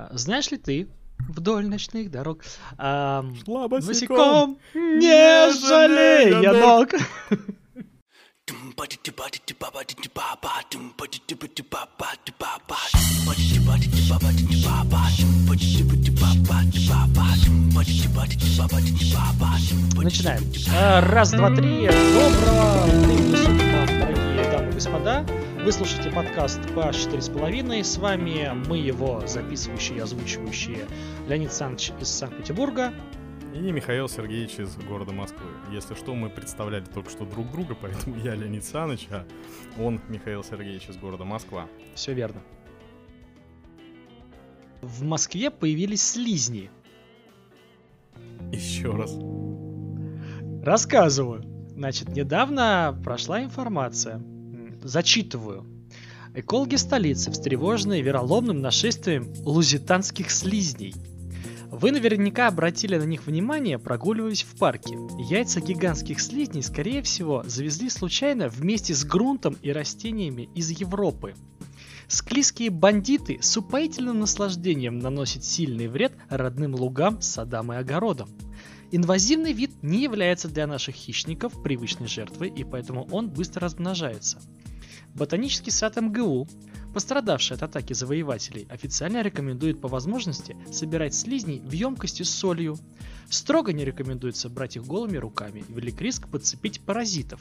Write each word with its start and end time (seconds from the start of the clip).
А, 0.00 0.08
Знаешь 0.12 0.50
ли 0.50 0.56
ты, 0.56 0.88
вдоль 1.28 1.66
ночных 1.66 2.10
дорог, 2.10 2.42
а, 2.78 3.24
Шла 3.44 3.68
босиком, 3.68 4.58
не 4.74 5.52
жалея 5.52 6.52
ног. 6.52 6.94
Начинаем. 20.02 20.42
А, 20.74 21.00
Раз, 21.02 21.30
два, 21.32 21.54
три. 21.54 21.86
Доброго 21.86 22.84
времени 22.86 23.36
суток 23.36 23.98
дорогие 24.00 24.50
дамы 24.50 24.70
и 24.70 24.72
господа. 24.72 25.26
Вы 25.62 25.72
слушаете 25.72 26.10
подкаст 26.10 26.58
по 26.74 26.90
четыре 26.90 27.20
с 27.20 27.28
половиной. 27.28 27.84
С 27.84 27.98
вами 27.98 28.50
мы 28.66 28.78
его 28.78 29.26
записывающие 29.26 29.98
и 29.98 30.00
озвучивающие 30.00 30.86
Леонид 31.28 31.52
Саныч 31.52 31.92
из 32.00 32.08
Санкт-Петербурга. 32.08 32.94
И 33.54 33.58
Михаил 33.70 34.08
Сергеевич 34.08 34.58
из 34.58 34.74
города 34.76 35.12
Москвы. 35.12 35.46
Если 35.70 35.94
что, 35.94 36.14
мы 36.14 36.30
представляли 36.30 36.84
только 36.86 37.10
что 37.10 37.26
друг 37.26 37.50
друга, 37.52 37.76
поэтому 37.78 38.16
я 38.16 38.34
Леонид 38.34 38.64
Саныч, 38.64 39.06
а 39.10 39.26
он 39.78 40.00
Михаил 40.08 40.42
Сергеевич 40.42 40.88
из 40.88 40.96
города 40.96 41.24
Москва. 41.24 41.68
Все 41.94 42.14
верно. 42.14 42.40
В 44.80 45.02
Москве 45.04 45.50
появились 45.50 46.02
слизни. 46.02 46.70
Еще 48.50 48.92
раз. 48.92 49.14
Рассказываю. 50.64 51.42
Значит, 51.76 52.08
недавно 52.08 52.98
прошла 53.04 53.42
информация. 53.42 54.22
Зачитываю. 54.82 55.66
Экологи 56.34 56.76
столицы 56.76 57.30
встревожены 57.30 58.00
вероломным 58.00 58.60
нашествием 58.60 59.32
лузитанских 59.44 60.30
слизней. 60.30 60.94
Вы 61.70 61.92
наверняка 61.92 62.48
обратили 62.48 62.96
на 62.96 63.04
них 63.04 63.26
внимание, 63.26 63.78
прогуливаясь 63.78 64.42
в 64.42 64.56
парке. 64.58 64.98
Яйца 65.18 65.60
гигантских 65.60 66.20
слизней, 66.20 66.62
скорее 66.62 67.02
всего, 67.02 67.42
завезли 67.46 67.90
случайно 67.90 68.48
вместе 68.48 68.94
с 68.94 69.04
грунтом 69.04 69.56
и 69.62 69.70
растениями 69.70 70.48
из 70.54 70.70
Европы. 70.70 71.34
Склизкие 72.08 72.70
бандиты 72.70 73.38
с 73.40 73.56
упоительным 73.56 74.18
наслаждением 74.18 74.98
наносят 74.98 75.44
сильный 75.44 75.86
вред 75.86 76.12
родным 76.28 76.74
лугам, 76.74 77.20
садам 77.20 77.72
и 77.72 77.76
огородам. 77.76 78.28
Инвазивный 78.92 79.52
вид 79.52 79.70
не 79.82 80.02
является 80.02 80.48
для 80.48 80.66
наших 80.66 80.96
хищников 80.96 81.62
привычной 81.62 82.08
жертвой, 82.08 82.48
и 82.48 82.64
поэтому 82.64 83.06
он 83.12 83.28
быстро 83.28 83.62
размножается. 83.62 84.40
Ботанический 85.14 85.70
сад 85.70 85.96
МГУ, 85.96 86.48
пострадавший 86.92 87.56
от 87.56 87.62
атаки 87.62 87.92
завоевателей, 87.92 88.66
официально 88.68 89.22
рекомендует 89.22 89.80
по 89.80 89.86
возможности 89.88 90.56
собирать 90.72 91.14
слизней 91.14 91.60
в 91.60 91.70
емкости 91.70 92.24
с 92.24 92.30
солью. 92.30 92.78
Строго 93.28 93.72
не 93.72 93.84
рекомендуется 93.84 94.48
брать 94.48 94.76
их 94.76 94.84
голыми 94.84 95.16
руками, 95.16 95.64
велик 95.68 96.00
риск 96.00 96.28
подцепить 96.28 96.80
паразитов. 96.80 97.40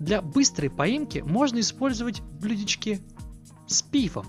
Для 0.00 0.20
быстрой 0.22 0.70
поимки 0.70 1.18
можно 1.18 1.60
использовать 1.60 2.20
блюдечки 2.20 3.00
с 3.68 3.82
пивом, 3.82 4.26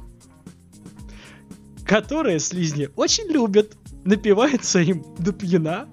которые 1.88 2.40
слизни 2.40 2.90
очень 2.96 3.28
любят, 3.32 3.76
напиваются 4.04 4.80
им 4.80 5.04
до 5.18 5.34
пьяна, 5.34 5.88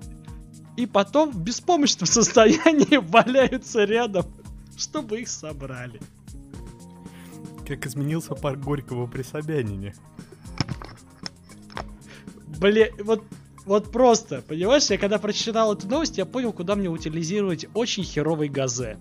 и 0.76 0.86
потом 0.86 1.30
в 1.30 1.40
беспомощном 1.40 2.06
состоянии 2.06 2.96
валяются 3.10 3.84
рядом, 3.84 4.26
чтобы 4.76 5.20
их 5.20 5.28
собрали. 5.28 6.00
Как 7.66 7.86
изменился 7.86 8.34
парк 8.34 8.60
Горького 8.60 9.06
при 9.06 9.22
Собянине. 9.22 9.94
Блин, 12.58 12.88
вот, 13.02 13.24
вот 13.64 13.90
просто, 13.90 14.42
понимаешь, 14.42 14.86
я 14.86 14.98
когда 14.98 15.18
прочитал 15.18 15.74
эту 15.74 15.88
новость, 15.88 16.18
я 16.18 16.26
понял, 16.26 16.52
куда 16.52 16.76
мне 16.76 16.88
утилизировать 16.88 17.66
очень 17.74 18.04
херовый 18.04 18.48
газе. 18.48 18.98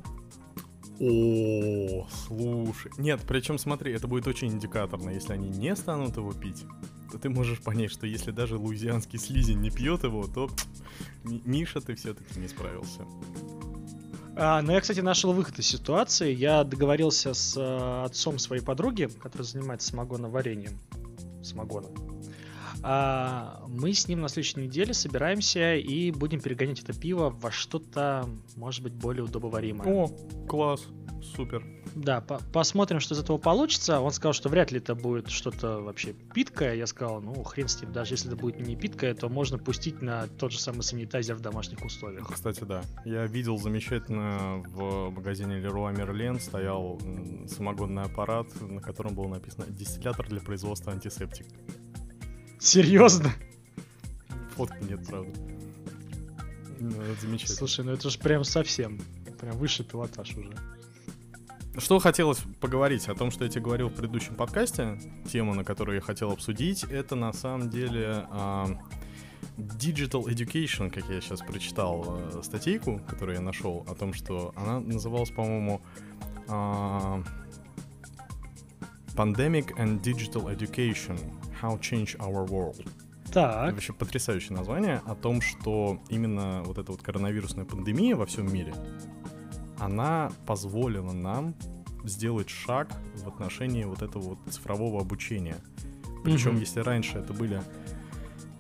О, 1.00 2.08
слушай. 2.28 2.92
Нет, 2.98 3.22
причем 3.28 3.58
смотри, 3.58 3.92
это 3.94 4.08
будет 4.08 4.28
очень 4.28 4.50
индикаторно. 4.50 5.10
Если 5.10 5.34
они 5.34 5.50
не 5.50 5.76
станут 5.76 6.18
его 6.18 6.32
пить, 6.32 6.64
ты 7.18 7.30
можешь 7.30 7.60
понять, 7.60 7.92
что 7.92 8.08
если 8.08 8.32
даже 8.32 8.58
луизианский 8.58 9.20
слизень 9.20 9.60
не 9.60 9.70
пьет 9.70 10.04
его, 10.04 10.28
то 10.28 10.50
Ми- 11.24 11.42
Миша, 11.46 11.82
ты 11.82 11.96
все-таки 11.96 12.40
не 12.40 12.48
справился. 12.48 13.02
А, 14.36 14.62
но 14.62 14.74
я, 14.74 14.82
кстати, 14.82 15.02
нашел 15.02 15.34
выход 15.34 15.60
из 15.60 15.68
ситуации. 15.68 16.34
Я 16.34 16.64
договорился 16.64 17.34
с 17.34 17.56
э, 17.58 18.04
отцом 18.06 18.40
своей 18.40 18.64
подруги, 18.64 19.10
который 19.22 19.44
занимается 19.44 19.90
самогоноварением. 19.90 20.80
Самогона. 21.44 21.90
А, 22.84 23.64
мы 23.68 23.94
с 23.94 24.08
ним 24.08 24.22
на 24.22 24.30
следующей 24.30 24.62
неделе 24.62 24.94
собираемся 24.94 25.76
и 25.76 26.12
будем 26.12 26.40
перегонять 26.42 26.80
это 26.80 26.94
пиво 26.94 27.30
во 27.30 27.52
что-то, 27.52 28.28
может 28.56 28.84
быть, 28.84 28.94
более 28.94 29.24
удобоваримое. 29.24 29.88
О, 29.88 30.08
класс, 30.48 30.88
супер. 31.22 31.64
Да, 31.94 32.22
по- 32.22 32.42
посмотрим, 32.52 33.00
что 33.00 33.14
из 33.14 33.20
этого 33.20 33.38
получится. 33.38 34.00
Он 34.00 34.12
сказал, 34.12 34.34
что 34.34 34.50
вряд 34.50 34.72
ли 34.72 34.80
это 34.80 34.96
будет 34.96 35.30
что-то 35.30 35.80
вообще 35.82 36.14
питкое. 36.14 36.76
Я 36.76 36.88
сказал, 36.88 37.22
ну, 37.22 37.44
хрен 37.44 37.68
с 37.68 37.82
ним, 37.82 37.92
даже 37.92 38.14
если 38.14 38.30
это 38.30 38.38
будет 38.38 38.60
не 38.60 38.76
питкое, 38.76 39.14
то 39.14 39.30
можно 39.30 39.58
пустить 39.58 40.02
на 40.02 40.28
тот 40.28 40.52
же 40.52 40.60
самый 40.60 40.82
санитайзер 40.82 41.36
в 41.36 41.42
домашних 41.42 41.84
условиях. 41.86 42.32
Кстати, 42.32 42.64
да. 42.64 42.82
Я 43.06 43.26
видел 43.28 43.58
замечательно 43.58 44.64
в 44.70 45.10
магазине 45.12 45.60
Leroy 45.60 45.94
Merlin 45.96 46.40
стоял 46.40 47.00
самогонный 47.48 48.04
аппарат, 48.04 48.48
на 48.62 48.82
котором 48.82 49.14
было 49.14 49.28
написано 49.28 49.66
«Дистиллятор 49.68 50.28
для 50.28 50.40
производства 50.40 50.92
антисептик». 50.94 51.46
Серьезно? 52.62 53.34
Фотки 54.56 54.84
нет, 54.88 55.00
правда. 55.08 55.32
Ну, 56.80 57.02
это 57.02 57.22
замечательно. 57.22 57.58
Слушай, 57.58 57.86
ну 57.86 57.92
это 57.92 58.08
же 58.08 58.20
прям 58.20 58.44
совсем, 58.44 59.02
прям 59.40 59.58
высший 59.58 59.84
пилотаж 59.84 60.38
уже. 60.38 60.54
Что 61.80 61.98
хотелось 61.98 62.38
поговорить 62.60 63.08
о 63.08 63.16
том, 63.16 63.32
что 63.32 63.46
я 63.46 63.50
тебе 63.50 63.64
говорил 63.64 63.90
в 63.90 63.96
предыдущем 63.96 64.36
подкасте, 64.36 65.00
тема, 65.32 65.56
на 65.56 65.64
которую 65.64 65.96
я 65.96 66.02
хотел 66.02 66.32
обсудить, 66.32 66.84
это 66.84 67.16
на 67.16 67.34
самом 67.34 67.72
деле 67.72 68.28
а, 68.30 68.68
Digital 69.58 70.26
Education, 70.26 70.92
как 70.92 71.10
я 71.10 71.20
сейчас 71.20 71.40
прочитал 71.40 72.20
э, 72.20 72.42
статейку, 72.44 73.02
которую 73.08 73.38
я 73.38 73.42
нашел, 73.42 73.86
о 73.88 73.96
том, 73.96 74.14
что 74.14 74.54
она 74.56 74.80
называлась, 74.80 75.32
по-моему, 75.32 75.82
а, 76.48 77.24
Pandemic 79.16 79.76
and 79.78 80.02
Digital 80.04 80.56
Education 80.56 81.20
How 81.62 81.80
Change 81.80 82.18
Our 82.18 82.48
World. 82.48 82.88
Так, 83.32 83.74
Вообще 83.74 83.94
потрясающее 83.94 84.58
название 84.58 85.02
о 85.06 85.16
том, 85.16 85.42
что 85.42 86.00
именно 86.10 86.64
вот 86.66 86.78
эта 86.78 86.92
вот 86.92 87.02
коронавирусная 87.02 87.64
пандемия 87.66 88.16
во 88.16 88.26
всем 88.26 88.52
мире, 88.54 88.74
она 89.80 90.32
позволила 90.46 91.12
нам 91.14 91.56
сделать 92.04 92.50
шаг 92.50 92.90
в 93.16 93.28
отношении 93.28 93.84
вот 93.86 94.02
этого 94.02 94.22
вот 94.22 94.40
цифрового 94.50 95.00
обучения. 95.02 95.56
Причем, 96.24 96.52
Мгм. 96.52 96.60
если 96.60 96.82
раньше 96.82 97.20
это 97.20 97.32
были 97.34 97.62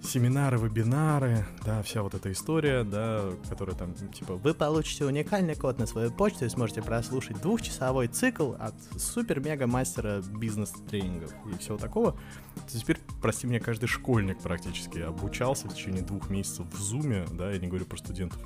семинары, 0.03 0.57
вебинары, 0.57 1.45
да, 1.65 1.81
вся 1.83 2.01
вот 2.01 2.13
эта 2.13 2.31
история, 2.31 2.83
да, 2.83 3.31
которая 3.49 3.75
там, 3.75 3.93
типа, 3.93 4.35
вы 4.35 4.53
получите 4.53 5.05
уникальный 5.05 5.55
код 5.55 5.79
на 5.79 5.85
свою 5.85 6.11
почту 6.11 6.45
и 6.45 6.49
сможете 6.49 6.81
прослушать 6.81 7.39
двухчасовой 7.41 8.07
цикл 8.07 8.53
от 8.59 8.73
супер-мега-мастера 8.97 10.21
бизнес-тренингов 10.21 11.33
и 11.53 11.57
всего 11.57 11.77
такого, 11.77 12.17
теперь, 12.67 12.97
прости 13.21 13.47
меня, 13.47 13.59
каждый 13.59 13.87
школьник 13.87 14.39
практически 14.39 14.99
обучался 14.99 15.67
в 15.67 15.75
течение 15.75 16.01
двух 16.01 16.29
месяцев 16.29 16.65
в 16.71 16.77
Зуме, 16.77 17.25
да, 17.31 17.51
я 17.51 17.59
не 17.59 17.67
говорю 17.67 17.85
про 17.85 17.97
студентов. 17.97 18.41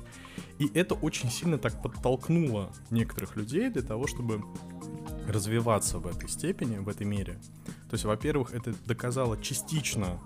И 0.58 0.70
это 0.74 0.94
очень 0.94 1.30
сильно 1.30 1.58
так 1.58 1.82
подтолкнуло 1.82 2.72
некоторых 2.90 3.36
людей 3.36 3.70
для 3.70 3.82
того, 3.82 4.06
чтобы 4.06 4.42
развиваться 5.26 5.98
в 5.98 6.06
этой 6.06 6.28
степени, 6.28 6.78
в 6.78 6.88
этой 6.88 7.06
мере. 7.06 7.40
То 7.88 7.94
есть, 7.94 8.04
во-первых, 8.04 8.52
это 8.52 8.74
доказало 8.84 9.40
частично 9.40 10.18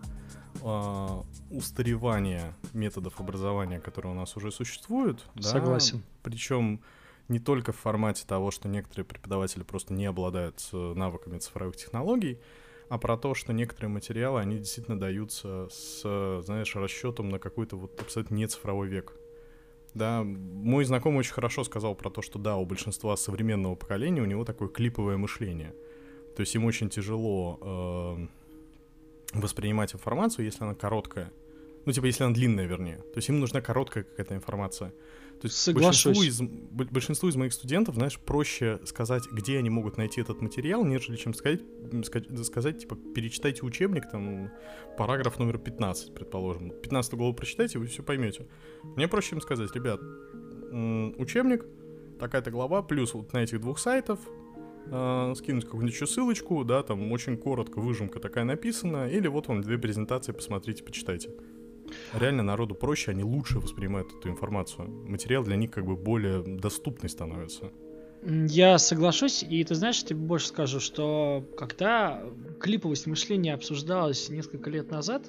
а, 0.63 1.25
устаревание 1.51 2.55
методов 2.73 3.21
образования, 3.21 3.81
которые 3.81 4.13
у 4.13 4.15
нас 4.15 4.37
уже 4.37 4.51
существуют. 4.51 5.27
да. 5.35 5.43
Согласен. 5.43 6.03
Причем 6.23 6.81
не 7.29 7.39
только 7.39 7.73
в 7.73 7.77
формате 7.77 8.25
того, 8.27 8.51
что 8.51 8.69
некоторые 8.69 9.05
преподаватели 9.05 9.63
просто 9.63 9.93
не 9.95 10.07
обладают 10.07 10.69
навыками 10.73 11.39
цифровых 11.39 11.77
технологий, 11.77 12.41
а 12.89 12.99
про 12.99 13.17
то, 13.17 13.35
что 13.35 13.53
некоторые 13.53 13.89
материалы, 13.89 14.41
они 14.41 14.59
действительно 14.59 14.99
даются 14.99 15.69
с, 15.71 16.43
знаешь, 16.45 16.75
расчетом 16.75 17.29
на 17.29 17.39
какой-то 17.39 17.77
вот 17.77 18.01
абсолютно 18.01 18.35
не 18.35 18.49
цифровой 18.49 18.89
век. 18.89 19.15
Да, 19.95 20.23
мой 20.25 20.85
знакомый 20.85 21.21
очень 21.21 21.33
хорошо 21.33 21.65
сказал 21.65 21.95
про 21.95 22.11
то, 22.11 22.23
что 22.23 22.39
да, 22.39 22.57
у 22.57 22.65
большинства 22.65 23.17
современного 23.17 23.77
поколения 23.77 24.23
у 24.23 24.27
него 24.27 24.45
такое 24.45 24.69
клиповое 24.69 25.17
мышление. 25.17 25.75
То 26.37 26.41
есть 26.41 26.55
им 26.55 26.65
очень 26.65 26.91
тяжело 26.91 27.59
э, 27.61 28.27
воспринимать 29.33 29.95
информацию, 29.95 30.45
если 30.45 30.65
она 30.65 30.75
короткая. 30.75 31.33
Ну, 31.87 31.93
типа, 31.93 32.07
если 32.07 32.25
она 32.25 32.35
длинная, 32.35 32.67
вернее. 32.67 32.99
То 32.99 33.17
есть 33.17 33.29
им 33.29 33.41
нужна 33.41 33.61
короткая 33.61 34.05
какая-то 34.05 34.35
информация. 34.35 34.93
То 35.41 35.47
есть 35.47 35.57
Соглашусь. 35.57 36.05
большинству 36.05 36.47
из, 36.47 36.91
большинству 36.91 37.29
из 37.31 37.37
моих 37.37 37.55
студентов, 37.55 37.95
знаешь, 37.95 38.19
проще 38.19 38.79
сказать, 38.85 39.25
где 39.33 39.57
они 39.57 39.71
могут 39.71 39.97
найти 39.97 40.21
этот 40.21 40.43
материал, 40.43 40.85
нежели 40.85 41.17
чем 41.17 41.33
сказать, 41.33 41.63
сказать, 42.05 42.45
сказать 42.47 42.79
типа, 42.81 42.97
перечитайте 43.15 43.65
учебник, 43.65 44.11
там, 44.11 44.51
параграф 44.99 45.39
номер 45.39 45.57
15, 45.57 46.15
предположим. 46.15 46.71
15 46.71 47.15
главу 47.15 47.33
прочитайте, 47.33 47.79
вы 47.79 47.87
все 47.87 48.03
поймете. 48.03 48.47
Мне 48.83 49.09
проще 49.09 49.35
им 49.35 49.41
сказать, 49.41 49.75
ребят, 49.75 50.01
учебник, 51.19 51.65
такая-то 52.19 52.51
глава, 52.51 52.83
плюс 52.83 53.15
вот 53.15 53.33
на 53.33 53.39
этих 53.39 53.63
двух 53.63 53.79
сайтов, 53.79 54.21
э, 54.91 55.35
скинуть 55.37 55.65
какую-нибудь 55.65 55.95
еще 55.95 56.07
ссылочку, 56.07 56.65
да, 56.65 56.83
там 56.83 57.11
очень 57.13 57.37
коротко 57.37 57.81
выжимка 57.81 58.21
такая 58.21 58.45
написана, 58.45 59.09
или 59.09 59.29
вот 59.29 59.49
вам 59.49 59.63
две 59.63 59.79
презентации, 59.79 60.33
посмотрите, 60.33 60.85
почитайте. 60.85 61.31
Реально 62.15 62.43
народу 62.43 62.75
проще, 62.75 63.11
они 63.11 63.25
лучше 63.25 63.59
воспринимают 63.59 64.13
эту 64.13 64.29
информацию. 64.29 64.89
Материал 65.09 65.43
для 65.43 65.57
них 65.57 65.71
как 65.71 65.85
бы 65.85 65.97
более 65.97 66.43
доступный 66.43 67.09
становится. 67.09 67.73
Я 68.23 68.77
соглашусь, 68.79 69.43
и 69.43 69.65
ты 69.65 69.75
знаешь, 69.75 70.05
тебе 70.05 70.19
больше 70.19 70.49
скажу, 70.49 70.79
что 70.79 71.43
когда 71.57 72.23
клиповость 72.61 73.07
мышления 73.07 73.55
обсуждалась 73.55 74.29
несколько 74.29 74.69
лет 74.69 74.91
назад, 74.91 75.23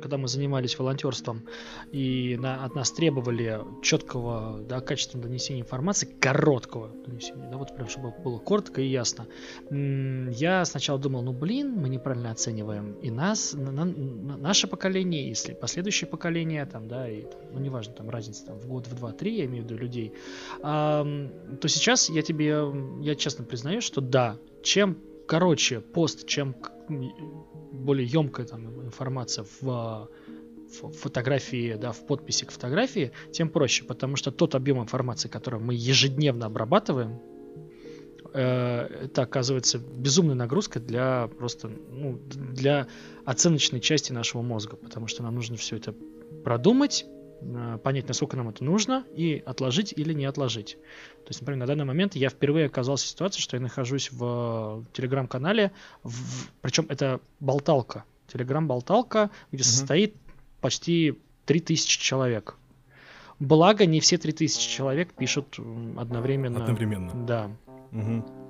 когда 0.00 0.18
мы 0.18 0.28
занимались 0.28 0.78
волонтерством, 0.78 1.42
и 1.90 2.36
на, 2.40 2.64
от 2.64 2.74
нас 2.74 2.92
требовали 2.92 3.60
четкого, 3.82 4.60
да, 4.60 4.80
качественного 4.80 5.28
донесения 5.28 5.62
информации, 5.62 6.06
короткого 6.20 6.90
донесения, 7.06 7.50
да, 7.50 7.56
вот 7.56 7.74
прям, 7.74 7.88
чтобы 7.88 8.12
было 8.22 8.38
коротко 8.38 8.80
и 8.80 8.86
ясно. 8.86 9.26
Я 9.70 10.64
сначала 10.64 10.98
думал, 10.98 11.22
ну 11.22 11.32
блин, 11.32 11.72
мы 11.72 11.88
неправильно 11.88 12.30
оцениваем 12.30 12.92
и 13.02 13.10
нас, 13.10 13.52
на, 13.52 13.72
на, 13.72 14.36
наше 14.36 14.68
поколение, 14.68 15.30
и 15.30 15.54
последующее 15.54 16.08
поколение, 16.08 16.64
там, 16.66 16.86
да, 16.86 17.10
и, 17.10 17.24
ну 17.52 17.58
неважно, 17.58 17.94
там 17.94 18.08
разница 18.10 18.46
там, 18.46 18.58
в 18.58 18.66
год, 18.66 18.86
в 18.86 18.94
два, 18.94 19.12
три, 19.12 19.38
я 19.38 19.46
имею 19.46 19.64
в 19.64 19.66
виду 19.66 19.76
людей, 19.76 20.12
а, 20.62 21.04
то 21.60 21.68
сейчас 21.68 22.08
я 22.08 22.22
тебе, 22.28 22.58
я 23.00 23.14
честно 23.14 23.44
признаю, 23.44 23.80
что 23.80 24.00
да, 24.00 24.38
чем 24.62 24.98
короче 25.26 25.80
пост, 25.80 26.26
чем 26.26 26.54
более 27.72 28.06
емкая 28.06 28.46
там 28.46 28.84
информация 28.84 29.46
в, 29.60 30.08
в 30.80 30.90
фотографии, 30.92 31.74
да, 31.74 31.92
в 31.92 32.06
подписи 32.06 32.44
к 32.44 32.50
фотографии, 32.50 33.12
тем 33.32 33.48
проще, 33.48 33.84
потому 33.84 34.16
что 34.16 34.30
тот 34.30 34.54
объем 34.54 34.82
информации, 34.82 35.28
который 35.28 35.60
мы 35.60 35.74
ежедневно 35.74 36.46
обрабатываем, 36.46 37.20
э, 38.34 39.04
это 39.04 39.22
оказывается 39.22 39.78
безумной 39.78 40.34
нагрузкой 40.34 40.82
для 40.82 41.28
просто, 41.38 41.68
ну, 41.68 42.18
для 42.28 42.88
оценочной 43.24 43.80
части 43.80 44.12
нашего 44.12 44.42
мозга, 44.42 44.76
потому 44.76 45.06
что 45.06 45.22
нам 45.22 45.34
нужно 45.34 45.56
все 45.56 45.76
это 45.76 45.94
продумать, 46.44 47.06
понять, 47.82 48.08
насколько 48.08 48.36
нам 48.36 48.48
это 48.48 48.64
нужно, 48.64 49.04
и 49.14 49.42
отложить 49.46 49.92
или 49.96 50.12
не 50.12 50.24
отложить. 50.24 50.76
То 51.24 51.28
есть, 51.28 51.40
например, 51.40 51.60
на 51.60 51.66
данный 51.66 51.84
момент 51.84 52.16
я 52.16 52.30
впервые 52.30 52.66
оказался 52.66 53.06
в 53.06 53.08
ситуации, 53.08 53.40
что 53.40 53.56
я 53.56 53.62
нахожусь 53.62 54.10
в 54.10 54.84
телеграм-канале, 54.92 55.72
в... 56.02 56.48
причем 56.62 56.86
это 56.88 57.20
болталка, 57.40 58.04
телеграм-болталка, 58.32 59.30
где 59.52 59.62
угу. 59.62 59.68
состоит 59.68 60.14
почти 60.60 61.18
3000 61.46 62.00
человек. 62.00 62.56
Благо, 63.38 63.86
не 63.86 64.00
все 64.00 64.18
3000 64.18 64.68
человек 64.68 65.14
пишут 65.14 65.58
одновременно. 65.96 66.60
Одновременно. 66.62 67.12
Да. 67.26 67.50
Угу. 67.92 68.47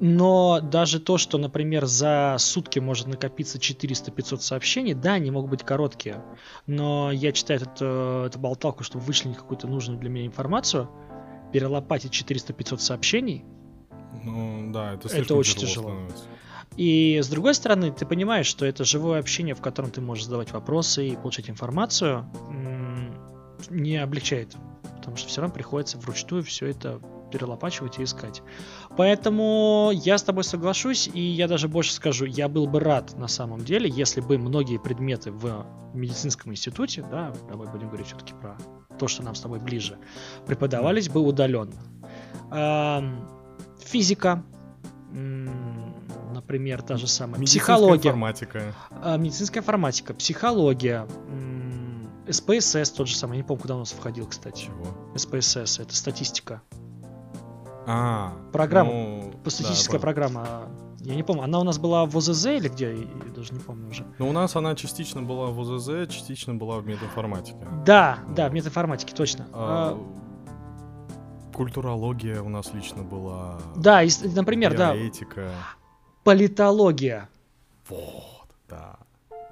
Но 0.00 0.60
даже 0.60 0.98
то, 0.98 1.18
что, 1.18 1.36
например, 1.36 1.84
за 1.84 2.36
сутки 2.38 2.78
может 2.78 3.06
накопиться 3.06 3.58
400-500 3.58 4.40
сообщений, 4.40 4.94
да, 4.94 5.12
они 5.12 5.30
могут 5.30 5.50
быть 5.50 5.62
короткие, 5.62 6.24
но 6.66 7.12
я 7.12 7.32
читаю 7.32 7.60
эту, 7.60 7.84
э, 7.84 8.26
эту 8.28 8.38
болталку, 8.38 8.82
чтобы 8.82 9.04
вычленить 9.04 9.36
какую-то 9.36 9.66
нужную 9.66 10.00
для 10.00 10.08
меня 10.08 10.26
информацию, 10.26 10.88
перелопатить 11.52 12.12
400-500 12.12 12.78
сообщений, 12.78 13.44
ну, 14.24 14.72
да, 14.72 14.94
это, 14.94 15.08
это 15.08 15.34
очень 15.34 15.58
тяжело. 15.58 15.90
Становится. 15.90 16.24
И 16.76 17.20
с 17.22 17.28
другой 17.28 17.54
стороны, 17.54 17.92
ты 17.92 18.06
понимаешь, 18.06 18.46
что 18.46 18.64
это 18.64 18.84
живое 18.84 19.18
общение, 19.18 19.54
в 19.54 19.60
котором 19.60 19.90
ты 19.90 20.00
можешь 20.00 20.24
задавать 20.24 20.52
вопросы 20.52 21.08
и 21.08 21.16
получать 21.16 21.50
информацию, 21.50 22.26
не 23.68 23.96
облегчает. 23.96 24.56
Потому 24.96 25.16
что 25.16 25.28
все 25.28 25.40
равно 25.40 25.54
приходится 25.54 25.98
вручную 25.98 26.42
все 26.44 26.66
это 26.66 27.00
перелопачивать 27.30 27.98
и 27.98 28.04
искать. 28.04 28.42
Поэтому 28.96 29.90
я 29.92 30.18
с 30.18 30.22
тобой 30.22 30.44
соглашусь, 30.44 31.08
и 31.12 31.20
я 31.20 31.48
даже 31.48 31.68
больше 31.68 31.92
скажу, 31.92 32.24
я 32.24 32.48
был 32.48 32.66
бы 32.66 32.80
рад 32.80 33.16
на 33.16 33.28
самом 33.28 33.60
деле, 33.64 33.88
если 33.88 34.20
бы 34.20 34.38
многие 34.38 34.78
предметы 34.78 35.30
в 35.32 35.66
медицинском 35.94 36.52
институте, 36.52 37.04
да, 37.10 37.32
давай 37.48 37.68
будем 37.68 37.88
говорить 37.88 38.08
все-таки 38.08 38.34
про 38.34 38.56
то, 38.98 39.08
что 39.08 39.22
нам 39.22 39.34
с 39.34 39.40
тобой 39.40 39.60
ближе, 39.60 39.98
преподавались 40.46 41.08
бы 41.08 41.20
удаленно. 41.20 41.72
Физика, 43.80 44.44
например, 46.32 46.82
та 46.82 46.96
же 46.96 47.06
самая. 47.06 47.40
Медицинская 47.40 47.76
психология. 47.76 48.08
информатика. 48.08 48.74
А, 48.90 49.16
медицинская 49.16 49.62
информатика, 49.62 50.14
психология, 50.14 51.06
SPSS 52.26 52.94
тот 52.96 53.08
же 53.08 53.16
самый, 53.16 53.38
я 53.38 53.42
не 53.42 53.46
помню, 53.46 53.62
куда 53.62 53.74
у 53.74 53.78
нас 53.78 53.90
входил, 53.90 54.26
кстати. 54.26 54.66
Чего? 54.66 54.86
SPSS, 55.14 55.82
это 55.82 55.96
статистика. 55.96 56.62
А, 57.92 58.32
программа, 58.52 58.92
ну, 58.92 59.32
статистическая 59.46 59.98
да, 59.98 60.02
программа. 60.02 60.68
Я 61.00 61.16
не 61.16 61.24
помню, 61.24 61.42
она 61.42 61.58
у 61.58 61.64
нас 61.64 61.78
была 61.78 62.06
в 62.06 62.16
ОЗЗ 62.16 62.46
или 62.46 62.68
где, 62.68 62.94
я 62.94 63.32
даже 63.34 63.52
не 63.52 63.58
помню 63.58 63.88
уже. 63.88 64.06
Ну, 64.18 64.28
у 64.28 64.32
нас 64.32 64.54
она 64.54 64.76
частично 64.76 65.22
была 65.22 65.46
в 65.46 65.58
ОЗЗ, 65.60 66.08
частично 66.08 66.54
была 66.54 66.78
в 66.78 66.86
мединформатике. 66.86 67.58
Да, 67.84 68.20
вот. 68.26 68.36
да, 68.36 68.48
в 68.48 68.52
мединформатике, 68.52 69.12
точно. 69.12 69.48
А, 69.52 69.98
а... 69.98 71.56
Культурология 71.56 72.40
у 72.42 72.48
нас 72.48 72.72
лично 72.72 73.02
была. 73.02 73.58
Да, 73.74 74.04
и, 74.04 74.10
например, 74.36 74.76
да. 74.76 74.94
Этика. 74.94 75.50
Политология. 76.22 77.28
Вот, 77.88 78.46
да. 78.68 78.98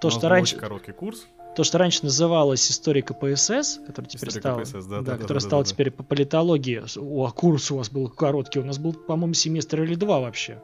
То, 0.01 0.11
что 0.11 0.29
раньше... 0.29 0.55
Очень 0.55 0.61
короткий 0.61 0.93
курс 0.93 1.27
то, 1.59 1.65
что 1.65 1.79
раньше 1.79 2.05
называлось 2.05 2.71
историей 2.71 3.03
КПСС, 3.03 3.81
который 3.85 4.07
теперь 4.07 4.31
стал, 4.31 4.61
КПСС, 4.61 4.87
да, 4.87 5.01
да, 5.01 5.03
да, 5.03 5.19
который 5.19 5.39
да, 5.39 5.45
стал 5.45 5.63
да, 5.65 5.69
теперь 5.69 5.91
по 5.91 6.05
политологии. 6.05 6.85
О, 6.97 7.33
курс 7.33 7.73
у 7.73 7.79
вас 7.79 7.91
был 7.91 8.09
короткий, 8.09 8.61
у 8.61 8.65
нас 8.65 8.79
был, 8.79 8.93
по-моему, 8.93 9.35
семестр 9.35 9.83
или 9.83 9.97
два 9.97 10.21
вообще. 10.21 10.63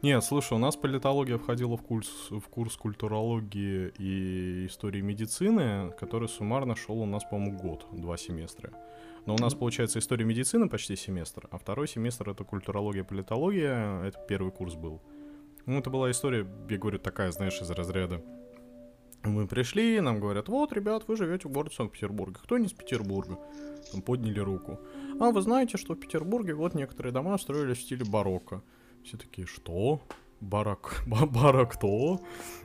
Нет, 0.00 0.24
слушай, 0.24 0.54
у 0.54 0.58
нас 0.58 0.74
политология 0.74 1.36
входила 1.36 1.76
в 1.76 1.82
курс, 1.82 2.08
в 2.30 2.40
курс 2.48 2.76
культурологии 2.76 3.92
и 3.98 4.68
истории 4.68 5.02
медицины, 5.02 5.92
который 6.00 6.30
суммарно 6.30 6.76
шел 6.76 6.98
у 7.02 7.04
нас, 7.04 7.22
по-моему, 7.24 7.58
год, 7.58 7.84
два 7.92 8.16
семестра. 8.16 8.70
Но 9.26 9.34
у 9.34 9.38
нас, 9.38 9.52
получается, 9.54 9.98
история 9.98 10.24
медицины 10.24 10.70
почти 10.70 10.96
семестр, 10.96 11.46
а 11.50 11.58
второй 11.58 11.88
семестр— 11.88 12.30
это 12.30 12.42
культурология, 12.44 13.04
политология, 13.04 14.02
это 14.02 14.18
первый 14.26 14.50
курс 14.50 14.76
был. 14.76 15.02
Ну, 15.66 15.78
это 15.78 15.90
была 15.90 16.10
история, 16.10 16.46
я 16.70 16.78
говорю, 16.78 16.98
такая, 16.98 17.30
знаешь, 17.32 17.60
из 17.60 17.68
разряда 17.68 18.22
мы 19.22 19.46
пришли, 19.46 20.00
нам 20.00 20.18
говорят, 20.18 20.48
вот, 20.48 20.72
ребят, 20.72 21.04
вы 21.06 21.16
живете 21.16 21.48
в 21.48 21.52
городе 21.52 21.74
Санкт-Петербурге. 21.74 22.36
Кто 22.42 22.58
не 22.58 22.66
из 22.66 22.72
Петербурга? 22.72 23.38
Там 23.92 24.02
подняли 24.02 24.40
руку. 24.40 24.78
А 25.20 25.30
вы 25.30 25.42
знаете, 25.42 25.76
что 25.76 25.94
в 25.94 26.00
Петербурге 26.00 26.54
вот 26.54 26.74
некоторые 26.74 27.12
дома 27.12 27.36
строились 27.38 27.78
в 27.78 27.82
стиле 27.82 28.04
барокко. 28.04 28.62
Все 29.04 29.16
такие, 29.16 29.46
что? 29.46 30.00
Барак, 30.40 31.02
барак 31.06 31.72
кто? 31.74 32.20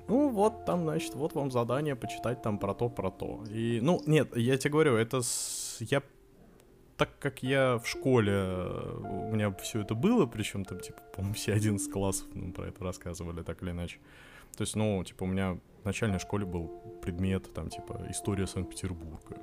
Ну, 0.08 0.30
вот 0.30 0.66
там, 0.66 0.84
значит, 0.84 1.16
вот 1.16 1.36
вам 1.36 1.52
задание 1.52 1.96
почитать 1.96 2.42
там 2.42 2.58
про 2.58 2.74
то, 2.74 2.90
про 2.90 3.12
то. 3.12 3.44
И, 3.50 3.80
ну, 3.82 4.02
нет, 4.06 4.36
я 4.38 4.58
тебе 4.58 4.72
говорю, 4.72 4.96
это 4.96 5.22
с... 5.22 5.78
я 5.82 6.02
так 6.98 7.20
как 7.20 7.44
я 7.44 7.78
в 7.78 7.88
школе, 7.88 8.34
у 9.02 9.34
меня 9.34 9.54
все 9.62 9.82
это 9.82 9.96
было, 9.96 10.26
причем 10.26 10.64
там, 10.64 10.80
типа, 10.80 11.02
по-моему, 11.14 11.36
все 11.36 11.52
11 11.52 11.92
классов 11.92 12.28
ну, 12.34 12.54
про 12.54 12.68
это 12.68 12.82
рассказывали, 12.86 13.44
так 13.44 13.62
или 13.62 13.72
иначе. 13.72 14.00
То 14.56 14.62
есть, 14.62 14.78
ну, 14.78 15.04
типа, 15.04 15.26
у 15.26 15.28
меня 15.28 15.60
в 15.86 15.88
начальной 15.88 16.18
школе 16.18 16.48
был 16.48 16.68
предмет, 17.04 17.54
там, 17.54 17.70
типа, 17.70 18.08
история 18.10 18.48
Санкт-Петербурга. 18.48 19.38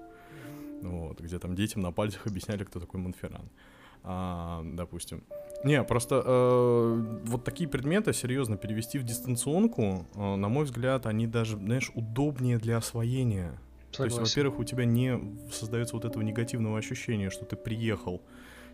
Вот, 0.83 1.21
где 1.21 1.39
там 1.39 1.55
детям 1.55 1.83
на 1.83 1.93
пальцах 1.93 2.27
объясняли, 2.27 2.65
кто 2.65 2.81
такой 2.81 2.99
Монферран. 2.99 3.49
А, 4.03 4.63
допустим. 4.65 5.23
Не, 5.63 5.85
просто 5.85 6.21
э, 6.27 7.21
вот 7.27 7.45
такие 7.45 7.71
предметы 7.71 8.13
серьезно 8.13 8.57
перевести 8.57 8.99
в 8.99 9.05
дистанционку, 9.05 10.09
э, 10.17 10.35
на 10.35 10.49
мой 10.49 10.65
взгляд, 10.65 11.07
они 11.07 11.29
даже, 11.29 11.57
знаешь, 11.57 11.93
удобнее 11.95 12.59
для 12.59 12.79
освоения. 12.79 13.61
Согласен. 13.93 13.97
То 13.97 14.05
есть, 14.05 14.19
во-первых, 14.19 14.59
у 14.59 14.65
тебя 14.65 14.85
не 14.85 15.21
создается 15.53 15.95
вот 15.95 16.05
этого 16.05 16.25
негативного 16.25 16.77
ощущения, 16.77 17.31
что 17.31 17.45
ты 17.45 17.55
приехал, 17.55 18.21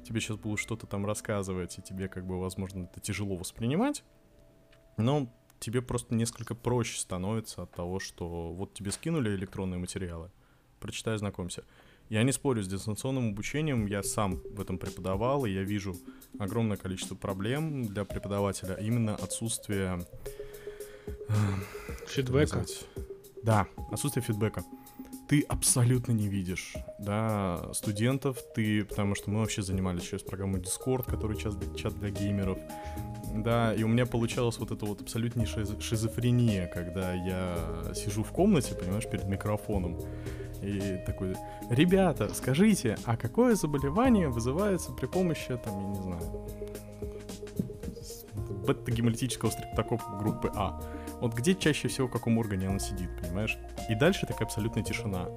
тебе 0.04 0.20
сейчас 0.20 0.38
будут 0.38 0.58
что-то 0.58 0.86
там 0.86 1.04
рассказывать, 1.04 1.78
и 1.78 1.82
тебе, 1.82 2.08
как 2.08 2.26
бы, 2.26 2.40
возможно, 2.40 2.84
это 2.84 2.98
тяжело 3.00 3.36
воспринимать. 3.36 4.04
Но 4.96 5.28
тебе 5.60 5.82
просто 5.82 6.14
несколько 6.14 6.54
проще 6.54 6.98
становится 6.98 7.62
от 7.62 7.72
того, 7.72 8.00
что 8.00 8.52
вот 8.52 8.74
тебе 8.74 8.90
скинули 8.90 9.34
электронные 9.34 9.78
материалы, 9.78 10.30
прочитай, 10.80 11.16
знакомься. 11.18 11.64
Я 12.08 12.22
не 12.22 12.32
спорю 12.32 12.62
с 12.62 12.68
дистанционным 12.68 13.30
обучением, 13.30 13.86
я 13.86 14.02
сам 14.02 14.40
в 14.50 14.60
этом 14.60 14.78
преподавал, 14.78 15.44
и 15.44 15.50
я 15.50 15.62
вижу 15.62 15.94
огромное 16.38 16.78
количество 16.78 17.14
проблем 17.14 17.86
для 17.86 18.04
преподавателя, 18.04 18.74
а 18.74 18.80
именно 18.80 19.14
отсутствие... 19.14 20.06
Фидбэка. 22.06 22.64
Да, 23.42 23.66
отсутствие 23.90 24.24
фидбэка. 24.24 24.64
Ты 25.28 25.42
абсолютно 25.42 26.12
не 26.12 26.26
видишь, 26.26 26.74
да, 26.98 27.62
студентов, 27.74 28.38
ты, 28.54 28.84
потому 28.84 29.14
что 29.14 29.30
мы 29.30 29.40
вообще 29.40 29.62
занимались 29.62 30.02
сейчас 30.04 30.22
программой 30.22 30.60
Discord, 30.60 31.04
который 31.04 31.36
чат, 31.36 31.54
чат 31.76 31.94
для 31.98 32.08
геймеров, 32.08 32.58
да, 33.34 33.74
и 33.74 33.82
у 33.82 33.88
меня 33.88 34.06
получалась 34.06 34.58
вот 34.58 34.70
эта 34.70 34.86
вот 34.86 35.02
абсолютнейшая 35.02 35.66
шизофрения, 35.80 36.66
когда 36.66 37.12
я 37.12 37.92
сижу 37.94 38.22
в 38.22 38.32
комнате, 38.32 38.74
понимаешь, 38.74 39.08
перед 39.08 39.24
микрофоном, 39.24 40.00
и 40.62 40.98
такой, 41.04 41.36
ребята, 41.70 42.32
скажите, 42.34 42.96
а 43.04 43.16
какое 43.16 43.54
заболевание 43.54 44.28
вызывается 44.28 44.92
при 44.92 45.06
помощи, 45.06 45.58
там, 45.62 45.78
я 45.78 45.88
не 45.88 46.02
знаю, 46.02 46.22
бета-гемолитического 48.66 49.50
стрептокока 49.50 50.04
группы 50.18 50.50
А? 50.54 50.80
Вот 51.20 51.34
где 51.34 51.54
чаще 51.54 51.88
всего, 51.88 52.06
в 52.06 52.10
каком 52.10 52.38
органе 52.38 52.68
она 52.68 52.78
сидит, 52.78 53.10
понимаешь? 53.20 53.58
И 53.88 53.94
дальше 53.94 54.26
такая 54.26 54.46
абсолютная 54.46 54.82
тишина. 54.84 55.28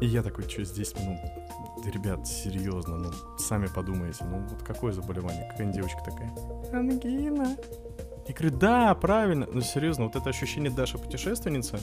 И 0.00 0.06
я 0.06 0.22
такой, 0.22 0.48
что 0.48 0.64
здесь, 0.64 0.92
ну, 0.98 1.18
ребят, 1.90 2.26
серьезно, 2.26 2.96
ну, 2.96 3.12
сами 3.38 3.66
подумайте, 3.66 4.24
ну, 4.24 4.40
вот 4.40 4.62
какое 4.62 4.92
заболевание, 4.92 5.48
какая 5.50 5.72
девочка 5.72 6.00
такая? 6.04 6.32
Ангина. 6.72 7.56
Я 8.26 8.34
говорю, 8.34 8.56
да, 8.56 8.94
правильно. 8.94 9.46
Ну, 9.52 9.60
серьезно, 9.60 10.04
вот 10.04 10.16
это 10.16 10.30
ощущение 10.30 10.70
Даша 10.70 10.96
путешественница, 10.96 11.78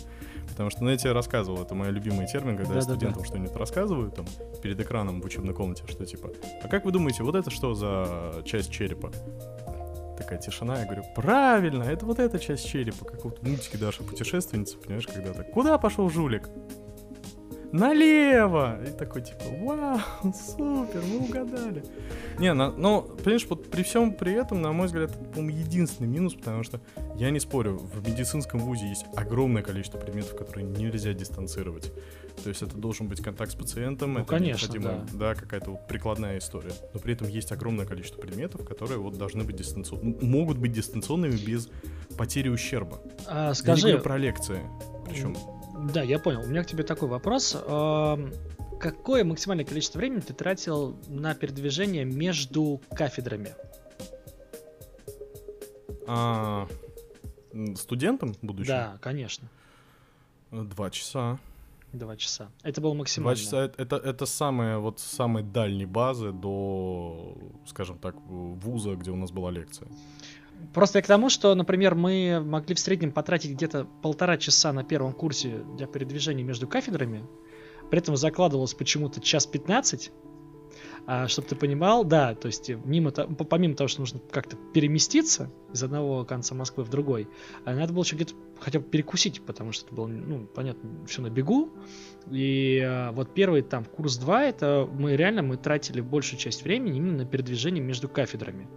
потому 0.49 0.71
что, 0.71 0.83
ну, 0.83 0.89
я 0.89 0.97
тебе 0.97 1.11
рассказывал, 1.11 1.61
это 1.61 1.75
мой 1.75 1.91
любимый 1.91 2.25
термин, 2.25 2.57
когда 2.57 2.73
да, 2.73 2.75
я 2.77 2.81
студентам 2.81 3.13
да, 3.13 3.19
да. 3.19 3.25
что-нибудь 3.25 3.55
рассказываю, 3.55 4.11
там, 4.11 4.25
перед 4.63 4.79
экраном 4.79 5.21
в 5.21 5.25
учебной 5.25 5.53
комнате, 5.53 5.83
что 5.87 6.05
типа, 6.05 6.31
а 6.63 6.67
как 6.67 6.85
вы 6.85 6.91
думаете, 6.91 7.23
вот 7.23 7.35
это 7.35 7.51
что 7.51 7.75
за 7.75 8.41
часть 8.43 8.71
черепа? 8.71 9.11
Такая 10.21 10.37
тишина, 10.37 10.77
я 10.77 10.85
говорю, 10.85 11.03
правильно, 11.15 11.81
это 11.81 12.05
вот 12.05 12.19
эта 12.19 12.37
часть 12.37 12.67
черепа, 12.67 13.05
как 13.05 13.25
вот 13.25 13.39
в 13.39 13.43
мультике 13.43 13.79
Даша 13.79 14.03
путешественница, 14.03 14.77
понимаешь, 14.77 15.07
когда 15.07 15.33
так, 15.33 15.49
куда 15.49 15.79
пошел 15.79 16.11
жулик? 16.11 16.47
Налево! 17.71 18.79
И 18.85 18.91
такой, 18.91 19.21
типа, 19.21 19.43
вау, 19.59 19.99
супер, 20.33 21.01
мы 21.07 21.19
угадали. 21.27 21.83
Не, 22.39 22.53
на, 22.53 22.71
ну, 22.71 23.01
понимаешь, 23.01 23.45
вот 23.49 23.69
при 23.69 23.83
всем 23.83 24.13
при 24.13 24.33
этом, 24.33 24.61
на 24.61 24.71
мой 24.71 24.87
взгляд, 24.87 25.11
это, 25.11 25.19
по-моему, 25.19 25.59
единственный 25.59 26.07
минус, 26.07 26.33
потому 26.33 26.63
что, 26.63 26.81
я 27.15 27.29
не 27.29 27.39
спорю, 27.39 27.77
в 27.77 28.07
медицинском 28.07 28.59
вузе 28.59 28.87
есть 28.87 29.05
огромное 29.15 29.63
количество 29.63 29.97
предметов, 29.97 30.35
которые 30.35 30.65
нельзя 30.65 31.13
дистанцировать. 31.13 31.91
То 32.43 32.49
есть 32.49 32.61
это 32.61 32.75
должен 32.75 33.07
быть 33.07 33.21
контакт 33.21 33.51
с 33.51 33.55
пациентом, 33.55 34.13
ну, 34.13 34.19
это 34.21 34.29
конечно, 34.29 34.79
да. 34.79 35.05
да, 35.13 35.35
какая-то 35.35 35.71
вот 35.71 35.87
прикладная 35.87 36.39
история. 36.39 36.71
Но 36.93 36.99
при 36.99 37.13
этом 37.13 37.27
есть 37.27 37.51
огромное 37.51 37.85
количество 37.85 38.19
предметов, 38.19 38.65
которые 38.65 38.97
вот 38.99 39.17
должны 39.17 39.43
быть 39.43 39.57
дистанционными, 39.57 40.17
могут 40.21 40.57
быть 40.57 40.71
дистанционными 40.71 41.35
без 41.35 41.69
потери 42.17 42.49
ущерба. 42.49 43.01
А, 43.27 43.53
скажи... 43.53 43.89
Я 43.89 43.95
не 43.95 43.99
про 43.99 44.17
лекции. 44.17 44.61
Причем 45.07 45.35
да, 45.93 46.01
я 46.03 46.19
понял. 46.19 46.41
У 46.41 46.47
меня 46.47 46.63
к 46.63 46.67
тебе 46.67 46.83
такой 46.83 47.07
вопрос. 47.07 47.53
Какое 48.79 49.23
максимальное 49.23 49.65
количество 49.65 49.99
времени 49.99 50.21
ты 50.21 50.33
тратил 50.33 50.97
на 51.07 51.35
передвижение 51.35 52.03
между 52.03 52.81
кафедрами? 52.95 53.53
А, 56.07 56.67
студентом 57.75 58.35
будучи? 58.41 58.67
Да, 58.67 58.97
конечно. 59.01 59.47
Два 60.51 60.89
часа. 60.89 61.39
Два 61.93 62.17
часа. 62.17 62.49
Это 62.63 62.81
было 62.81 62.93
максимально. 62.93 63.35
Два 63.35 63.43
часа 63.43 63.71
это, 63.77 63.97
это 63.97 64.25
самые 64.25 64.79
вот 64.79 64.99
самые 64.99 65.43
дальние 65.43 65.87
базы 65.87 66.31
до, 66.31 67.37
скажем 67.67 67.97
так, 67.99 68.15
вуза, 68.15 68.95
где 68.95 69.11
у 69.11 69.15
нас 69.15 69.31
была 69.31 69.51
лекция. 69.51 69.89
Просто 70.73 70.99
я 70.99 71.03
к 71.03 71.07
тому, 71.07 71.29
что, 71.29 71.53
например, 71.55 71.95
мы 71.95 72.41
могли 72.43 72.75
в 72.75 72.79
среднем 72.79 73.11
потратить 73.11 73.51
где-то 73.51 73.85
полтора 74.01 74.37
часа 74.37 74.71
на 74.73 74.83
первом 74.83 75.13
курсе 75.13 75.63
для 75.75 75.87
передвижения 75.87 76.43
между 76.43 76.67
кафедрами. 76.67 77.25
При 77.89 77.99
этом 77.99 78.15
закладывалось 78.15 78.73
почему-то 78.73 79.19
час 79.19 79.45
15. 79.45 80.11
А, 81.07 81.27
чтобы 81.27 81.47
ты 81.47 81.55
понимал, 81.55 82.03
да, 82.03 82.35
то 82.35 82.47
есть 82.47 82.69
мимо, 82.69 83.11
помимо 83.11 83.75
того, 83.75 83.87
что 83.87 84.01
нужно 84.01 84.19
как-то 84.31 84.55
переместиться 84.73 85.51
из 85.73 85.81
одного 85.81 86.23
конца 86.25 86.53
Москвы 86.53 86.83
в 86.83 86.89
другой, 86.89 87.27
а 87.65 87.73
надо 87.73 87.91
было 87.93 88.03
еще 88.03 88.15
где-то 88.15 88.33
хотя 88.59 88.79
бы 88.79 88.85
перекусить, 88.85 89.41
потому 89.41 89.71
что 89.71 89.87
это 89.87 89.95
было, 89.95 90.07
ну, 90.07 90.45
понятно, 90.45 90.89
все 91.07 91.21
на 91.21 91.29
бегу. 91.29 91.71
И 92.29 92.79
а, 92.85 93.11
вот 93.11 93.33
первый 93.33 93.63
там 93.63 93.83
курс 93.83 94.17
2, 94.17 94.45
это 94.45 94.87
мы 94.91 95.15
реально 95.15 95.41
мы 95.41 95.57
тратили 95.57 96.01
большую 96.01 96.39
часть 96.39 96.63
времени 96.63 96.97
именно 96.97 97.17
на 97.17 97.25
передвижение 97.25 97.83
между 97.83 98.07
кафедрами. 98.07 98.67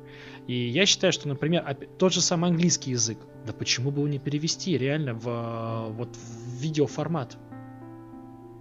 И 0.47 0.55
я 0.55 0.87
считаю, 0.87 1.13
что, 1.13 1.29
например, 1.29 1.77
тот 1.99 2.13
же 2.13 2.23
самый 2.23 2.51
английский 2.51 2.93
язык, 2.93 3.19
да 3.47 3.53
почему 3.53 3.91
бы 3.91 3.99
его 3.99 4.09
не 4.09 4.19
перевести 4.19 4.79
реально 4.79 5.15
в, 5.15 5.89
вот, 5.91 6.17
в 6.17 6.63
видеоформат? 6.63 7.37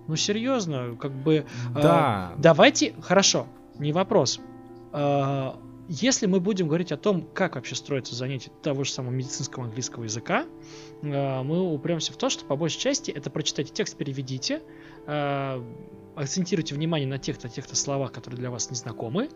Ну, 0.08 0.16
серьезно, 0.16 0.96
как 1.00 1.12
бы... 1.12 1.46
А, 1.76 1.82
да. 1.82 2.34
Э, 2.36 2.42
давайте, 2.42 2.94
хорошо, 3.02 3.48
не 3.80 3.94
вопрос. 3.94 4.40
Э, 4.92 5.52
если 5.88 6.28
мы 6.28 6.40
будем 6.40 6.68
говорить 6.68 6.92
о 6.92 6.98
том, 6.98 7.28
как 7.34 7.56
вообще 7.56 7.76
строится 7.76 8.16
занятие 8.16 8.52
того 8.62 8.84
же 8.84 8.92
самого 8.92 9.12
медицинского 9.12 9.66
английского 9.66 10.04
языка, 10.04 10.46
э, 11.02 11.44
мы 11.44 11.62
упремся 11.74 12.14
в 12.14 12.18
то, 12.18 12.30
что 12.30 12.46
по 12.46 12.56
большей 12.56 12.80
части 12.80 13.12
это 13.12 13.30
прочитайте 13.30 13.74
текст, 13.74 13.98
переведите, 13.98 14.62
э, 15.08 15.62
акцентируйте 16.16 16.76
внимание 16.76 17.08
на 17.08 17.18
тех-то, 17.18 17.50
тех-то 17.50 17.76
словах, 17.76 18.12
которые 18.12 18.40
для 18.40 18.50
вас 18.52 18.70
незнакомы, 18.70 19.30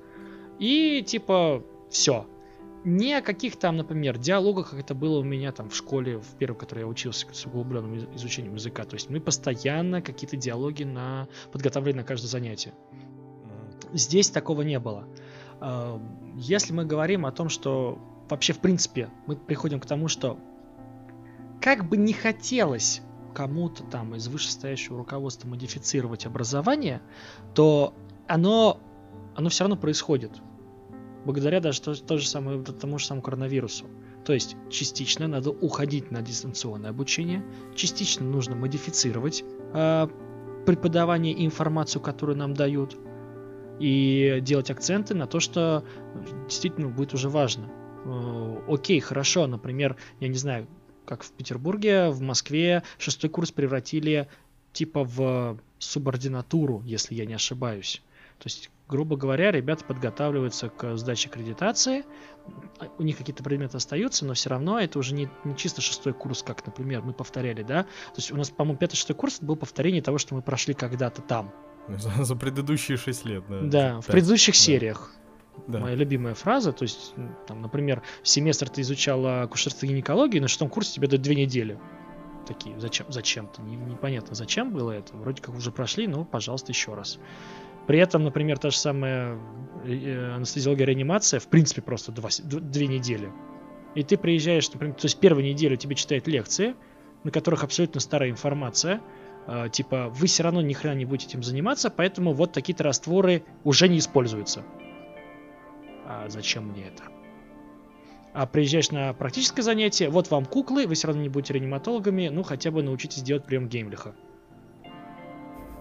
и 0.59 1.03
типа 1.05 1.63
все 1.89 2.25
не 2.87 3.15
о 3.15 3.21
каких 3.21 3.57
там, 3.57 3.75
например, 3.75 4.17
диалогах, 4.17 4.69
как 4.69 4.79
это 4.79 4.95
было 4.95 5.19
у 5.19 5.23
меня 5.23 5.51
там 5.51 5.69
в 5.69 5.75
школе, 5.75 6.19
в 6.19 6.37
первом, 6.37 6.57
которой 6.57 6.79
я 6.79 6.87
учился 6.87 7.27
с 7.33 7.45
углубленным 7.45 8.15
изучением 8.15 8.55
языка. 8.55 8.85
То 8.85 8.95
есть 8.95 9.09
мы 9.09 9.19
постоянно 9.19 10.01
какие-то 10.01 10.37
диалоги 10.37 10.83
на 10.83 11.27
подготавливали 11.51 11.97
на 11.97 12.03
каждое 12.05 12.29
занятие. 12.29 12.73
Здесь 13.91 14.29
такого 14.29 14.61
не 14.61 14.79
было. 14.79 15.05
А, 15.59 16.01
если 16.35 16.71
мы 16.71 16.85
говорим 16.85 17.25
о 17.25 17.31
том, 17.33 17.49
что 17.49 17.99
вообще 18.29 18.53
в 18.53 18.59
принципе 18.59 19.09
мы 19.25 19.35
приходим 19.35 19.81
к 19.81 19.85
тому, 19.85 20.07
что 20.07 20.39
как 21.59 21.89
бы 21.89 21.97
не 21.97 22.13
хотелось 22.13 23.01
кому-то 23.33 23.83
там 23.83 24.15
из 24.15 24.29
вышестоящего 24.29 24.97
руководства 24.97 25.49
модифицировать 25.49 26.25
образование, 26.25 27.01
то 27.53 27.93
оно, 28.27 28.79
оно 29.35 29.49
все 29.49 29.65
равно 29.65 29.75
происходит 29.75 30.31
благодаря 31.27 31.59
даже 31.59 31.81
то, 31.81 31.93
то 31.93 32.17
же 32.17 32.27
самое, 32.27 32.63
тому 32.63 32.97
же 32.97 33.05
самому 33.05 33.21
коронавирусу. 33.21 33.85
То 34.23 34.33
есть 34.33 34.55
частично 34.69 35.27
надо 35.27 35.51
уходить 35.51 36.09
на 36.09 36.21
дистанционное 36.21 36.89
обучение, 36.89 37.43
частично 37.75 38.25
нужно 38.25 38.55
модифицировать 38.55 39.43
э, 39.73 40.07
преподавание 40.65 41.33
и 41.33 41.45
информацию, 41.45 42.01
которую 42.01 42.37
нам 42.37 42.53
дают, 42.53 42.97
и 43.79 44.39
делать 44.41 44.71
акценты 44.71 45.13
на 45.15 45.27
то, 45.27 45.41
что 45.41 45.83
действительно 46.47 46.87
будет 46.87 47.13
уже 47.13 47.27
важно. 47.27 47.69
Э, 48.05 48.61
окей, 48.69 49.01
хорошо, 49.01 49.47
например, 49.47 49.97
я 50.21 50.29
не 50.29 50.37
знаю, 50.37 50.65
как 51.05 51.23
в 51.23 51.31
Петербурге, 51.33 52.09
в 52.09 52.21
Москве 52.21 52.83
шестой 52.97 53.29
курс 53.29 53.51
превратили 53.51 54.29
типа 54.71 55.03
в 55.03 55.59
субординатуру, 55.77 56.83
если 56.85 57.15
я 57.15 57.25
не 57.25 57.33
ошибаюсь. 57.33 58.01
То 58.39 58.45
есть 58.45 58.71
грубо 58.87 59.17
говоря, 59.17 59.51
ребята 59.51 59.83
подготавливаются 59.83 60.69
к 60.69 60.97
сдаче 60.97 61.29
аккредитации, 61.29 62.05
у 62.97 63.03
них 63.03 63.17
какие-то 63.17 63.43
предметы 63.43 63.77
остаются, 63.77 64.25
но 64.25 64.33
все 64.33 64.49
равно 64.49 64.79
это 64.79 64.99
уже 64.99 65.13
не, 65.13 65.29
не 65.43 65.55
чисто 65.55 65.81
шестой 65.81 66.13
курс, 66.13 66.43
как, 66.43 66.65
например, 66.65 67.01
мы 67.01 67.13
повторяли, 67.13 67.63
да? 67.63 67.83
То 67.83 68.17
есть 68.17 68.31
у 68.31 68.37
нас, 68.37 68.49
по-моему, 68.49 68.77
пятый-шестой 68.77 69.15
курс 69.15 69.39
был 69.41 69.55
повторение 69.55 70.01
того, 70.01 70.17
что 70.17 70.35
мы 70.35 70.41
прошли 70.41 70.73
когда-то 70.73 71.21
там. 71.21 71.51
За, 71.87 72.23
за 72.23 72.35
предыдущие 72.35 72.97
шесть 72.97 73.25
лет, 73.25 73.43
да? 73.47 73.61
Да, 73.61 73.95
5, 73.95 74.03
в 74.03 74.07
предыдущих 74.07 74.55
да. 74.55 74.59
сериях. 74.59 75.11
Да. 75.67 75.79
Моя 75.79 75.95
любимая 75.95 76.35
фраза, 76.35 76.71
то 76.71 76.83
есть, 76.83 77.13
там, 77.47 77.61
например, 77.61 78.03
семестр 78.23 78.69
ты 78.69 78.81
изучала 78.81 79.41
акушерство 79.41 79.85
и 79.85 79.89
гинекологию, 79.89 80.41
на 80.41 80.47
шестом 80.47 80.69
курсе 80.69 80.93
тебе 80.93 81.07
дают 81.07 81.23
две 81.23 81.35
недели. 81.35 81.79
Такие, 82.45 82.79
зачем, 82.79 83.07
зачем-то, 83.09 83.61
не, 83.61 83.75
непонятно, 83.75 84.35
зачем 84.35 84.71
было 84.71 84.91
это. 84.91 85.15
Вроде 85.17 85.41
как 85.41 85.55
уже 85.55 85.71
прошли, 85.71 86.07
но, 86.07 86.23
пожалуйста, 86.23 86.71
еще 86.71 86.93
раз. 86.93 87.19
При 87.87 87.99
этом, 87.99 88.25
например, 88.25 88.59
та 88.59 88.69
же 88.69 88.77
самая 88.77 89.39
э, 89.85 90.31
анестезиология 90.35 90.85
реанимация, 90.85 91.39
в 91.39 91.47
принципе, 91.47 91.81
просто 91.81 92.11
два, 92.11 92.29
две 92.43 92.87
недели. 92.87 93.31
И 93.95 94.03
ты 94.03 94.17
приезжаешь, 94.17 94.69
например, 94.71 94.95
то 94.95 95.05
есть 95.05 95.19
первую 95.19 95.45
неделю 95.45 95.77
тебе 95.77 95.95
читают 95.95 96.27
лекции, 96.27 96.75
на 97.23 97.31
которых 97.31 97.63
абсолютно 97.63 98.01
старая 98.01 98.29
информация, 98.29 99.01
э, 99.47 99.69
типа 99.71 100.09
вы 100.09 100.27
все 100.27 100.43
равно 100.43 100.61
ни 100.61 100.73
хрена 100.73 100.95
не 100.95 101.05
будете 101.05 101.29
этим 101.29 101.43
заниматься, 101.43 101.89
поэтому 101.89 102.33
вот 102.33 102.51
такие-то 102.51 102.83
растворы 102.83 103.43
уже 103.63 103.87
не 103.87 103.99
используются. 103.99 104.63
А 106.05 106.25
зачем 106.27 106.67
мне 106.67 106.87
это? 106.87 107.03
А 108.33 108.45
приезжаешь 108.45 108.91
на 108.91 109.13
практическое 109.13 109.61
занятие, 109.61 110.09
вот 110.09 110.29
вам 110.29 110.45
куклы, 110.45 110.85
вы 110.87 110.95
все 110.95 111.07
равно 111.07 111.23
не 111.23 111.29
будете 111.29 111.53
реаниматологами, 111.53 112.27
ну 112.27 112.43
хотя 112.43 112.69
бы 112.69 112.83
научитесь 112.83 113.23
делать 113.23 113.45
прием 113.45 113.69
Геймлиха 113.69 114.13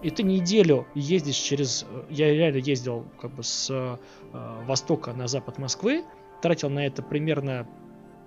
и 0.01 0.09
ты 0.09 0.23
неделю 0.23 0.87
ездишь 0.93 1.35
через... 1.35 1.85
Я 2.09 2.31
реально 2.31 2.57
ездил 2.57 3.05
как 3.19 3.31
бы 3.33 3.43
с 3.43 3.69
э, 3.69 3.97
востока 4.65 5.13
на 5.13 5.27
запад 5.27 5.57
Москвы, 5.57 6.03
тратил 6.41 6.69
на 6.69 6.85
это 6.85 7.01
примерно 7.01 7.67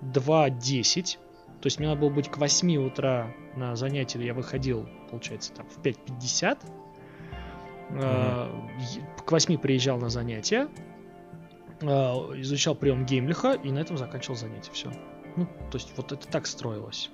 2.10 0.02 1.18
То 1.60 1.66
есть 1.66 1.78
мне 1.78 1.88
надо 1.88 2.00
было 2.00 2.10
быть 2.10 2.28
к 2.28 2.38
8 2.38 2.76
утра 2.86 3.32
на 3.54 3.76
занятие, 3.76 4.24
я 4.24 4.34
выходил, 4.34 4.88
получается, 5.10 5.52
там 5.52 5.66
в 5.68 5.78
5.50. 5.78 6.58
Mm-hmm. 7.90 9.02
К 9.24 9.32
8 9.32 9.58
приезжал 9.58 9.98
на 9.98 10.10
занятия, 10.10 10.68
а, 11.82 12.14
изучал 12.36 12.74
прием 12.74 13.04
Геймлиха 13.04 13.54
и 13.54 13.70
на 13.70 13.80
этом 13.80 13.96
заканчивал 13.96 14.36
занятие. 14.36 14.70
Все. 14.72 14.92
Ну, 15.36 15.46
то 15.70 15.78
есть 15.78 15.92
вот 15.96 16.12
это 16.12 16.26
так 16.28 16.46
строилось. 16.46 17.10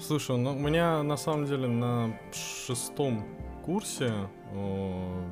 Слушай, 0.00 0.36
ну 0.36 0.52
у 0.52 0.58
меня 0.58 1.02
на 1.02 1.16
самом 1.16 1.46
деле 1.46 1.66
на 1.66 2.18
шестом 2.32 3.24
курсе... 3.68 4.10
О, 4.54 5.24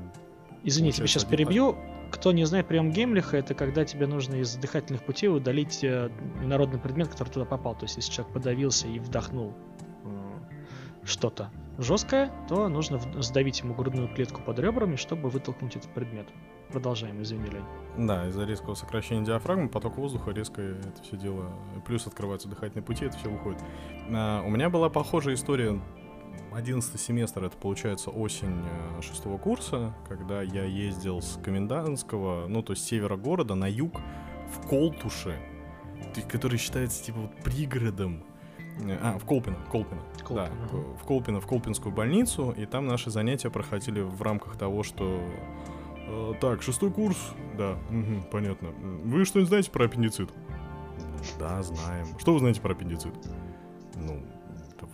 Извините, 0.62 1.00
я 1.02 1.08
сейчас 1.08 1.24
перебью. 1.24 1.76
Кто 2.10 2.32
не 2.32 2.44
знает 2.44 2.66
прием 2.66 2.90
Геймлиха, 2.90 3.36
это 3.36 3.54
когда 3.54 3.84
тебе 3.84 4.06
нужно 4.06 4.36
из 4.36 4.54
дыхательных 4.56 5.02
путей 5.04 5.28
удалить 5.28 5.82
э, 5.82 6.10
народный 6.42 6.78
предмет, 6.78 7.08
который 7.08 7.30
туда 7.30 7.46
попал. 7.46 7.74
То 7.74 7.84
есть 7.84 7.96
если 7.96 8.12
человек 8.12 8.34
подавился 8.34 8.88
и 8.88 8.98
вдохнул 8.98 9.54
что-то 11.06 11.50
жесткое, 11.78 12.30
то 12.48 12.68
нужно 12.68 13.00
сдавить 13.22 13.60
ему 13.60 13.74
грудную 13.74 14.08
клетку 14.08 14.42
под 14.42 14.58
ребрами, 14.58 14.96
чтобы 14.96 15.28
вытолкнуть 15.30 15.76
этот 15.76 15.90
предмет. 15.94 16.26
Продолжаем, 16.70 17.22
извини, 17.22 17.48
Лень. 17.48 18.06
Да, 18.06 18.28
из-за 18.28 18.44
резкого 18.44 18.74
сокращения 18.74 19.24
диафрагмы 19.24 19.68
поток 19.68 19.96
воздуха 19.98 20.32
резко 20.32 20.60
это 20.60 21.02
все 21.02 21.16
дело, 21.16 21.52
плюс 21.86 22.06
открываются 22.06 22.48
дыхательные 22.48 22.82
пути, 22.82 23.04
это 23.04 23.16
все 23.16 23.30
выходит. 23.30 23.62
А, 24.10 24.42
у 24.42 24.50
меня 24.50 24.68
была 24.68 24.90
похожая 24.90 25.34
история 25.34 25.80
11 26.52 27.00
семестр, 27.00 27.44
это 27.44 27.56
получается 27.56 28.10
осень 28.10 28.64
э, 28.64 29.02
шестого 29.02 29.38
курса, 29.38 29.94
когда 30.08 30.42
я 30.42 30.64
ездил 30.64 31.20
с 31.20 31.38
комендантского, 31.42 32.46
ну 32.48 32.62
то 32.62 32.72
есть 32.72 32.86
севера 32.86 33.16
города 33.16 33.54
на 33.54 33.66
юг 33.66 34.00
в 34.48 34.66
Колтуше, 34.66 35.38
который 36.28 36.58
считается 36.58 37.04
типа 37.04 37.20
вот 37.20 37.36
пригородом. 37.42 38.24
А, 39.02 39.18
в 39.18 39.24
Колпино, 39.24 39.56
Колпино, 39.70 40.02
Колпино 40.22 40.50
да, 40.70 40.76
в 41.00 41.04
Колпино, 41.06 41.40
в 41.40 41.46
Колпинскую 41.46 41.94
больницу, 41.94 42.54
и 42.56 42.66
там 42.66 42.86
наши 42.86 43.10
занятия 43.10 43.48
проходили 43.48 44.00
в 44.00 44.20
рамках 44.20 44.58
того, 44.58 44.82
что 44.82 45.18
э, 46.06 46.32
так, 46.40 46.62
шестой 46.62 46.90
курс, 46.90 47.16
да, 47.56 47.78
угу, 47.90 48.28
понятно. 48.30 48.68
Вы 49.04 49.24
что-нибудь 49.24 49.48
знаете 49.48 49.70
про 49.70 49.86
аппендицит? 49.86 50.30
Да, 51.38 51.62
знаем. 51.62 52.06
Что 52.18 52.34
вы 52.34 52.38
знаете 52.38 52.60
про 52.60 52.72
аппендицит? 52.72 53.14
Ну, 53.94 54.20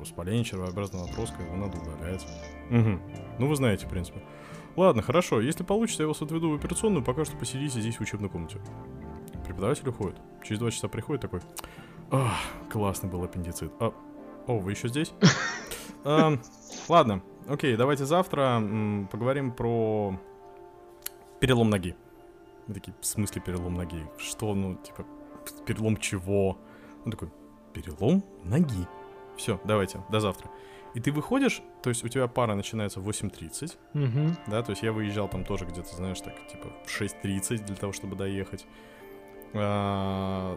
воспаление 0.02 0.44
червообразного 0.44 1.08
отростка, 1.08 1.42
его 1.42 1.56
надо 1.56 1.78
удалять. 1.78 2.26
Угу. 2.70 3.00
Ну, 3.38 3.46
вы 3.46 3.56
знаете, 3.56 3.86
в 3.86 3.90
принципе. 3.90 4.22
Ладно, 4.76 5.02
хорошо. 5.02 5.40
Если 5.40 5.64
получится, 5.64 6.02
я 6.02 6.08
вас 6.08 6.22
отведу 6.22 6.50
в 6.50 6.54
операционную, 6.54 7.04
пока 7.04 7.24
что 7.24 7.36
посидите 7.36 7.80
здесь 7.80 7.96
в 7.96 8.00
учебной 8.00 8.28
комнате. 8.28 8.58
Преподаватель 9.44 9.88
уходит. 9.88 10.16
Через 10.44 10.60
два 10.60 10.70
часа 10.70 10.88
приходит 10.88 11.22
такой. 11.22 11.40
Ах, 12.10 12.38
классный 12.70 13.10
был 13.10 13.22
аппендицит. 13.24 13.72
А, 13.80 13.92
о, 14.46 14.58
вы 14.58 14.72
еще 14.72 14.88
здесь? 14.88 15.12
Ладно, 16.04 17.22
окей, 17.48 17.76
давайте 17.76 18.04
завтра 18.06 18.62
поговорим 19.10 19.52
про 19.52 20.18
перелом 21.40 21.70
ноги. 21.70 21.94
Мы 22.66 22.74
такие, 22.74 22.94
в 23.00 23.06
смысле 23.06 23.40
перелом 23.40 23.74
ноги? 23.74 24.06
Что, 24.18 24.54
ну, 24.54 24.76
типа, 24.76 25.04
перелом 25.66 25.96
чего? 25.96 26.58
Он 27.04 27.10
такой, 27.10 27.28
перелом 27.72 28.24
ноги. 28.44 28.86
Все, 29.42 29.60
давайте, 29.64 30.00
до 30.08 30.20
завтра. 30.20 30.48
И 30.94 31.00
ты 31.00 31.10
выходишь, 31.10 31.62
то 31.82 31.90
есть 31.90 32.04
у 32.04 32.08
тебя 32.08 32.28
пара 32.28 32.54
начинается 32.54 33.00
в 33.00 33.08
8.30, 33.08 33.76
угу. 33.94 34.36
да, 34.46 34.62
то 34.62 34.70
есть 34.70 34.84
я 34.84 34.92
выезжал 34.92 35.28
там 35.28 35.44
тоже 35.44 35.64
где-то, 35.64 35.96
знаешь, 35.96 36.20
так, 36.20 36.34
типа, 36.46 36.68
в 36.86 37.00
6.30 37.00 37.64
для 37.64 37.74
того, 37.74 37.92
чтобы 37.92 38.14
доехать. 38.14 38.66
А, 39.52 40.56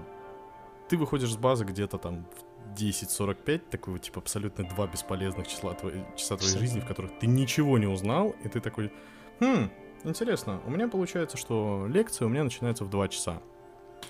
ты 0.88 0.98
выходишь 0.98 1.34
с 1.34 1.36
базы 1.36 1.66
где-то 1.66 1.98
там 1.98 2.28
в 2.76 2.80
10.45, 2.80 3.58
такой 3.72 3.94
вот, 3.94 4.04
типа, 4.04 4.20
абсолютно 4.20 4.66
два 4.66 4.86
бесполезных 4.86 5.48
числа 5.48 5.74
твоей, 5.74 6.04
часа 6.16 6.38
твоей 6.38 6.56
жизни, 6.60 6.80
в 6.80 6.86
которых 6.86 7.18
ты 7.18 7.26
ничего 7.26 7.80
не 7.80 7.88
узнал, 7.88 8.36
и 8.44 8.50
ты 8.50 8.60
такой, 8.60 8.94
хм, 9.40 9.72
интересно, 10.04 10.62
у 10.68 10.70
меня 10.70 10.88
получается, 10.90 11.38
что 11.38 11.88
лекция 11.90 12.28
у 12.28 12.30
меня 12.30 12.44
начинается 12.44 12.86
в 12.86 12.92
2 12.92 13.08
часа. 13.08 13.42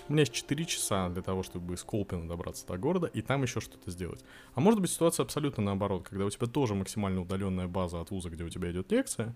У 0.08 0.14
меня 0.14 0.22
есть 0.22 0.34
4 0.34 0.66
часа 0.66 1.10
для 1.10 1.22
того, 1.22 1.42
чтобы 1.42 1.74
из 1.74 1.84
Колпина 1.84 2.28
добраться 2.28 2.66
до 2.68 2.78
города 2.78 3.08
и 3.08 3.22
там 3.22 3.42
еще 3.42 3.60
что-то 3.60 3.90
сделать. 3.90 4.24
А 4.54 4.60
может 4.60 4.80
быть 4.80 4.92
ситуация 4.92 5.24
абсолютно 5.24 5.64
наоборот, 5.64 6.08
когда 6.08 6.26
у 6.26 6.30
тебя 6.30 6.48
тоже 6.48 6.76
максимально 6.76 7.22
удаленная 7.22 7.68
база 7.68 8.00
от 8.02 8.12
вуза, 8.12 8.30
где 8.30 8.44
у 8.44 8.50
тебя 8.50 8.72
идет 8.72 8.92
лекция, 8.92 9.36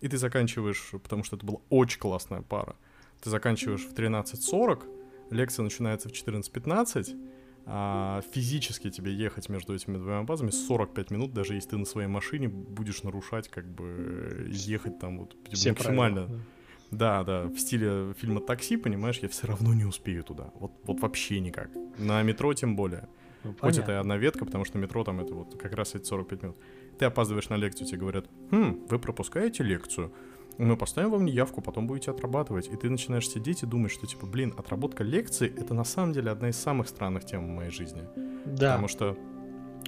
и 0.00 0.08
ты 0.08 0.18
заканчиваешь, 0.18 0.90
потому 1.02 1.24
что 1.24 1.36
это 1.36 1.46
была 1.46 1.60
очень 1.70 1.98
классная 1.98 2.42
пара, 2.42 2.76
ты 3.22 3.30
заканчиваешь 3.30 3.86
в 3.86 3.94
13.40, 3.94 4.82
лекция 5.30 5.62
начинается 5.62 6.10
в 6.10 6.12
14.15, 6.12 7.30
а 7.66 8.20
физически 8.30 8.90
тебе 8.90 9.14
ехать 9.14 9.48
между 9.48 9.74
этими 9.74 9.96
двумя 9.96 10.22
базами 10.22 10.50
45 10.50 11.10
минут, 11.10 11.32
даже 11.32 11.54
если 11.54 11.70
ты 11.70 11.78
на 11.78 11.86
своей 11.86 12.08
машине 12.08 12.48
будешь 12.48 13.02
нарушать, 13.02 13.48
как 13.48 13.66
бы 13.66 14.50
ехать 14.50 14.98
там 14.98 15.20
вот 15.20 15.34
Все 15.50 15.70
максимально. 15.70 16.26
Правила, 16.26 16.38
да 16.38 16.44
да, 16.90 17.24
да, 17.24 17.44
в 17.44 17.58
стиле 17.58 18.14
фильма 18.14 18.40
«Такси», 18.40 18.76
понимаешь, 18.76 19.18
я 19.18 19.28
все 19.28 19.46
равно 19.46 19.74
не 19.74 19.84
успею 19.84 20.22
туда. 20.22 20.50
Вот, 20.54 20.72
вот 20.84 21.00
вообще 21.00 21.40
никак. 21.40 21.70
На 21.98 22.22
метро 22.22 22.52
тем 22.54 22.76
более. 22.76 23.08
Ну, 23.42 23.54
Хоть 23.60 23.78
это 23.78 23.92
и 23.92 23.94
одна 23.96 24.16
ветка, 24.16 24.44
потому 24.44 24.64
что 24.64 24.78
метро 24.78 25.04
там 25.04 25.20
это 25.20 25.34
вот 25.34 25.60
как 25.60 25.74
раз 25.74 25.94
эти 25.94 26.04
45 26.04 26.42
минут. 26.42 26.56
Ты 26.98 27.04
опаздываешь 27.04 27.48
на 27.48 27.56
лекцию, 27.56 27.86
тебе 27.86 27.98
говорят, 27.98 28.26
хм, 28.50 28.86
вы 28.88 28.98
пропускаете 28.98 29.62
лекцию, 29.62 30.12
мы 30.56 30.76
поставим 30.76 31.10
вам 31.10 31.24
неявку, 31.24 31.60
потом 31.60 31.86
будете 31.86 32.10
отрабатывать. 32.10 32.68
И 32.68 32.76
ты 32.76 32.88
начинаешь 32.88 33.28
сидеть 33.28 33.62
и 33.62 33.66
думать, 33.66 33.90
что, 33.90 34.06
типа, 34.06 34.26
блин, 34.26 34.54
отработка 34.56 35.02
лекции— 35.02 35.52
это 35.56 35.74
на 35.74 35.84
самом 35.84 36.12
деле 36.12 36.30
одна 36.30 36.48
из 36.48 36.56
самых 36.56 36.88
странных 36.88 37.24
тем 37.24 37.46
в 37.46 37.48
моей 37.48 37.70
жизни. 37.70 38.02
Да. 38.46 38.72
Потому 38.72 38.88
что 38.88 39.18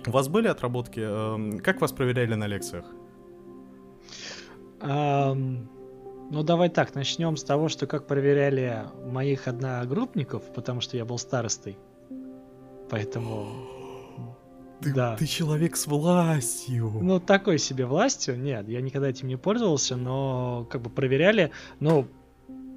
у 0.07 0.11
вас 0.11 0.29
были 0.29 0.49
отработки? 0.49 1.01
Э, 1.03 1.59
как 1.61 1.81
вас 1.81 1.93
проверяли 1.93 2.35
на 2.35 2.47
лекциях? 2.47 2.85
Um, 4.81 5.69
ну, 6.31 6.43
давай 6.43 6.69
так, 6.69 6.95
начнем 6.95 7.37
с 7.37 7.45
того, 7.45 7.69
что 7.69 7.87
как 7.87 8.07
проверяли 8.07 8.85
моих 9.05 9.49
одногруппников, 9.49 10.43
потому 10.55 10.81
что 10.81 10.97
я 10.97 11.05
был 11.05 11.19
старостой. 11.19 11.79
Поэтому... 12.91 13.47
Ты, 14.81 14.93
да. 14.93 15.17
ты 15.17 15.27
человек 15.27 15.75
с 15.77 15.87
властью. 15.87 16.93
Ну, 17.01 17.19
такой 17.19 17.59
себе 17.59 17.87
властью. 17.87 18.39
Нет, 18.39 18.69
я 18.69 18.83
никогда 18.83 19.09
этим 19.09 19.29
не 19.29 19.37
пользовался, 19.37 19.97
но 19.97 20.67
как 20.69 20.83
бы 20.83 20.91
проверяли. 20.91 21.51
Ну, 21.81 22.07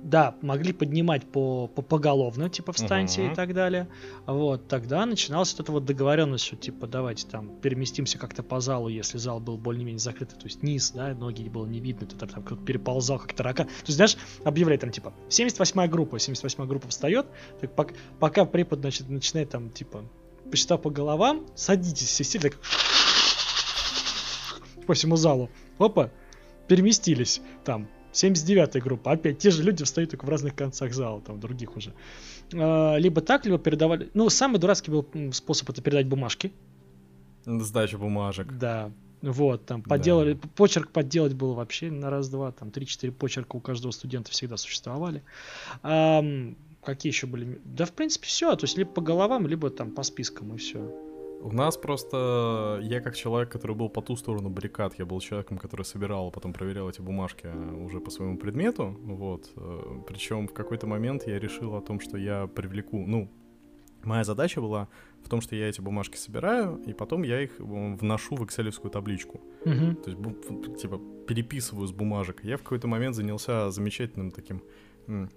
да, 0.03 0.35
могли 0.41 0.71
поднимать 0.73 1.25
по, 1.25 1.67
по 1.67 1.81
поголовно, 1.81 2.49
типа 2.49 2.71
встаньте 2.71 3.21
uh-huh. 3.21 3.31
и 3.31 3.35
так 3.35 3.53
далее. 3.53 3.87
Вот, 4.25 4.67
тогда 4.67 5.05
начиналась 5.05 5.51
вот 5.53 5.61
эта 5.61 5.71
вот 5.71 5.85
договоренность, 5.85 6.45
что 6.45 6.55
типа 6.55 6.87
давайте 6.87 7.27
там 7.27 7.59
переместимся 7.59 8.17
как-то 8.17 8.41
по 8.41 8.59
залу, 8.61 8.87
если 8.87 9.17
зал 9.17 9.39
был 9.39 9.57
более-менее 9.57 9.99
закрытый, 9.99 10.37
то 10.37 10.45
есть 10.45 10.63
низ, 10.63 10.91
да, 10.91 11.13
ноги 11.13 11.47
было 11.49 11.65
не 11.65 11.79
видно, 11.79 12.07
то 12.07 12.15
там 12.15 12.43
кто-то 12.43 12.63
переползал, 12.63 13.19
как 13.19 13.33
тарака. 13.33 13.65
То 13.65 13.71
есть, 13.85 13.95
знаешь, 13.95 14.17
объявляет 14.43 14.81
там 14.81 14.91
типа 14.91 15.13
78-я 15.29 15.87
группа, 15.87 16.15
78-я 16.15 16.65
группа 16.65 16.87
встает, 16.87 17.27
так 17.59 17.75
пока, 17.75 17.93
пока 18.19 18.45
препод, 18.45 18.79
значит, 18.79 19.09
начинает 19.09 19.49
там 19.49 19.69
типа 19.69 20.05
посчитав 20.49 20.81
по 20.81 20.89
головам, 20.89 21.45
садитесь, 21.55 22.07
все 22.07 22.23
сели, 22.23 22.49
так 22.49 22.57
по 24.87 24.95
всему 24.95 25.17
залу. 25.17 25.49
Опа, 25.77 26.09
переместились 26.67 27.41
там 27.63 27.87
79-я 28.13 28.81
группа. 28.81 29.11
Опять 29.11 29.39
те 29.39 29.51
же 29.51 29.63
люди 29.63 29.83
встают 29.83 30.11
только 30.11 30.25
в 30.25 30.29
разных 30.29 30.55
концах 30.55 30.93
зала, 30.93 31.21
там 31.21 31.39
других 31.39 31.75
уже. 31.77 31.93
А, 32.53 32.97
либо 32.97 33.21
так, 33.21 33.45
либо 33.45 33.57
передавали... 33.57 34.09
Ну, 34.13 34.29
самый 34.29 34.59
дурацкий 34.59 34.91
был 34.91 35.05
способ 35.31 35.69
это 35.69 35.81
передать 35.81 36.07
бумажки. 36.07 36.51
Сдача 37.45 37.97
бумажек. 37.97 38.51
Да. 38.53 38.91
Вот, 39.21 39.65
там 39.65 39.81
подделали, 39.81 40.33
да. 40.33 40.47
почерк 40.55 40.91
подделать 40.91 41.33
было 41.33 41.53
вообще 41.53 41.91
на 41.91 42.09
раз-два, 42.09 42.53
там 42.53 42.69
3-4 42.69 43.11
почерка 43.11 43.57
у 43.57 43.59
каждого 43.59 43.91
студента 43.91 44.31
всегда 44.31 44.55
существовали. 44.55 45.23
А, 45.83 46.23
какие 46.83 47.11
еще 47.11 47.27
были? 47.27 47.59
Да, 47.65 47.85
в 47.85 47.91
принципе, 47.91 48.27
все. 48.27 48.55
То 48.55 48.63
есть 48.63 48.77
либо 48.77 48.91
по 48.91 49.01
головам, 49.01 49.45
либо 49.45 49.69
там 49.69 49.91
по 49.91 50.03
спискам 50.03 50.55
и 50.55 50.57
все. 50.57 51.08
У 51.41 51.51
нас 51.53 51.77
просто, 51.77 52.79
я 52.83 52.99
как 52.99 53.15
человек, 53.15 53.49
который 53.49 53.75
был 53.75 53.89
по 53.89 54.01
ту 54.01 54.15
сторону 54.15 54.49
баррикад, 54.49 54.99
я 54.99 55.05
был 55.05 55.21
человеком, 55.21 55.57
который 55.57 55.85
собирал, 55.85 56.27
а 56.27 56.31
потом 56.31 56.53
проверял 56.53 56.89
эти 56.89 57.01
бумажки 57.01 57.47
уже 57.85 57.99
по 57.99 58.11
своему 58.11 58.37
предмету, 58.37 58.97
вот. 59.03 59.49
Э, 59.55 60.01
Причем 60.07 60.47
в 60.47 60.53
какой-то 60.53 60.87
момент 60.87 61.27
я 61.27 61.39
решил 61.39 61.75
о 61.75 61.81
том, 61.81 62.01
что 62.01 62.17
я 62.17 62.47
привлеку, 62.47 63.05
ну, 63.07 63.29
моя 64.03 64.23
задача 64.23 64.61
была 64.61 64.89
в 65.23 65.29
том, 65.29 65.41
что 65.41 65.55
я 65.55 65.69
эти 65.69 65.81
бумажки 65.81 66.17
собираю, 66.17 66.81
и 66.85 66.93
потом 66.93 67.23
я 67.23 67.41
их 67.41 67.51
вношу 67.59 68.35
в 68.35 68.45
экселевскую 68.45 68.91
табличку. 68.91 69.41
Uh-huh. 69.65 69.95
То 69.95 70.09
есть, 70.09 70.81
типа, 70.81 71.01
переписываю 71.27 71.87
с 71.87 71.91
бумажек. 71.91 72.43
Я 72.43 72.57
в 72.57 72.63
какой-то 72.63 72.87
момент 72.87 73.15
занялся 73.15 73.71
замечательным 73.71 74.31
таким 74.31 74.61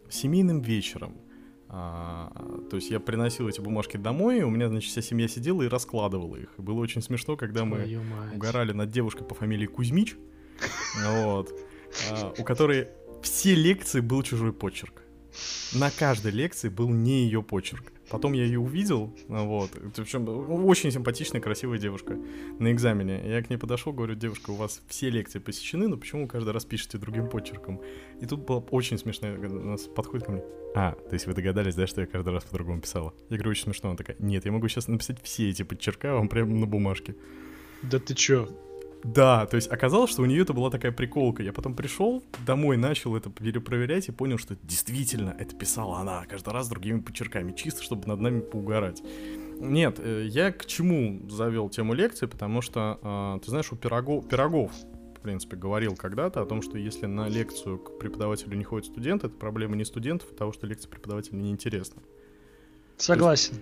семейным 0.08 0.60
вечером 0.60 1.14
а, 1.14 1.31
то 1.72 2.72
есть 2.72 2.90
я 2.90 3.00
приносил 3.00 3.48
эти 3.48 3.60
бумажки 3.60 3.96
домой, 3.96 4.40
и 4.40 4.42
у 4.42 4.50
меня, 4.50 4.68
значит, 4.68 4.90
вся 4.90 5.00
семья 5.00 5.26
сидела 5.26 5.62
и 5.62 5.68
раскладывала 5.68 6.36
их. 6.36 6.50
было 6.58 6.80
очень 6.80 7.00
смешно, 7.00 7.36
когда 7.36 7.64
мы 7.64 7.98
угорали 8.34 8.72
над 8.72 8.90
девушкой 8.90 9.24
по 9.24 9.34
фамилии 9.34 9.66
Кузьмич, 9.66 10.16
вот, 11.06 11.50
а, 12.10 12.34
у 12.38 12.44
которой 12.44 12.88
все 13.22 13.54
лекции 13.54 14.00
был 14.00 14.22
чужой 14.22 14.52
почерк. 14.52 15.02
На 15.72 15.90
каждой 15.90 16.32
лекции 16.32 16.68
был 16.68 16.90
не 16.90 17.24
ее 17.24 17.42
почерк. 17.42 17.91
Потом 18.12 18.34
я 18.34 18.44
ее 18.44 18.60
увидел, 18.60 19.16
вот. 19.26 19.70
Причем 19.96 20.28
очень 20.66 20.92
симпатичная, 20.92 21.40
красивая 21.40 21.78
девушка 21.78 22.18
на 22.58 22.70
экзамене. 22.70 23.22
Я 23.24 23.42
к 23.42 23.48
ней 23.48 23.56
подошел, 23.56 23.94
говорю, 23.94 24.14
девушка, 24.14 24.50
у 24.50 24.54
вас 24.54 24.82
все 24.86 25.08
лекции 25.08 25.38
посещены, 25.38 25.88
но 25.88 25.96
почему 25.96 26.24
вы 26.24 26.28
каждый 26.28 26.52
раз 26.52 26.66
пишете 26.66 26.98
другим 26.98 27.30
почерком? 27.30 27.80
И 28.20 28.26
тут 28.26 28.40
было 28.44 28.60
очень 28.70 28.98
смешно. 28.98 29.28
У 29.32 29.48
нас 29.48 29.84
подходит 29.84 30.26
ко 30.26 30.32
мне. 30.32 30.42
А, 30.74 30.92
то 30.92 31.14
есть 31.14 31.26
вы 31.26 31.32
догадались, 31.32 31.74
да, 31.74 31.86
что 31.86 32.02
я 32.02 32.06
каждый 32.06 32.34
раз 32.34 32.44
по-другому 32.44 32.82
писала? 32.82 33.14
Я 33.30 33.38
говорю, 33.38 33.52
очень 33.52 33.64
смешно. 33.64 33.88
Она 33.88 33.96
такая, 33.96 34.16
нет, 34.18 34.44
я 34.44 34.52
могу 34.52 34.68
сейчас 34.68 34.88
написать 34.88 35.22
все 35.22 35.48
эти 35.48 35.62
подчерка 35.62 36.12
вам 36.12 36.28
прямо 36.28 36.54
на 36.54 36.66
бумажке. 36.66 37.16
Да 37.80 37.98
ты 37.98 38.14
чё? 38.14 38.46
Да, 39.04 39.46
то 39.46 39.56
есть 39.56 39.70
оказалось, 39.70 40.10
что 40.10 40.22
у 40.22 40.26
нее 40.26 40.42
это 40.42 40.52
была 40.52 40.70
такая 40.70 40.92
приколка. 40.92 41.42
Я 41.42 41.52
потом 41.52 41.74
пришел 41.74 42.22
домой, 42.46 42.76
начал 42.76 43.16
это 43.16 43.30
перепроверять 43.30 44.08
и 44.08 44.12
понял, 44.12 44.38
что 44.38 44.56
действительно 44.62 45.34
это 45.38 45.56
писала 45.56 45.98
она 45.98 46.24
каждый 46.26 46.52
раз 46.52 46.68
другими 46.68 47.00
почерками, 47.00 47.52
чисто 47.52 47.82
чтобы 47.82 48.06
над 48.06 48.20
нами 48.20 48.40
поугарать. 48.40 49.02
Нет, 49.58 49.98
э, 49.98 50.26
я 50.26 50.52
к 50.52 50.66
чему 50.66 51.28
завел 51.28 51.68
тему 51.68 51.94
лекции, 51.94 52.26
потому 52.26 52.62
что, 52.62 52.98
а, 53.02 53.38
ты 53.40 53.50
знаешь, 53.50 53.70
у 53.72 53.76
пирогов, 53.76 54.28
пирогов 54.28 54.72
в 55.16 55.20
принципе, 55.22 55.54
говорил 55.54 55.94
когда-то 55.94 56.42
о 56.42 56.46
том, 56.46 56.62
что 56.62 56.76
если 56.78 57.06
на 57.06 57.28
лекцию 57.28 57.78
к 57.78 57.96
преподавателю 58.00 58.56
не 58.56 58.64
ходит 58.64 58.86
студент, 58.86 59.22
это 59.22 59.32
проблема 59.32 59.76
не 59.76 59.84
студентов, 59.84 60.28
а 60.32 60.34
того, 60.34 60.52
что 60.52 60.66
лекция 60.66 60.90
преподавателя 60.90 61.36
неинтересна. 61.36 62.02
Согласен. 62.96 63.54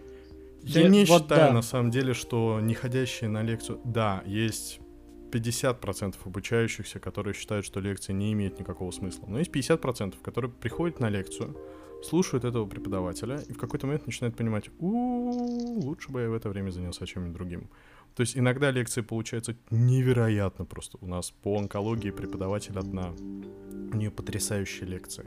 Я, 0.63 0.81
я 0.81 0.89
не 0.89 1.05
вот 1.05 1.23
считаю, 1.23 1.49
да. 1.49 1.53
на 1.53 1.61
самом 1.61 1.91
деле, 1.91 2.15
что 2.15 2.61
не 2.63 2.73
ходящие 2.73 3.29
на 3.29 3.43
лекцию... 3.43 3.79
Да, 3.85 4.23
есть 4.25 4.81
50% 5.31 6.17
обучающихся, 6.25 7.01
которые 7.01 7.35
считают, 7.35 7.65
что 7.65 7.81
лекция 7.81 8.15
не 8.15 8.33
имеет 8.33 8.59
никакого 8.59 8.91
смысла. 8.91 9.27
Но 9.29 9.39
есть 9.39 9.51
50%, 9.51 10.15
которые 10.23 10.51
приходят 10.51 11.01
на 11.01 11.09
лекцию, 11.09 11.57
слушают 12.03 12.45
этого 12.45 12.67
преподавателя 12.67 13.41
и 13.49 13.53
в 13.53 13.59
какой-то 13.59 13.87
момент 13.87 14.07
начинают 14.07 14.37
понимать, 14.37 14.71
у 14.79 15.81
лучше 15.81 16.11
бы 16.11 16.23
я 16.23 16.29
в 16.31 16.35
это 16.35 16.49
время 16.49 16.71
занялся 16.71 17.07
чем-нибудь 17.07 17.35
другим. 17.35 17.69
То 18.15 18.23
есть 18.23 18.37
иногда 18.37 18.71
лекции 18.71 19.03
получаются 19.03 19.57
невероятно 19.71 20.65
просто. 20.65 20.99
У 21.01 21.07
нас 21.07 21.31
по 21.31 21.59
онкологии 21.59 22.11
преподаватель 22.11 22.79
одна. 22.79 23.13
У 23.93 23.97
нее 23.97 24.11
потрясающая 24.11 24.87
лекция. 24.87 25.27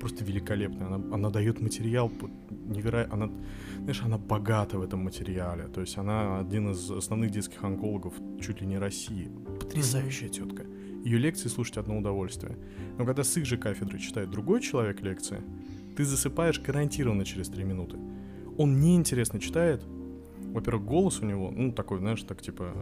Просто 0.00 0.24
великолепная. 0.24 0.86
Она, 0.86 1.14
она 1.14 1.30
дает 1.30 1.60
материал 1.60 2.10
невероятно. 2.50 3.14
Она, 3.14 3.32
знаешь, 3.78 4.02
она 4.02 4.18
богата 4.18 4.78
в 4.78 4.82
этом 4.82 5.00
материале. 5.04 5.64
То 5.68 5.80
есть 5.80 5.98
она 5.98 6.38
один 6.38 6.70
из 6.70 6.90
основных 6.90 7.30
детских 7.30 7.64
онкологов 7.64 8.14
чуть 8.40 8.60
ли 8.60 8.66
не 8.66 8.78
России. 8.78 9.30
Потрясающая 9.60 10.28
тетка. 10.28 10.64
Ее 11.04 11.18
лекции 11.18 11.48
слушать 11.48 11.76
одно 11.76 11.98
удовольствие. 11.98 12.56
Но 12.98 13.04
когда 13.04 13.24
с 13.24 13.36
их 13.36 13.46
же 13.46 13.58
кафедры 13.58 13.98
читает 13.98 14.30
другой 14.30 14.60
человек 14.60 15.02
лекции, 15.02 15.42
ты 15.96 16.04
засыпаешь 16.04 16.60
гарантированно 16.60 17.24
через 17.24 17.48
три 17.48 17.64
минуты. 17.64 17.98
Он 18.56 18.80
неинтересно 18.80 19.40
читает, 19.40 19.84
во-первых, 20.52 20.84
голос 20.84 21.20
у 21.20 21.26
него, 21.26 21.50
ну, 21.50 21.72
такой, 21.72 21.98
знаешь, 21.98 22.22
так 22.22 22.42
типа... 22.42 22.72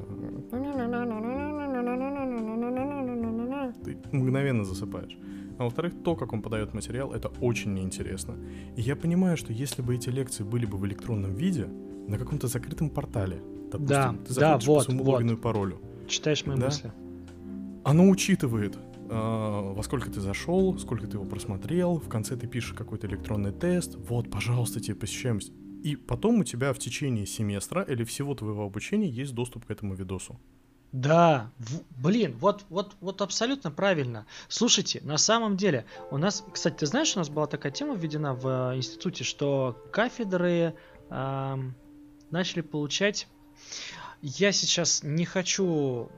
Ты 3.84 3.98
мгновенно 4.12 4.64
засыпаешь. 4.64 5.16
А 5.58 5.64
во-вторых, 5.64 5.94
то, 6.04 6.16
как 6.16 6.32
он 6.32 6.42
подает 6.42 6.74
материал, 6.74 7.12
это 7.12 7.28
очень 7.40 7.74
неинтересно. 7.74 8.36
И 8.76 8.82
я 8.82 8.96
понимаю, 8.96 9.36
что 9.36 9.52
если 9.52 9.82
бы 9.82 9.94
эти 9.94 10.08
лекции 10.08 10.44
были 10.44 10.66
бы 10.66 10.76
в 10.76 10.86
электронном 10.86 11.34
виде, 11.34 11.68
на 12.08 12.18
каком-то 12.18 12.48
закрытом 12.48 12.90
портале, 12.90 13.42
допустим, 13.70 13.86
да, 13.86 14.14
ты 14.26 14.34
заходишь 14.34 14.66
да, 14.66 14.72
вот, 14.72 14.78
по 14.78 14.84
своему 14.84 15.04
вот. 15.04 15.12
логину 15.14 15.34
и 15.34 15.36
паролю. 15.36 15.80
Читаешь 16.08 16.44
мои 16.46 16.56
да? 16.56 16.66
мысли. 16.66 16.92
Оно 17.84 18.08
учитывает, 18.08 18.76
э, 18.76 19.10
во 19.10 19.82
сколько 19.82 20.10
ты 20.10 20.20
зашел, 20.20 20.78
сколько 20.78 21.06
ты 21.06 21.16
его 21.16 21.24
просмотрел, 21.24 21.98
в 21.98 22.08
конце 22.08 22.36
ты 22.36 22.46
пишешь 22.46 22.74
какой-то 22.74 23.06
электронный 23.06 23.52
тест, 23.52 23.96
вот, 24.08 24.30
пожалуйста, 24.30 24.80
тебе 24.80 24.96
посещаемость. 24.96 25.52
И 25.82 25.96
потом 25.96 26.40
у 26.40 26.44
тебя 26.44 26.72
в 26.72 26.78
течение 26.78 27.26
семестра 27.26 27.82
или 27.82 28.04
всего 28.04 28.34
твоего 28.34 28.64
обучения 28.64 29.08
есть 29.08 29.34
доступ 29.34 29.66
к 29.66 29.70
этому 29.70 29.94
видосу. 29.94 30.38
Да, 30.92 31.50
в, 31.58 31.80
блин, 32.02 32.36
вот, 32.38 32.64
вот, 32.68 32.96
вот 33.00 33.22
абсолютно 33.22 33.70
правильно. 33.70 34.26
Слушайте, 34.48 35.00
на 35.02 35.16
самом 35.16 35.56
деле, 35.56 35.86
у 36.10 36.18
нас, 36.18 36.44
кстати, 36.52 36.76
ты 36.80 36.86
знаешь, 36.86 37.16
у 37.16 37.18
нас 37.18 37.30
была 37.30 37.46
такая 37.46 37.72
тема 37.72 37.94
введена 37.94 38.34
в 38.34 38.46
э, 38.46 38.76
институте, 38.76 39.24
что 39.24 39.76
кафедры 39.90 40.74
э, 41.08 41.56
начали 42.30 42.60
получать. 42.60 43.26
Я 44.20 44.52
сейчас 44.52 45.02
не 45.02 45.24
хочу 45.24 46.10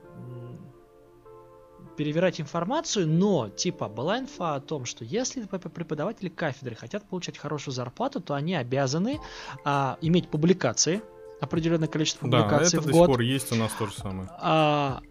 перевирать 1.95 2.41
информацию, 2.41 3.07
но 3.07 3.49
типа 3.49 3.87
была 3.87 4.19
инфа 4.19 4.55
о 4.55 4.59
том, 4.59 4.85
что 4.85 5.03
если 5.03 5.43
преподаватели 5.45 6.29
кафедры 6.29 6.75
хотят 6.75 7.07
получать 7.07 7.37
хорошую 7.37 7.73
зарплату, 7.73 8.19
то 8.21 8.33
они 8.33 8.55
обязаны 8.55 9.19
а, 9.63 9.97
иметь 10.01 10.29
публикации, 10.29 11.01
определенное 11.41 11.87
количество 11.87 12.21
публикаций 12.21 12.77
да, 12.77 12.77
это 12.77 12.81
в 12.81 12.85
до 12.85 12.91
год. 12.91 13.01
сих 13.01 13.07
пор 13.07 13.21
есть 13.21 13.51
у 13.51 13.55
нас 13.55 13.71
то 13.77 13.87
же 13.87 13.93
самое. 13.93 14.29
А, 14.39 15.01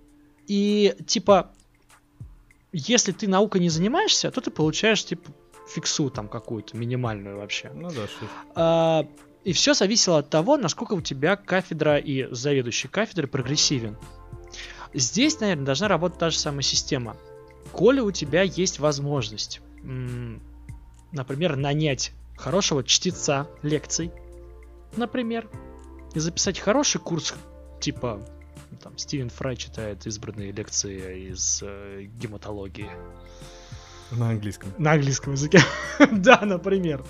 и 0.47 0.95
типа, 1.07 1.51
если 2.73 3.13
ты 3.13 3.29
наукой 3.29 3.61
не 3.61 3.69
занимаешься, 3.69 4.31
то 4.31 4.41
ты 4.41 4.51
получаешь 4.51 5.05
типа 5.05 5.31
фиксу 5.69 6.11
там 6.11 6.29
какую-то 6.29 6.77
минимальную 6.77 7.39
вообще. 7.39 7.71
Ну 7.75 7.91
да. 7.91 8.07
А, 8.55 9.07
и 9.45 9.53
все 9.53 9.75
зависело 9.75 10.19
от 10.19 10.31
того, 10.31 10.57
насколько 10.57 10.95
у 10.95 11.01
тебя 11.01 11.37
кафедра 11.37 11.99
и 11.99 12.27
заведующий 12.33 12.89
кафедры 12.89 13.27
прогрессивен. 13.27 13.97
Здесь, 14.95 15.41
наверное, 15.41 15.67
должна 15.67 15.89
работать 15.89 16.19
та 16.19 16.31
же 16.31 16.39
самая 16.39 16.63
система. 16.63 17.17
Коли 17.73 18.01
у 18.01 18.13
тебя 18.13 18.43
есть 18.43 18.79
возможность, 18.79 19.61
например, 21.13 21.57
нанять 21.57 22.13
хорошего 22.37 22.85
чтеца 22.85 23.49
лекций, 23.63 24.13
например, 24.97 25.49
и 26.15 26.21
записать 26.21 26.61
хороший 26.61 27.01
курс, 27.01 27.35
типа 27.81 28.21
там 28.83 28.97
Стивен 28.99 29.31
Фрай 29.31 29.57
читает 29.57 30.07
избранные 30.07 30.53
лекции 30.53 31.31
из 31.31 31.63
э, 31.63 32.07
гематологии. 32.21 32.91
На 34.17 34.31
английском. 34.31 34.73
На 34.79 34.93
английском 34.93 35.33
языке. 35.33 35.61
да, 36.13 36.41
например. 36.43 37.03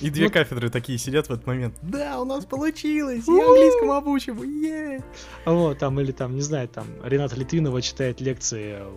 И 0.00 0.10
две 0.10 0.24
вот. 0.24 0.32
кафедры 0.32 0.68
такие 0.68 0.98
сидят 0.98 1.28
в 1.28 1.32
этот 1.32 1.46
момент. 1.46 1.74
Да, 1.82 2.20
у 2.20 2.24
нас 2.24 2.44
получилось! 2.44 3.24
Я 3.26 3.46
английскому 3.46 3.92
обучим! 3.92 4.42
Е! 4.42 5.02
Вот, 5.44 5.78
там, 5.78 6.00
или 6.00 6.12
там, 6.12 6.34
не 6.34 6.42
знаю, 6.42 6.68
там, 6.68 6.86
Рената 7.04 7.36
Литвинова 7.36 7.80
читает 7.82 8.20
лекции... 8.20 8.78
Э, 8.80 8.90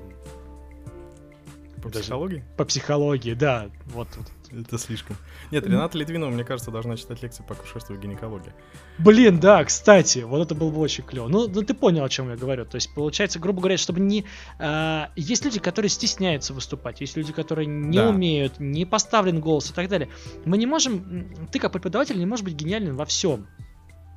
по 1.82 1.90
психологии? 1.90 2.44
По 2.58 2.66
психологии, 2.66 3.34
да. 3.34 3.70
Вот, 3.86 4.08
вот 4.16 4.26
это 4.52 4.78
слишком. 4.78 5.16
Нет, 5.52 5.66
Рената 5.66 5.98
Литвинова, 5.98 6.30
мне 6.30 6.44
кажется, 6.44 6.72
должна 6.72 6.98
читать 6.98 7.22
лекции 7.22 7.44
по 7.48 7.54
акушерству 7.54 7.96
и 7.96 7.98
гинекологии. 7.98 8.54
Блин, 8.98 9.40
да, 9.40 9.64
кстати, 9.64 10.20
вот 10.20 10.42
это 10.42 10.56
было 10.56 10.72
бы 10.72 10.80
очень 10.80 11.04
клево. 11.04 11.28
Ну, 11.28 11.48
ну 11.48 11.62
ты 11.62 11.74
понял, 11.74 12.04
о 12.04 12.10
чем 12.10 12.30
я 12.30 12.36
говорю. 12.36 12.66
То 12.66 12.76
есть, 12.76 12.94
получается, 12.94 13.40
грубо 13.40 13.60
говоря, 13.60 13.78
чтобы 13.78 14.00
не... 14.00 14.26
Э, 14.60 15.08
есть 15.16 15.46
люди, 15.46 15.60
которые 15.60 15.90
стесняются 15.90 16.54
выступать, 16.54 17.02
есть 17.02 17.16
люди, 17.18 17.34
которые 17.34 17.66
не 17.68 17.98
да. 17.98 18.10
умеют, 18.10 18.60
не 18.60 18.86
поставлен 18.86 19.40
голос 19.40 19.72
и 19.72 19.74
так 19.74 19.88
далее. 19.88 20.10
Мы 20.46 20.58
не 20.58 20.66
можем... 20.66 21.48
Ты, 21.52 21.60
как 21.60 21.72
преподаватель, 21.72 22.18
не 22.18 22.26
можешь 22.26 22.46
быть 22.46 22.56
гениальным 22.56 22.96
во 22.96 23.06
всем. 23.06 23.48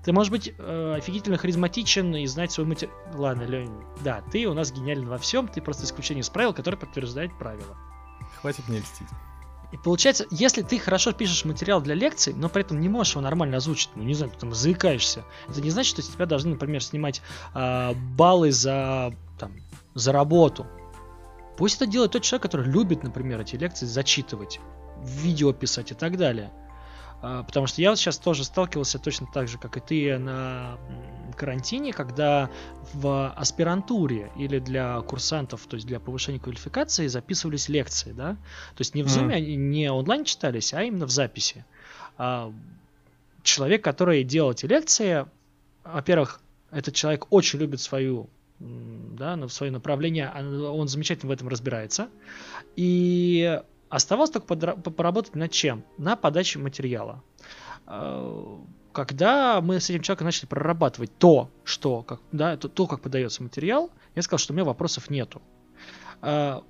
Ты 0.05 0.13
можешь 0.13 0.31
быть 0.31 0.55
э, 0.57 0.95
офигительно 0.97 1.37
харизматичен 1.37 2.15
и 2.17 2.27
знать 2.27 2.53
свой 2.53 2.67
материал. 2.67 2.95
Ладно, 3.15 3.43
Лень, 3.43 3.71
да, 4.03 4.23
ты 4.33 4.47
у 4.47 4.55
нас 4.55 4.73
гениален 4.73 5.09
во 5.09 5.19
всем, 5.19 5.49
ты 5.49 5.61
просто 5.61 5.85
исключение 5.85 6.23
из 6.23 6.31
правил, 6.31 6.55
которое 6.55 6.77
подтверждает 6.77 7.37
правила. 7.39 7.77
Хватит 8.41 8.69
мне 8.69 8.79
льстить. 8.79 9.09
И 9.71 9.77
получается, 9.77 10.27
если 10.31 10.63
ты 10.63 10.79
хорошо 10.79 11.13
пишешь 11.13 11.45
материал 11.45 11.81
для 11.83 11.95
лекций, 11.95 12.33
но 12.33 12.49
при 12.49 12.63
этом 12.63 12.81
не 12.81 12.89
можешь 12.89 13.13
его 13.13 13.21
нормально 13.21 13.59
озвучить, 13.59 13.91
ну 13.97 14.03
не 14.03 14.15
знаю, 14.15 14.33
там 14.39 14.55
заикаешься, 14.55 15.25
это 15.49 15.61
не 15.61 15.71
значит, 15.71 15.93
что 15.93 16.03
тебя 16.03 16.27
должны, 16.27 16.53
например, 16.53 16.83
снимать 16.83 17.21
э, 17.55 17.93
баллы 18.17 18.51
за, 18.51 19.15
там, 19.39 19.53
за 19.95 20.13
работу. 20.13 20.67
Пусть 21.59 21.77
это 21.77 21.87
делает 21.87 22.13
тот 22.13 22.23
человек, 22.23 22.45
который 22.45 22.67
любит, 22.67 23.03
например, 23.03 23.41
эти 23.41 23.57
лекции 23.57 23.85
зачитывать, 23.85 24.61
видео 25.03 25.53
писать 25.53 25.91
и 25.91 25.95
так 25.95 26.17
далее. 26.17 26.51
А, 27.21 27.43
потому 27.43 27.67
что 27.67 27.83
я 27.83 27.91
вот 27.91 27.99
сейчас 27.99 28.19
тоже 28.19 28.45
сталкивался 28.45 28.99
точно 28.99 29.27
так 29.33 29.49
же, 29.49 29.59
как 29.59 29.77
и 29.77 29.81
ты 29.81 30.19
на 30.19 30.79
карантине, 31.39 31.93
когда 31.93 32.51
в 32.93 33.33
аспирантуре 33.33 34.31
или 34.37 34.59
для 34.59 35.01
курсантов, 35.01 35.67
то 35.67 35.77
есть 35.77 35.87
для 35.87 36.01
повышения 36.01 36.39
квалификации, 36.39 37.07
записывались 37.07 37.69
лекции, 37.69 38.13
да? 38.13 38.33
То 38.75 38.81
есть 38.81 38.95
не 38.95 39.03
в 39.03 39.07
Zoom, 39.07 39.29
mm. 39.29 39.55
не 39.55 39.91
онлайн 39.91 40.25
читались, 40.25 40.75
а 40.75 40.83
именно 40.83 41.07
в 41.07 41.11
записи. 41.11 41.65
А 42.17 42.53
человек, 43.43 43.83
который 43.83 44.25
делал 44.25 44.53
эти 44.53 44.67
лекции, 44.67 45.27
во-первых, 45.85 46.41
этот 46.71 46.95
человек 46.95 47.27
очень 47.31 47.59
любит 47.59 47.81
свою 47.81 48.29
да, 48.61 49.49
свое 49.49 49.71
направление, 49.71 50.33
он 50.35 50.89
замечательно 50.89 51.31
в 51.31 51.33
этом 51.33 51.47
разбирается. 51.49 52.09
И 52.75 53.61
Оставалось 53.89 54.31
только 54.31 54.55
поработать 54.55 55.35
над 55.35 55.51
чем? 55.51 55.83
На 55.97 56.17
подаче 56.17 56.59
материала. 56.59 57.23
А, 58.93 59.05
когда 59.05 59.61
мы 59.61 59.81
с 59.81 59.91
этим 59.91 60.03
человеком 60.03 60.27
начали 60.27 60.47
прорабатывать 60.47 61.11
то, 61.19 61.51
что, 61.65 62.03
как, 62.03 62.21
да, 62.33 62.57
то, 62.57 62.69
то, 62.69 62.87
как 62.87 63.01
подается 63.01 63.43
материал, 63.43 63.91
я 64.15 64.23
сказал, 64.23 64.39
что 64.39 64.53
у 64.53 64.57
меня 64.57 64.65
вопросов 64.65 65.11
нету. 65.11 65.43
э, 66.23 66.61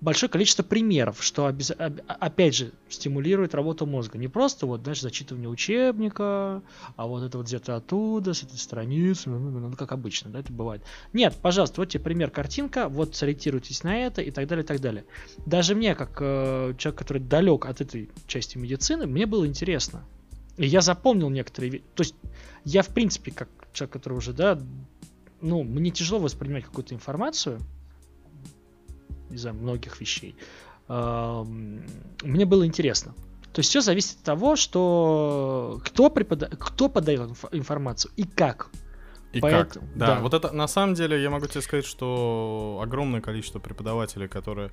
большое 0.00 0.30
количество 0.30 0.62
примеров, 0.62 1.22
что 1.22 1.46
обез... 1.46 1.72
опять 2.06 2.54
же 2.54 2.72
стимулирует 2.88 3.54
работу 3.54 3.86
мозга. 3.86 4.18
Не 4.18 4.28
просто 4.28 4.66
вот, 4.66 4.82
знаешь, 4.82 5.00
зачитывание 5.00 5.48
учебника, 5.48 6.62
а 6.96 7.06
вот 7.06 7.22
это 7.22 7.38
вот 7.38 7.46
где-то 7.46 7.76
оттуда, 7.76 8.34
с 8.34 8.42
этой 8.42 8.58
страницы, 8.58 9.30
ну, 9.30 9.38
ну, 9.38 9.68
ну, 9.70 9.76
как 9.76 9.92
обычно, 9.92 10.30
да, 10.30 10.40
это 10.40 10.52
бывает. 10.52 10.82
Нет, 11.12 11.34
пожалуйста, 11.40 11.80
вот 11.80 11.88
тебе 11.88 12.02
пример 12.02 12.30
картинка, 12.30 12.88
вот 12.88 13.16
сориентируйтесь 13.16 13.82
на 13.82 13.96
это 13.96 14.22
и 14.22 14.30
так 14.30 14.46
далее, 14.46 14.64
и 14.64 14.66
так 14.66 14.80
далее. 14.80 15.04
Даже 15.46 15.74
мне, 15.74 15.94
как 15.94 16.18
э, 16.20 16.74
человек, 16.76 16.98
который 16.98 17.22
далек 17.22 17.66
от 17.66 17.80
этой 17.80 18.10
части 18.26 18.58
медицины, 18.58 19.06
мне 19.06 19.26
было 19.26 19.46
интересно. 19.46 20.04
И 20.58 20.66
я 20.66 20.82
запомнил 20.82 21.30
некоторые 21.30 21.70
вещи. 21.70 21.84
То 21.94 22.02
есть 22.02 22.14
я, 22.64 22.82
в 22.82 22.88
принципе, 22.88 23.30
как 23.30 23.48
человек, 23.72 23.94
который 23.94 24.14
уже, 24.14 24.32
да, 24.32 24.60
ну, 25.40 25.62
мне 25.62 25.90
тяжело 25.90 26.18
воспринимать 26.18 26.64
какую-то 26.64 26.94
информацию, 26.94 27.60
из-за 29.30 29.52
многих 29.52 30.00
вещей. 30.00 30.34
Мне 30.88 32.44
было 32.46 32.66
интересно. 32.66 33.14
То 33.52 33.60
есть 33.60 33.70
все 33.70 33.80
зависит 33.80 34.18
от 34.18 34.22
того, 34.24 34.56
что 34.56 35.80
кто, 35.84 36.10
препода... 36.10 36.48
кто 36.48 36.88
подает 36.88 37.30
информацию 37.52 38.12
и 38.16 38.24
как. 38.24 38.70
И 39.32 39.40
Поэтому, 39.40 39.86
как? 39.86 39.96
Да, 39.98 40.06
да, 40.06 40.20
вот 40.20 40.32
это 40.32 40.52
на 40.52 40.66
самом 40.66 40.94
деле 40.94 41.22
я 41.22 41.28
могу 41.28 41.46
тебе 41.46 41.60
сказать, 41.60 41.84
что 41.84 42.80
огромное 42.82 43.20
количество 43.20 43.58
преподавателей, 43.58 44.28
которые 44.28 44.70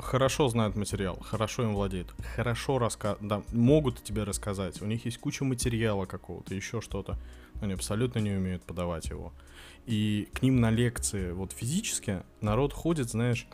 хорошо 0.00 0.48
знают 0.48 0.76
материал, 0.76 1.18
хорошо 1.20 1.64
им 1.64 1.74
владеют, 1.74 2.12
хорошо 2.34 2.78
раска... 2.78 3.16
да, 3.20 3.42
могут 3.52 4.02
тебе 4.02 4.24
рассказать, 4.24 4.80
у 4.82 4.86
них 4.86 5.04
есть 5.04 5.18
куча 5.18 5.44
материала 5.44 6.06
какого-то, 6.06 6.54
еще 6.54 6.80
что-то, 6.80 7.18
но 7.54 7.64
они 7.64 7.74
абсолютно 7.74 8.18
не 8.18 8.30
умеют 8.30 8.62
подавать 8.62 9.10
его. 9.10 9.32
И 9.86 10.28
к 10.32 10.42
ним 10.42 10.60
на 10.60 10.70
лекции, 10.70 11.32
вот 11.32 11.52
физически, 11.52 12.22
народ 12.40 12.72
ходит, 12.72 13.10
знаешь, 13.10 13.46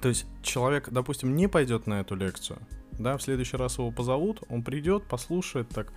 то 0.00 0.08
есть 0.08 0.26
человек, 0.42 0.88
допустим, 0.90 1.36
не 1.36 1.48
пойдет 1.48 1.86
на 1.86 2.00
эту 2.00 2.14
лекцию, 2.14 2.58
да, 2.98 3.16
в 3.16 3.22
следующий 3.22 3.56
раз 3.56 3.78
его 3.78 3.90
позовут, 3.90 4.42
он 4.48 4.62
придет, 4.62 5.04
послушает 5.04 5.68
так, 5.68 5.92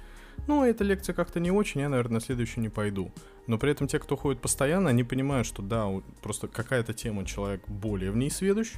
ну, 0.48 0.64
эта 0.64 0.84
лекция 0.84 1.14
как-то 1.14 1.40
не 1.40 1.52
очень, 1.52 1.82
я, 1.82 1.90
наверное, 1.90 2.16
на 2.16 2.20
следующую 2.22 2.62
не 2.62 2.70
пойду. 2.70 3.12
Но 3.48 3.58
при 3.58 3.72
этом 3.72 3.88
те, 3.88 4.00
кто 4.00 4.16
ходит 4.16 4.42
постоянно, 4.42 4.90
они 4.90 5.04
понимают, 5.04 5.48
что 5.48 5.62
да, 5.62 5.88
просто 6.22 6.48
какая-то 6.48 6.94
тема 6.94 7.26
человек 7.26 7.68
более 7.68 8.12
в 8.12 8.18
ней 8.18 8.30
сведущ, 8.30 8.74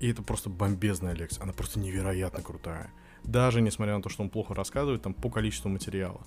и 0.00 0.10
это 0.10 0.22
просто 0.22 0.48
бомбезная 0.48 1.14
лекция. 1.14 1.42
Она 1.42 1.52
просто 1.52 1.78
невероятно 1.78 2.42
крутая. 2.42 2.90
Даже 3.22 3.60
несмотря 3.60 3.96
на 3.96 4.02
то, 4.02 4.08
что 4.08 4.22
он 4.22 4.30
плохо 4.30 4.54
рассказывает 4.54 5.02
там 5.02 5.12
по 5.12 5.28
количеству 5.28 5.68
материала. 5.68 6.22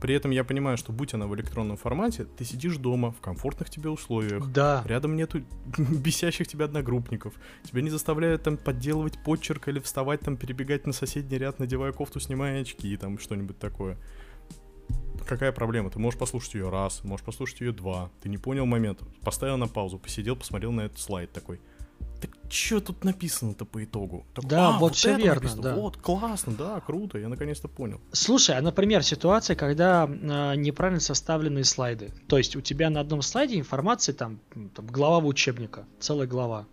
При 0.00 0.14
этом 0.14 0.30
я 0.30 0.44
понимаю, 0.44 0.76
что 0.76 0.92
будь 0.92 1.14
она 1.14 1.26
в 1.26 1.34
электронном 1.34 1.76
формате, 1.76 2.24
ты 2.24 2.44
сидишь 2.44 2.76
дома 2.76 3.12
в 3.12 3.20
комфортных 3.20 3.70
тебе 3.70 3.88
условиях. 3.88 4.46
Да. 4.52 4.82
Рядом 4.86 5.16
нету 5.16 5.42
бесящих 5.78 6.46
тебя 6.46 6.66
одногруппников. 6.66 7.34
Тебя 7.64 7.82
не 7.82 7.90
заставляют 7.90 8.42
там 8.42 8.56
подделывать 8.58 9.18
почерк 9.24 9.68
или 9.68 9.80
вставать 9.80 10.20
там, 10.20 10.36
перебегать 10.36 10.86
на 10.86 10.92
соседний 10.92 11.38
ряд, 11.38 11.58
надевая 11.58 11.92
кофту, 11.92 12.20
снимая 12.20 12.60
очки 12.60 12.92
и 12.92 12.96
там 12.96 13.18
что-нибудь 13.18 13.58
такое. 13.58 13.98
Какая 15.26 15.50
проблема? 15.50 15.90
Ты 15.90 15.98
можешь 15.98 16.18
послушать 16.20 16.54
ее 16.54 16.68
раз, 16.68 17.02
можешь 17.02 17.24
послушать 17.24 17.60
ее 17.60 17.72
два. 17.72 18.10
Ты 18.22 18.28
не 18.28 18.38
понял 18.38 18.66
момент, 18.66 19.00
поставил 19.22 19.56
на 19.56 19.66
паузу, 19.66 19.98
посидел, 19.98 20.36
посмотрел 20.36 20.70
на 20.70 20.82
этот 20.82 21.00
слайд 21.00 21.32
такой 21.32 21.56
так 21.56 21.75
что 22.50 22.80
тут 22.80 23.04
написано-то 23.04 23.64
по 23.64 23.84
итогу? 23.84 24.26
Так, 24.34 24.46
да, 24.46 24.68
а, 24.68 24.72
вот, 24.72 24.80
вот 24.80 24.94
все 24.96 25.16
верно, 25.16 25.34
написано. 25.34 25.62
да. 25.62 25.74
Вот, 25.74 25.96
классно, 25.96 26.52
да, 26.54 26.80
круто, 26.80 27.18
я 27.18 27.28
наконец-то 27.28 27.68
понял. 27.68 28.00
Слушай, 28.12 28.56
а, 28.56 28.62
например, 28.62 29.02
ситуация, 29.02 29.56
когда 29.56 30.06
э, 30.06 30.56
неправильно 30.56 31.00
составленные 31.00 31.64
слайды. 31.64 32.12
То 32.28 32.38
есть 32.38 32.56
у 32.56 32.60
тебя 32.60 32.90
на 32.90 33.00
одном 33.00 33.22
слайде 33.22 33.58
информация, 33.58 34.14
там, 34.14 34.40
там 34.74 34.86
глава 34.86 35.18
учебника, 35.18 35.86
целая 36.00 36.26
глава. 36.26 36.66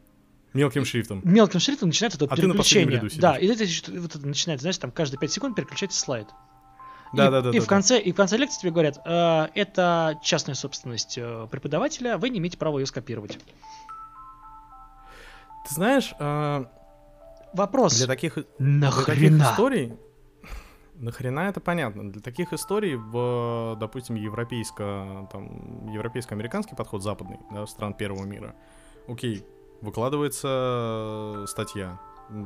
Мелким 0.54 0.86
шрифтом. 0.86 1.22
Мелким 1.24 1.60
шрифтом 1.60 1.90
начинается 1.90 2.18
это 2.18 2.32
а 2.32 2.36
переключение. 2.36 3.10
да, 3.16 3.38
и 3.38 3.48
это, 3.48 3.66
вот 4.00 4.16
это 4.16 4.28
начинает, 4.28 4.62
знаешь, 4.62 4.78
там 4.78 4.92
каждые 4.92 5.20
5 5.20 5.32
секунд 5.32 5.56
переключается 5.56 6.00
слайд. 6.00 6.28
Да, 7.14 7.28
и, 7.28 7.32
да, 7.32 7.42
да. 7.42 7.50
И 7.52 7.60
да, 7.60 7.62
в 7.62 7.68
конце, 7.68 7.96
да. 7.96 8.02
и 8.02 8.12
в 8.12 8.16
конце 8.16 8.38
лекции 8.38 8.62
тебе 8.62 8.72
говорят, 8.72 9.00
э, 9.06 9.48
это 9.54 10.20
частная 10.24 10.56
собственность 10.56 11.18
э, 11.18 11.48
преподавателя, 11.50 12.18
вы 12.18 12.30
не 12.30 12.40
имеете 12.40 12.58
права 12.58 12.80
ее 12.80 12.86
скопировать. 12.86 13.38
Ты 15.68 15.74
знаешь, 15.74 16.14
э, 16.20 16.66
вопрос. 17.54 17.98
Для 17.98 18.08
таких, 18.08 18.38
для 18.60 18.92
таких 18.92 19.32
историй. 19.32 19.94
Нахрена 20.96 21.42
это 21.42 21.60
понятно. 21.60 22.12
Для 22.12 22.22
таких 22.22 22.54
историй 22.54 22.96
в, 22.96 23.76
допустим, 23.80 24.16
европейско, 24.16 25.28
там, 25.32 25.88
европейско-американский 25.92 26.76
подход 26.76 27.02
западный, 27.02 27.40
да, 27.52 27.66
стран 27.66 27.94
первого 27.94 28.26
мира. 28.26 28.56
Окей, 29.08 29.46
выкладывается 29.82 31.46
статья, 31.48 32.00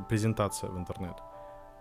презентация 0.10 0.70
в 0.70 0.78
интернет, 0.78 1.16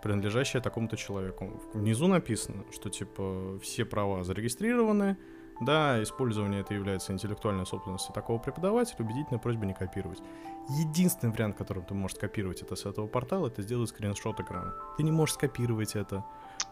принадлежащая 0.03 0.61
такому-то 0.61 0.97
человеку. 0.97 1.61
Внизу 1.73 2.07
написано, 2.07 2.63
что 2.71 2.89
типа 2.89 3.59
все 3.61 3.85
права 3.85 4.23
зарегистрированы, 4.23 5.17
да, 5.61 6.01
использование 6.03 6.61
это 6.61 6.73
является 6.75 7.11
интеллектуальной 7.11 7.65
собственностью 7.65 8.13
такого 8.13 8.37
преподавателя, 8.37 8.97
убедительная 8.99 9.39
просьба 9.39 9.65
не 9.65 9.73
копировать. 9.73 10.21
Единственный 10.69 11.31
вариант, 11.31 11.55
которым 11.57 11.85
ты 11.85 11.93
можешь 11.93 12.17
скопировать 12.17 12.61
это 12.61 12.75
с 12.75 12.85
этого 12.85 13.07
портала, 13.07 13.47
это 13.47 13.61
сделать 13.61 13.89
скриншот 13.89 14.39
экрана. 14.39 14.73
Ты 14.97 15.03
не 15.03 15.11
можешь 15.11 15.35
скопировать 15.35 15.95
это. 15.95 16.25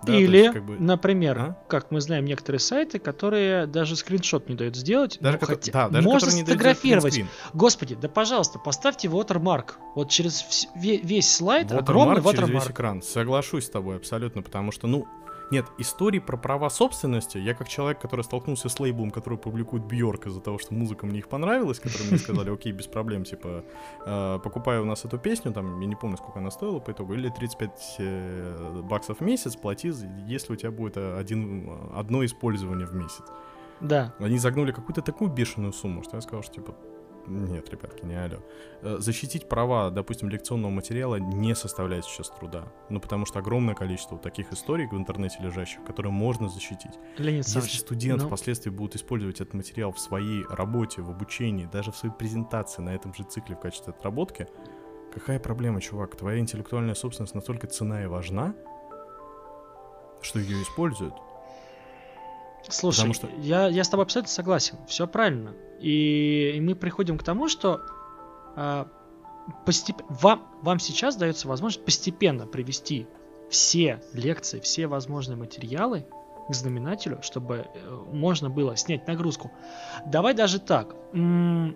Да, 0.04 0.14
Или, 0.14 0.38
есть, 0.38 0.54
как 0.54 0.66
бы... 0.66 0.78
например, 0.78 1.40
а? 1.40 1.58
как 1.68 1.92
мы 1.92 2.02
знаем, 2.02 2.26
некоторые 2.26 2.60
сайты, 2.60 3.00
которые 3.00 3.66
даже 3.66 3.96
скриншот 3.96 4.50
не 4.50 4.56
дают 4.56 4.76
сделать, 4.76 5.18
даже 5.22 5.38
ну, 5.40 5.48
хотя... 5.48 5.72
да, 5.72 5.90
даже 5.90 6.08
можно 6.08 6.30
сфотографировать. 6.30 7.22
Господи, 7.54 7.96
да 7.96 8.10
пожалуйста, 8.10 8.60
поставьте 8.60 9.08
watermark. 9.08 9.76
Вот 9.96 10.10
через 10.10 10.42
вс... 10.42 10.68
весь 10.76 11.34
слайд 11.34 11.72
watermark 11.72 11.80
огромный 11.80 12.22
watermark. 12.22 12.36
через 12.36 12.50
весь 12.50 12.70
экран. 12.72 13.02
Соглашусь 13.02 13.66
с 13.66 13.70
тобой 13.70 13.96
абсолютно, 13.96 14.42
потому 14.42 14.72
что, 14.72 14.88
ну, 14.88 15.08
нет, 15.52 15.66
истории 15.78 16.20
про 16.20 16.38
права 16.38 16.70
собственности, 16.70 17.38
я 17.38 17.54
как 17.54 17.68
человек, 17.68 18.00
который 18.00 18.24
столкнулся 18.24 18.70
с 18.70 18.80
лейблом, 18.80 19.12
который 19.12 19.38
публикует 19.38 19.84
Бьорк 19.84 20.28
из-за 20.28 20.42
того, 20.42 20.58
что 20.58 20.74
музыка 20.74 21.06
мне 21.06 21.20
их 21.20 21.28
понравилась, 21.28 21.80
которые 21.80 22.10
мне 22.10 22.20
сказали, 22.20 22.52
окей, 22.52 22.72
без 22.72 22.88
проблем, 22.88 23.24
типа, 23.24 23.64
э, 24.06 24.40
покупаю 24.44 24.84
у 24.84 24.86
нас 24.86 25.06
эту 25.06 25.18
песню, 25.18 25.54
там, 25.54 25.80
я 25.80 25.88
не 25.88 25.96
помню, 25.96 26.18
сколько 26.18 26.40
она 26.40 26.52
стоила 26.52 26.80
по 26.80 26.92
итогу, 26.92 27.14
или 27.14 27.30
35 27.30 27.96
э, 28.00 28.82
баксов 28.84 29.20
в 29.20 29.22
месяц 29.22 29.56
плати, 29.56 29.94
если 30.28 30.54
у 30.54 30.56
тебя 30.56 30.72
будет 30.72 30.98
один, 30.98 31.70
одно 31.96 32.26
использование 32.26 32.88
в 32.88 32.96
месяц. 32.96 33.24
Да. 33.82 34.14
Они 34.20 34.38
загнули 34.38 34.72
какую-то 34.72 35.02
такую 35.02 35.30
бешеную 35.30 35.74
сумму, 35.74 36.04
что 36.04 36.18
я 36.18 36.22
сказал, 36.22 36.44
что, 36.44 36.54
типа, 36.54 36.76
нет, 37.28 37.70
ребятки, 37.70 38.06
не 38.06 38.16
алло. 38.16 38.38
Э, 38.82 38.98
защитить 39.00 39.50
права, 39.50 39.90
допустим, 39.90 40.30
лекционного 40.30 40.72
материала 40.72 41.16
не 41.16 41.56
составляет 41.56 42.06
сейчас 42.06 42.30
труда. 42.30 42.72
Ну, 42.90 43.00
потому 43.00 43.26
что 43.26 43.40
огромное 43.40 43.76
количество 43.76 44.18
таких 44.18 44.52
историй 44.52 44.88
в 44.88 44.94
интернете 44.94 45.38
лежащих, 45.42 45.84
которые 45.84 46.12
можно 46.12 46.50
защитить. 46.50 46.94
Леонид 47.18 47.46
Если 47.46 47.78
студенты 47.78 48.24
ну... 48.24 48.28
впоследствии 48.28 48.70
будут 48.70 48.96
использовать 48.96 49.42
этот 49.42 49.54
материал 49.54 49.92
в 49.92 50.00
своей 50.00 50.46
работе, 50.50 51.02
в 51.02 51.10
обучении, 51.10 51.66
даже 51.66 51.92
в 51.92 51.98
своей 51.98 52.14
презентации 52.14 52.82
на 52.82 52.94
этом 52.94 53.14
же 53.14 53.24
цикле 53.24 53.56
в 53.56 53.60
качестве 53.60 53.94
отработки, 53.94 54.48
какая 55.14 55.40
проблема, 55.40 55.82
чувак? 55.82 56.16
Твоя 56.16 56.40
интеллектуальная 56.40 56.96
собственность 56.96 57.36
настолько 57.36 57.68
цена 57.68 58.04
и 58.04 58.08
важна, 58.08 58.56
что 60.22 60.40
ее 60.40 60.62
используют. 60.62 61.14
Слушай, 62.70 63.14
что... 63.14 63.30
я, 63.38 63.68
я 63.68 63.84
с 63.84 63.90
тобой 63.90 64.06
абсолютно 64.06 64.32
согласен. 64.32 64.78
Все 64.88 65.08
правильно. 65.08 65.54
И, 65.80 66.54
и 66.56 66.62
мы 66.62 66.76
приходим 66.76 67.18
к 67.18 67.24
тому, 67.24 67.48
что 67.48 67.82
э, 68.56 68.86
постеп... 69.66 70.02
вам, 70.10 70.48
вам 70.62 70.80
сейчас 70.80 71.16
дается 71.16 71.48
возможность 71.48 71.86
постепенно 71.86 72.48
привести 72.48 73.08
все 73.50 74.02
лекции, 74.14 74.60
все 74.60 74.88
возможные 74.88 75.38
материалы 75.38 76.08
к 76.50 76.54
знаменателю, 76.54 77.20
чтобы 77.22 77.68
э, 77.74 77.90
можно 78.12 78.50
было 78.50 78.76
снять 78.76 79.08
нагрузку. 79.08 79.52
Давай 80.06 80.34
даже 80.34 80.60
так. 80.60 80.96
М- 81.14 81.76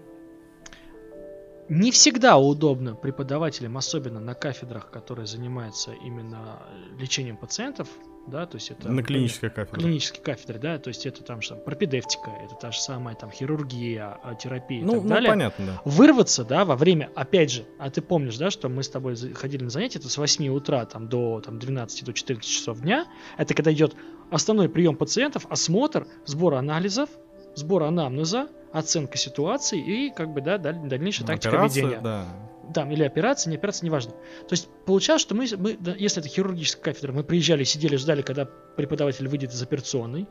не 1.70 1.92
всегда 1.92 2.38
удобно 2.40 2.96
преподавателям, 2.96 3.78
особенно 3.78 4.20
на 4.20 4.34
кафедрах, 4.34 4.90
которые 4.90 5.28
занимаются 5.28 5.92
именно 5.92 6.64
лечением 6.98 7.38
пациентов, 7.38 7.88
да, 8.30 8.46
то 8.46 8.56
есть 8.56 8.72
это... 8.72 8.90
На 8.90 9.04
клинической 9.04 9.50
кафедре. 9.50 9.82
Клинической 9.82 10.22
кафедре, 10.24 10.60
да, 10.60 10.78
то 10.80 10.88
есть 10.88 11.06
это 11.06 11.24
там 11.24 11.42
что, 11.42 11.56
пропедевтика, 11.56 12.32
это 12.44 12.56
та 12.56 12.72
же 12.72 12.80
самая 12.80 13.16
там 13.16 13.32
хирургия, 13.32 14.18
а, 14.24 14.36
терапия 14.36 14.84
ну, 14.84 14.92
и 14.92 14.96
так 14.96 15.04
ну, 15.04 15.10
далее. 15.10 15.30
понятно, 15.30 15.66
да. 15.66 15.82
Вырваться, 15.86 16.44
да, 16.44 16.66
во 16.66 16.76
время, 16.76 17.12
опять 17.16 17.52
же, 17.52 17.66
а 17.78 17.90
ты 17.90 18.02
помнишь, 18.02 18.38
да, 18.38 18.50
что 18.52 18.70
мы 18.70 18.84
с 18.84 18.90
тобой 18.90 19.16
ходили 19.34 19.64
на 19.64 19.70
занятия, 19.70 20.00
это 20.00 20.10
с 20.10 20.18
8 20.18 20.48
утра 20.50 20.86
там 20.86 21.08
до 21.08 21.42
там, 21.42 21.60
12 21.60 22.06
до 22.06 22.14
14 22.14 22.50
часов 22.50 22.82
дня, 22.82 23.06
это 23.38 23.54
когда 23.54 23.74
идет 23.74 23.96
основной 24.32 24.70
прием 24.70 24.96
пациентов, 24.96 25.46
осмотр, 25.50 26.08
сбор 26.26 26.56
анализов, 26.56 27.10
сбор 27.56 27.84
анамнеза, 27.84 28.48
оценка 28.72 29.18
ситуации 29.18 29.80
и 29.80 30.14
как 30.14 30.30
бы, 30.30 30.42
да, 30.42 30.58
дальнейшая 30.58 31.28
тактика 31.28 31.50
Операция, 31.50 31.84
ведения. 31.84 32.02
Да 32.02 32.49
там, 32.74 32.92
или 32.92 33.04
операция, 33.04 33.52
не 33.52 33.58
операция, 33.58 33.86
неважно. 33.86 34.12
То 34.12 34.52
есть 34.52 34.70
получалось, 34.86 35.22
что 35.22 35.36
мы, 35.36 35.48
мы 35.58 35.78
да, 35.78 35.94
если 35.98 36.22
это 36.22 36.30
хирургическая 36.30 36.84
кафедра, 36.84 37.12
мы 37.12 37.24
приезжали, 37.24 37.64
сидели, 37.64 37.96
ждали, 37.96 38.22
когда 38.22 38.46
преподаватель 38.46 39.28
выйдет 39.28 39.52
из 39.52 39.62
операционной. 39.62 40.28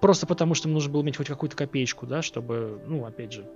просто 0.00 0.26
потому, 0.26 0.54
что 0.54 0.68
нужно 0.68 0.92
было 0.92 1.02
иметь 1.02 1.16
хоть 1.16 1.26
какую-то 1.26 1.56
копеечку, 1.56 2.06
да, 2.06 2.22
чтобы, 2.22 2.80
ну, 2.86 3.04
опять 3.06 3.32
же. 3.32 3.48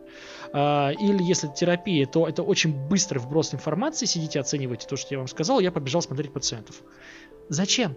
А, 0.53 0.91
или 0.91 1.23
если 1.23 1.49
терапия, 1.49 2.07
то 2.07 2.27
это 2.27 2.43
очень 2.43 2.89
быстрый 2.89 3.19
вброс 3.19 3.55
информации, 3.55 4.07
сидите, 4.07 4.41
оценивайте 4.41 4.87
то, 4.87 4.97
что 4.97 5.15
я 5.15 5.19
вам 5.19 5.29
сказал, 5.29 5.61
я 5.61 5.71
побежал 5.71 6.03
смотреть 6.03 6.33
пациентов. 6.33 6.83
Зачем? 7.49 7.97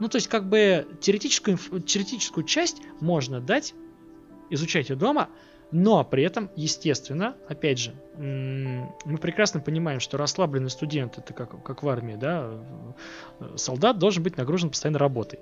Ну, 0.00 0.08
то 0.08 0.16
есть, 0.16 0.28
как 0.28 0.48
бы 0.48 0.86
теоретическую, 1.00 1.58
теоретическую 1.58 2.44
часть 2.44 2.78
можно 3.00 3.40
дать, 3.40 3.74
изучать 4.50 4.88
ее 4.88 4.96
дома, 4.96 5.28
но 5.72 6.04
при 6.04 6.22
этом, 6.22 6.50
естественно, 6.54 7.34
опять 7.48 7.78
же, 7.78 7.94
мы 8.16 9.18
прекрасно 9.20 9.60
понимаем, 9.60 10.00
что 10.00 10.18
расслабленный 10.18 10.70
студент, 10.70 11.18
это 11.18 11.32
как, 11.32 11.62
как 11.62 11.82
в 11.82 11.88
армии, 11.88 12.14
да, 12.14 12.50
солдат 13.56 13.98
должен 13.98 14.22
быть 14.22 14.36
нагружен 14.36 14.70
постоянно 14.70 14.98
работой. 14.98 15.40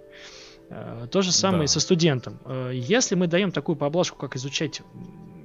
Э, 0.70 1.08
то 1.10 1.20
же 1.20 1.32
самое 1.32 1.64
да. 1.64 1.66
со 1.66 1.80
студентом. 1.80 2.38
Э, 2.44 2.70
если 2.72 3.16
мы 3.16 3.26
даем 3.26 3.50
такую 3.50 3.76
поблажку, 3.76 4.16
как 4.16 4.36
изучать 4.36 4.82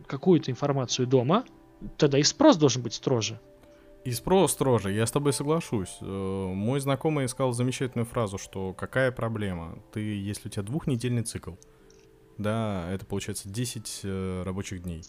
какую-то 0.07 0.51
информацию 0.51 1.07
дома, 1.07 1.43
тогда 1.97 2.19
и 2.19 2.23
спрос 2.23 2.57
должен 2.57 2.83
быть 2.83 2.93
строже. 2.93 3.39
И 4.03 4.11
спрос 4.11 4.51
строже, 4.51 4.91
я 4.91 5.07
с 5.07 5.11
тобой 5.11 5.33
соглашусь. 5.33 5.97
Э, 5.99 6.05
мой 6.05 6.79
знакомый 6.79 7.27
сказал 7.27 7.53
замечательную 7.53 8.05
фразу, 8.05 8.37
что 8.37 8.73
какая 8.73 9.11
проблема? 9.11 9.79
Ты, 9.91 9.99
если 9.99 10.47
у 10.47 10.51
тебя 10.51 10.61
двухнедельный 10.61 11.23
цикл, 11.23 11.53
да, 12.37 12.89
это 12.91 13.05
получается 13.05 13.49
10 13.49 14.01
э, 14.03 14.43
рабочих 14.43 14.83
дней, 14.83 15.03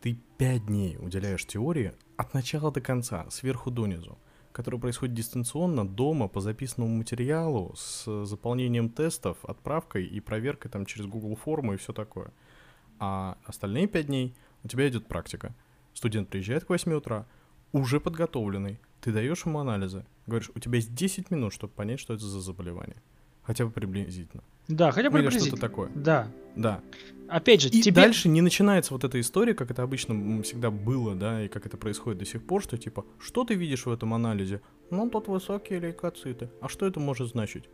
ты 0.00 0.18
5 0.38 0.66
дней 0.66 0.96
уделяешь 0.98 1.46
теории 1.46 1.92
от 2.16 2.34
начала 2.34 2.70
до 2.70 2.80
конца, 2.80 3.26
сверху 3.30 3.70
донизу, 3.70 4.18
который 4.52 4.80
происходит 4.80 5.14
дистанционно, 5.14 5.86
дома, 5.86 6.28
по 6.28 6.40
записанному 6.40 6.96
материалу, 6.96 7.74
с 7.76 8.24
заполнением 8.24 8.88
тестов, 8.88 9.38
отправкой 9.44 10.06
и 10.06 10.20
проверкой 10.20 10.70
там 10.70 10.86
через 10.86 11.06
Google 11.06 11.36
форму 11.36 11.74
и 11.74 11.76
все 11.76 11.92
такое. 11.92 12.32
А 12.98 13.36
остальные 13.44 13.88
5 13.88 14.06
дней 14.06 14.34
у 14.64 14.68
тебя 14.68 14.88
идет 14.88 15.06
практика. 15.06 15.54
Студент 15.92 16.28
приезжает 16.28 16.64
к 16.64 16.68
8 16.68 16.92
утра, 16.94 17.26
уже 17.72 18.00
подготовленный, 18.00 18.80
ты 19.00 19.12
даешь 19.12 19.44
ему 19.44 19.58
анализы, 19.58 20.06
говоришь, 20.26 20.50
у 20.54 20.58
тебя 20.58 20.76
есть 20.76 20.94
10 20.94 21.30
минут, 21.30 21.52
чтобы 21.52 21.72
понять, 21.72 22.00
что 22.00 22.14
это 22.14 22.24
за 22.24 22.40
заболевание. 22.40 23.02
Хотя 23.42 23.64
бы 23.64 23.70
приблизительно. 23.70 24.42
Да, 24.68 24.90
хотя 24.90 25.10
бы 25.10 25.20
Или 25.20 25.30
что-то 25.30 25.56
такое. 25.60 25.90
Да. 25.94 26.28
Да. 26.56 26.80
Опять 27.28 27.62
же, 27.62 27.68
и 27.68 27.82
тебе... 27.82 28.02
дальше 28.02 28.28
не 28.28 28.40
начинается 28.40 28.94
вот 28.94 29.04
эта 29.04 29.20
история, 29.20 29.54
как 29.54 29.70
это 29.70 29.82
обычно 29.82 30.42
всегда 30.42 30.70
было, 30.70 31.14
да, 31.14 31.44
и 31.44 31.48
как 31.48 31.66
это 31.66 31.76
происходит 31.76 32.18
до 32.20 32.24
сих 32.24 32.44
пор, 32.46 32.62
что 32.62 32.78
типа, 32.78 33.04
что 33.18 33.44
ты 33.44 33.54
видишь 33.54 33.86
в 33.86 33.90
этом 33.90 34.14
анализе? 34.14 34.60
Ну, 34.90 35.10
тут 35.10 35.28
высокие 35.28 35.80
лейкоциты. 35.80 36.50
А 36.60 36.68
что 36.68 36.86
это 36.86 37.00
может 37.00 37.28
значить? 37.28 37.64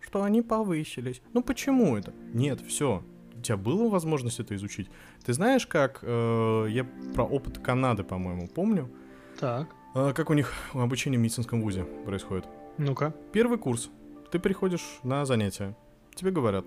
Что 0.00 0.22
они 0.22 0.40
повысились. 0.40 1.20
Ну, 1.34 1.42
почему 1.42 1.96
это? 1.96 2.14
Нет, 2.32 2.60
все, 2.66 3.02
тебя 3.44 3.56
была 3.56 3.88
возможность 3.88 4.40
это 4.40 4.54
изучить. 4.56 4.88
Ты 5.24 5.32
знаешь, 5.32 5.66
как 5.66 6.00
э, 6.02 6.66
я 6.70 6.86
про 7.14 7.24
опыт 7.24 7.58
Канады, 7.58 8.02
по-моему, 8.02 8.48
помню. 8.48 8.90
Так. 9.38 9.68
Э, 9.94 10.12
как 10.14 10.30
у 10.30 10.34
них 10.34 10.52
обучение 10.72 11.18
в 11.18 11.22
медицинском 11.22 11.60
вузе 11.60 11.84
происходит. 12.04 12.46
Ну-ка. 12.78 13.14
Первый 13.32 13.58
курс. 13.58 13.90
Ты 14.30 14.38
приходишь 14.38 14.98
на 15.02 15.24
занятия. 15.26 15.76
Тебе 16.14 16.30
говорят, 16.30 16.66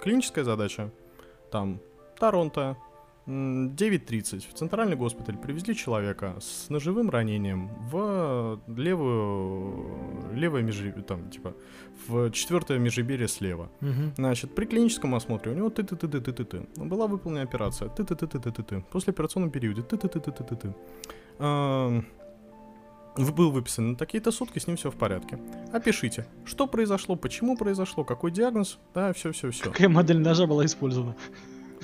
клиническая 0.00 0.44
задача. 0.44 0.90
Там 1.50 1.80
Торонто, 2.18 2.76
9.30 3.26 4.44
в 4.50 4.54
центральный 4.54 4.96
госпиталь 4.96 5.36
привезли 5.38 5.74
человека 5.74 6.36
с 6.40 6.68
ножевым 6.68 7.08
ранением 7.10 7.70
в 7.90 8.60
левую, 8.66 10.34
левое 10.34 10.62
межреберье, 10.62 11.02
там, 11.02 11.30
типа, 11.30 11.54
в 12.06 12.30
четвертое 12.30 12.78
межреберье 12.78 13.28
слева. 13.28 13.70
Угу. 13.80 14.14
Значит, 14.16 14.54
при 14.54 14.66
клиническом 14.66 15.14
осмотре 15.14 15.52
у 15.52 15.54
него 15.54 15.70
ты 15.70 15.82
ты 15.84 15.96
ты 15.96 16.06
ты 16.08 16.20
ты 16.20 16.32
ты 16.32 16.44
ты 16.44 16.66
Была 16.76 17.06
выполнена 17.06 17.42
операция. 17.42 17.88
ты 17.88 18.04
ты 18.04 18.14
ты 18.14 18.26
ты 18.26 18.38
ты 18.38 18.50
ты 18.52 18.62
ты 18.62 18.84
После 18.92 19.12
операционном 19.12 19.50
периоде 19.50 19.82
ты 19.82 19.96
ты 19.96 20.08
ты 20.08 20.20
ты 20.20 20.30
ты 20.32 20.44
ты 20.44 20.56
ты 20.56 20.74
был 23.16 23.50
выписан 23.50 23.92
на 23.92 23.96
такие-то 23.96 24.32
сутки, 24.32 24.58
с 24.58 24.66
ним 24.66 24.76
все 24.76 24.90
в 24.90 24.96
порядке. 24.96 25.38
Опишите, 25.72 26.26
что 26.44 26.66
произошло, 26.66 27.16
почему 27.16 27.56
произошло, 27.56 28.04
какой 28.04 28.30
диагноз, 28.30 28.78
да, 28.92 29.12
все-все-все. 29.12 29.64
Какая 29.64 29.88
модель 29.88 30.18
ножа 30.18 30.46
была 30.46 30.64
использована? 30.64 31.14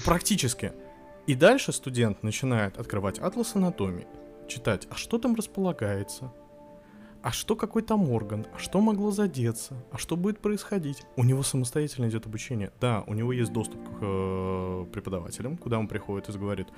Практически. 0.04 0.72
И 1.26 1.34
дальше 1.34 1.72
студент 1.72 2.22
начинает 2.22 2.78
открывать 2.78 3.18
атлас 3.18 3.54
анатомии, 3.54 4.06
читать, 4.48 4.88
а 4.90 4.96
что 4.96 5.18
там 5.18 5.34
располагается, 5.34 6.32
а 7.22 7.32
что 7.32 7.56
какой 7.56 7.82
там 7.82 8.10
орган, 8.10 8.46
а 8.54 8.58
что 8.58 8.80
могло 8.80 9.10
задеться, 9.10 9.74
а 9.92 9.98
что 9.98 10.16
будет 10.16 10.40
происходить. 10.40 11.02
У 11.16 11.24
него 11.24 11.42
самостоятельно 11.42 12.08
идет 12.08 12.26
обучение. 12.26 12.72
Да, 12.80 13.04
у 13.06 13.14
него 13.14 13.32
есть 13.32 13.52
доступ 13.52 13.82
к 13.82 13.98
э, 14.00 14.86
преподавателям, 14.92 15.56
куда 15.56 15.78
он 15.78 15.88
приходит 15.88 16.28
и 16.28 16.32
говорит, 16.32 16.68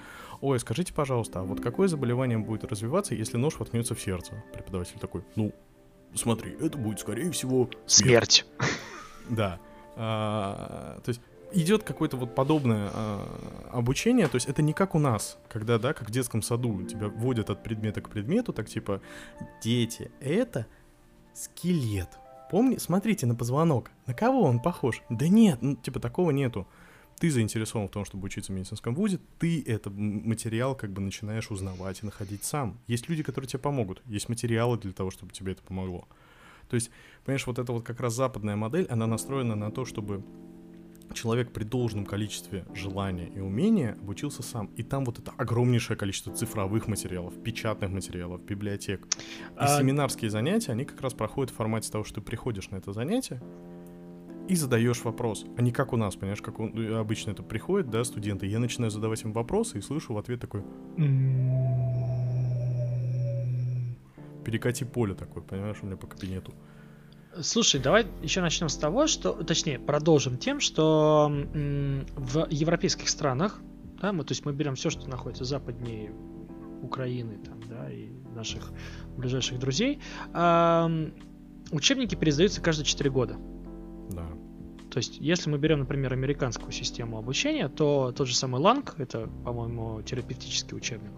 ой, 0.40 0.58
скажите, 0.58 0.92
пожалуйста, 0.92 1.40
а 1.40 1.42
вот 1.44 1.60
какое 1.60 1.88
заболевание 1.88 2.38
будет 2.38 2.64
развиваться, 2.64 3.14
если 3.14 3.36
нож 3.36 3.58
воткнется 3.58 3.94
в 3.94 4.00
сердце? 4.00 4.42
Преподаватель 4.52 4.98
такой, 4.98 5.24
ну, 5.36 5.52
смотри, 6.14 6.56
это 6.60 6.78
будет, 6.78 7.00
скорее 7.00 7.30
всего, 7.30 7.70
смерть. 7.86 8.46
Да. 9.28 9.60
А, 9.94 11.00
то 11.04 11.08
есть 11.10 11.20
идет 11.54 11.82
какое-то 11.82 12.16
вот 12.16 12.34
подобное 12.34 12.90
э, 12.92 13.26
обучение, 13.72 14.28
то 14.28 14.36
есть 14.36 14.48
это 14.48 14.62
не 14.62 14.72
как 14.72 14.94
у 14.94 14.98
нас, 14.98 15.38
когда, 15.48 15.78
да, 15.78 15.92
как 15.92 16.08
в 16.08 16.12
детском 16.12 16.42
саду 16.42 16.82
тебя 16.84 17.08
вводят 17.08 17.50
от 17.50 17.62
предмета 17.62 18.00
к 18.00 18.08
предмету, 18.08 18.52
так 18.52 18.68
типа, 18.68 19.00
дети, 19.62 20.10
это 20.20 20.66
скелет. 21.34 22.08
Помни, 22.50 22.76
смотрите 22.76 23.26
на 23.26 23.34
позвонок, 23.34 23.90
на 24.06 24.14
кого 24.14 24.42
он 24.42 24.60
похож? 24.60 25.02
Да 25.08 25.28
нет, 25.28 25.58
ну, 25.62 25.76
типа 25.76 26.00
такого 26.00 26.30
нету. 26.30 26.66
Ты 27.18 27.30
заинтересован 27.30 27.88
в 27.88 27.90
том, 27.90 28.04
чтобы 28.04 28.26
учиться 28.26 28.52
в 28.52 28.56
медицинском 28.56 28.94
вузе, 28.94 29.20
ты 29.38 29.62
этот 29.62 29.94
материал 29.94 30.74
как 30.74 30.92
бы 30.92 31.00
начинаешь 31.00 31.50
узнавать 31.50 32.02
и 32.02 32.06
находить 32.06 32.44
сам. 32.44 32.80
Есть 32.86 33.08
люди, 33.08 33.22
которые 33.22 33.48
тебе 33.48 33.60
помогут, 33.60 34.02
есть 34.06 34.28
материалы 34.28 34.76
для 34.76 34.92
того, 34.92 35.10
чтобы 35.10 35.32
тебе 35.32 35.52
это 35.52 35.62
помогло. 35.62 36.08
То 36.68 36.74
есть, 36.74 36.90
понимаешь, 37.24 37.46
вот 37.46 37.58
эта 37.58 37.72
вот 37.72 37.84
как 37.84 38.00
раз 38.00 38.14
западная 38.14 38.56
модель, 38.56 38.86
она 38.90 39.06
настроена 39.06 39.54
на 39.54 39.70
то, 39.70 39.84
чтобы 39.84 40.24
человек 41.12 41.52
при 41.52 41.64
должном 41.64 42.04
количестве 42.04 42.64
желания 42.74 43.28
и 43.28 43.40
умения 43.40 43.96
обучился 44.00 44.42
сам. 44.42 44.66
И 44.76 44.82
там 44.82 45.04
вот 45.04 45.18
это 45.18 45.32
огромнейшее 45.36 45.96
количество 45.96 46.34
цифровых 46.34 46.88
материалов, 46.88 47.34
печатных 47.42 47.90
материалов, 47.90 48.42
библиотек. 48.42 49.06
И 49.06 49.56
а... 49.56 49.78
семинарские 49.78 50.30
занятия, 50.30 50.72
они 50.72 50.84
как 50.84 51.00
раз 51.00 51.14
проходят 51.14 51.50
в 51.50 51.56
формате 51.56 51.90
того, 51.90 52.04
что 52.04 52.16
ты 52.16 52.20
приходишь 52.20 52.70
на 52.70 52.76
это 52.76 52.92
занятие 52.92 53.40
и 54.48 54.54
задаешь 54.56 55.02
вопрос. 55.04 55.44
А 55.56 55.62
не 55.62 55.72
как 55.72 55.92
у 55.92 55.96
нас, 55.96 56.16
понимаешь, 56.16 56.42
как 56.42 56.58
он, 56.60 56.76
э, 56.76 56.98
обычно 56.98 57.30
это 57.30 57.42
приходит, 57.42 57.90
да, 57.90 58.04
студенты. 58.04 58.46
Я 58.46 58.58
начинаю 58.58 58.90
задавать 58.90 59.22
им 59.22 59.32
вопросы 59.32 59.78
и 59.78 59.80
слышу 59.80 60.14
в 60.14 60.18
ответ 60.18 60.40
такой... 60.40 60.62
Перекати 64.44 64.84
поле 64.84 65.14
такое, 65.14 65.42
понимаешь, 65.42 65.76
у 65.82 65.86
меня 65.86 65.96
по 65.96 66.08
кабинету. 66.08 66.52
Слушай, 67.40 67.80
давай 67.80 68.06
еще 68.22 68.42
начнем 68.42 68.68
с 68.68 68.76
того, 68.76 69.06
что, 69.06 69.32
точнее, 69.32 69.78
продолжим 69.78 70.36
тем, 70.36 70.60
что 70.60 71.30
в 71.30 72.46
европейских 72.50 73.08
странах, 73.08 73.60
да, 74.00 74.12
мы, 74.12 74.24
то 74.24 74.32
есть 74.32 74.44
мы 74.44 74.52
берем 74.52 74.74
все, 74.74 74.90
что 74.90 75.08
находится 75.08 75.44
западнее 75.44 76.12
Украины, 76.82 77.38
там, 77.38 77.60
да, 77.68 77.90
и 77.90 78.10
наших 78.34 78.70
ближайших 79.16 79.58
друзей, 79.58 80.00
э, 80.34 81.10
учебники 81.70 82.14
пересдаются 82.16 82.60
каждые 82.60 82.84
4 82.84 83.10
года. 83.10 83.36
Да. 84.10 84.26
То 84.90 84.98
есть, 84.98 85.16
если 85.18 85.48
мы 85.48 85.56
берем, 85.56 85.78
например, 85.80 86.12
американскую 86.12 86.70
систему 86.72 87.16
обучения, 87.16 87.68
то 87.68 88.12
тот 88.14 88.28
же 88.28 88.34
самый 88.34 88.60
Ланг, 88.60 88.96
это, 88.98 89.26
по-моему, 89.42 90.02
терапевтический 90.02 90.76
учебник, 90.76 91.12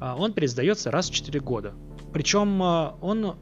а, 0.00 0.16
он 0.16 0.32
пересдается 0.32 0.90
раз 0.90 1.10
в 1.10 1.14
4 1.14 1.38
года. 1.38 1.74
Причем 2.12 2.60
а, 2.60 2.98
он 3.00 3.36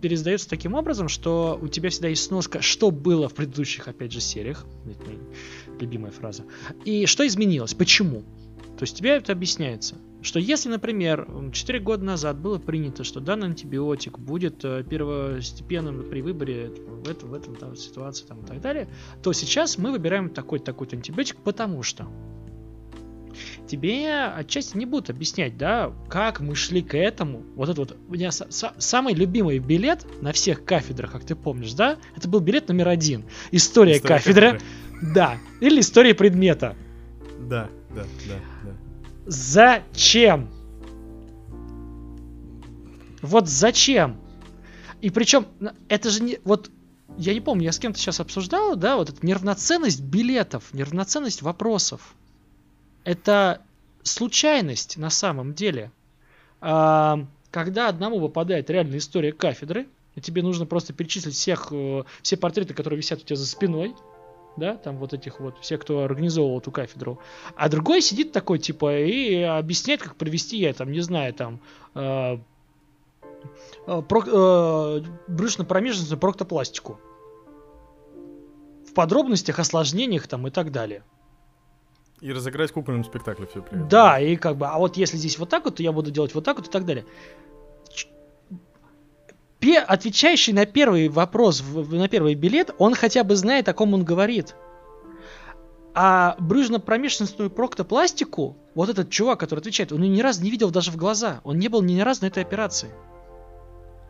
пересдается 0.00 0.48
таким 0.48 0.74
образом, 0.74 1.08
что 1.08 1.58
у 1.60 1.68
тебя 1.68 1.90
всегда 1.90 2.08
есть 2.08 2.24
сноска, 2.24 2.62
что 2.62 2.90
было 2.90 3.28
в 3.28 3.34
предыдущих, 3.34 3.88
опять 3.88 4.12
же, 4.12 4.20
сериях. 4.20 4.64
Это 4.88 5.04
моя 5.06 5.18
любимая 5.80 6.12
фраза. 6.12 6.44
И 6.84 7.06
что 7.06 7.26
изменилось, 7.26 7.74
почему. 7.74 8.22
То 8.78 8.82
есть 8.82 8.96
тебе 8.96 9.10
это 9.10 9.32
объясняется, 9.32 9.96
что 10.22 10.40
если, 10.40 10.68
например, 10.68 11.28
4 11.52 11.78
года 11.80 12.02
назад 12.04 12.38
было 12.38 12.58
принято, 12.58 13.04
что 13.04 13.20
данный 13.20 13.48
антибиотик 13.48 14.18
будет 14.18 14.64
э, 14.64 14.82
первостепенным 14.82 16.08
при 16.08 16.22
выборе 16.22 16.70
типа, 16.74 16.90
в, 16.90 17.08
этом, 17.08 17.28
в 17.28 17.34
этом 17.34 17.56
там, 17.56 17.76
ситуации 17.76 18.24
там, 18.24 18.40
и 18.40 18.46
так 18.46 18.60
далее, 18.60 18.88
то 19.22 19.32
сейчас 19.32 19.78
мы 19.78 19.92
выбираем 19.92 20.30
такой-то 20.30 20.64
такой 20.64 20.88
антибиотик, 20.90 21.36
потому 21.36 21.82
что 21.82 22.08
тебе 23.66 24.26
отчасти 24.26 24.76
не 24.76 24.86
будут 24.86 25.10
объяснять, 25.10 25.56
да, 25.56 25.92
как 26.08 26.40
мы 26.40 26.54
шли 26.54 26.82
к 26.82 26.96
этому. 26.96 27.42
Вот 27.56 27.68
это 27.68 27.80
вот, 27.80 27.96
у 28.08 28.12
меня 28.12 28.30
самый 28.30 29.14
любимый 29.14 29.58
билет 29.58 30.06
на 30.22 30.32
всех 30.32 30.64
кафедрах, 30.64 31.12
как 31.12 31.24
ты 31.24 31.34
помнишь, 31.34 31.72
да, 31.72 31.98
это 32.16 32.28
был 32.28 32.40
билет 32.40 32.68
номер 32.68 32.88
один. 32.88 33.24
История, 33.50 33.96
история 33.96 34.14
кафедры. 34.14 34.50
кафедры. 34.52 35.14
Да. 35.14 35.38
Или 35.60 35.80
история 35.80 36.14
предмета. 36.14 36.76
Да, 37.40 37.68
да, 37.94 38.04
да, 38.26 38.34
да. 38.64 38.70
Зачем? 39.26 40.48
Вот 43.22 43.48
зачем? 43.48 44.20
И 45.00 45.10
причем, 45.10 45.46
это 45.88 46.10
же 46.10 46.22
не... 46.22 46.38
Вот 46.44 46.70
я 47.16 47.32
не 47.32 47.40
помню, 47.40 47.64
я 47.64 47.72
с 47.72 47.78
кем-то 47.78 47.98
сейчас 47.98 48.20
обсуждал, 48.20 48.76
да, 48.76 48.96
вот 48.96 49.10
эта 49.10 49.24
неравноценность 49.24 50.00
билетов, 50.00 50.64
неравноценность 50.72 51.42
вопросов. 51.42 52.14
Это 53.04 53.60
случайность 54.02 54.96
на 54.96 55.10
самом 55.10 55.54
деле. 55.54 55.90
А, 56.60 57.24
когда 57.50 57.88
одному 57.88 58.18
выпадает 58.18 58.70
реальная 58.70 58.98
история 58.98 59.32
кафедры, 59.32 59.86
и 60.14 60.20
тебе 60.20 60.42
нужно 60.42 60.66
просто 60.66 60.92
перечислить 60.92 61.34
всех, 61.34 61.68
э, 61.72 62.04
все 62.22 62.36
портреты, 62.36 62.72
которые 62.72 62.98
висят 62.98 63.20
у 63.20 63.24
тебя 63.24 63.36
за 63.36 63.46
спиной, 63.46 63.94
да, 64.56 64.76
там 64.76 64.96
вот 64.98 65.12
этих 65.12 65.40
вот, 65.40 65.58
все, 65.60 65.78
кто 65.78 66.04
организовывал 66.04 66.58
эту 66.58 66.70
кафедру. 66.70 67.18
А 67.56 67.68
другой 67.68 68.00
сидит 68.00 68.32
такой, 68.32 68.58
типа, 68.58 68.98
и 68.98 69.42
объясняет, 69.42 70.02
как 70.02 70.16
провести, 70.16 70.58
я 70.58 70.72
там, 70.72 70.92
не 70.92 71.00
знаю, 71.00 71.34
там, 71.34 71.60
э, 71.94 72.38
э, 73.86 74.02
про, 74.02 74.22
э, 74.24 75.02
брюшно-промежностную 75.26 76.18
проктопластику. 76.18 77.00
В 78.88 78.94
подробностях, 78.94 79.58
осложнениях 79.58 80.28
там 80.28 80.46
и 80.46 80.50
так 80.50 80.70
далее. 80.70 81.02
И 82.20 82.32
разыграть 82.32 82.70
в 82.70 82.74
кукольном 82.74 83.04
спектакле 83.04 83.46
все 83.46 83.62
при 83.62 83.76
Да, 83.76 84.18
и 84.18 84.36
как 84.36 84.56
бы, 84.56 84.66
а 84.66 84.78
вот 84.78 84.96
если 84.96 85.16
здесь 85.16 85.38
вот 85.38 85.48
так 85.48 85.64
вот, 85.64 85.76
то 85.76 85.82
я 85.82 85.92
буду 85.92 86.10
делать 86.10 86.34
вот 86.34 86.44
так 86.44 86.56
вот 86.56 86.68
и 86.68 86.70
так 86.70 86.84
далее. 86.84 87.04
Пе, 89.58 89.78
отвечающий 89.78 90.52
на 90.52 90.66
первый 90.66 91.08
вопрос, 91.08 91.62
на 91.62 92.08
первый 92.08 92.34
билет, 92.34 92.74
он 92.78 92.94
хотя 92.94 93.24
бы 93.24 93.34
знает, 93.34 93.68
о 93.68 93.74
ком 93.74 93.94
он 93.94 94.04
говорит. 94.04 94.54
А 95.94 96.36
брюжно-промежностную 96.40 97.50
проктопластику, 97.50 98.56
вот 98.74 98.88
этот 98.88 99.10
чувак, 99.10 99.38
который 99.40 99.60
отвечает, 99.60 99.92
он 99.92 100.02
ее 100.02 100.10
ни 100.10 100.20
разу 100.20 100.42
не 100.42 100.50
видел 100.50 100.70
даже 100.70 100.90
в 100.90 100.96
глаза. 100.96 101.40
Он 101.44 101.58
не 101.58 101.68
был 101.68 101.82
ни 101.82 102.00
разу 102.00 102.22
на 102.22 102.26
этой 102.26 102.42
операции. 102.42 102.90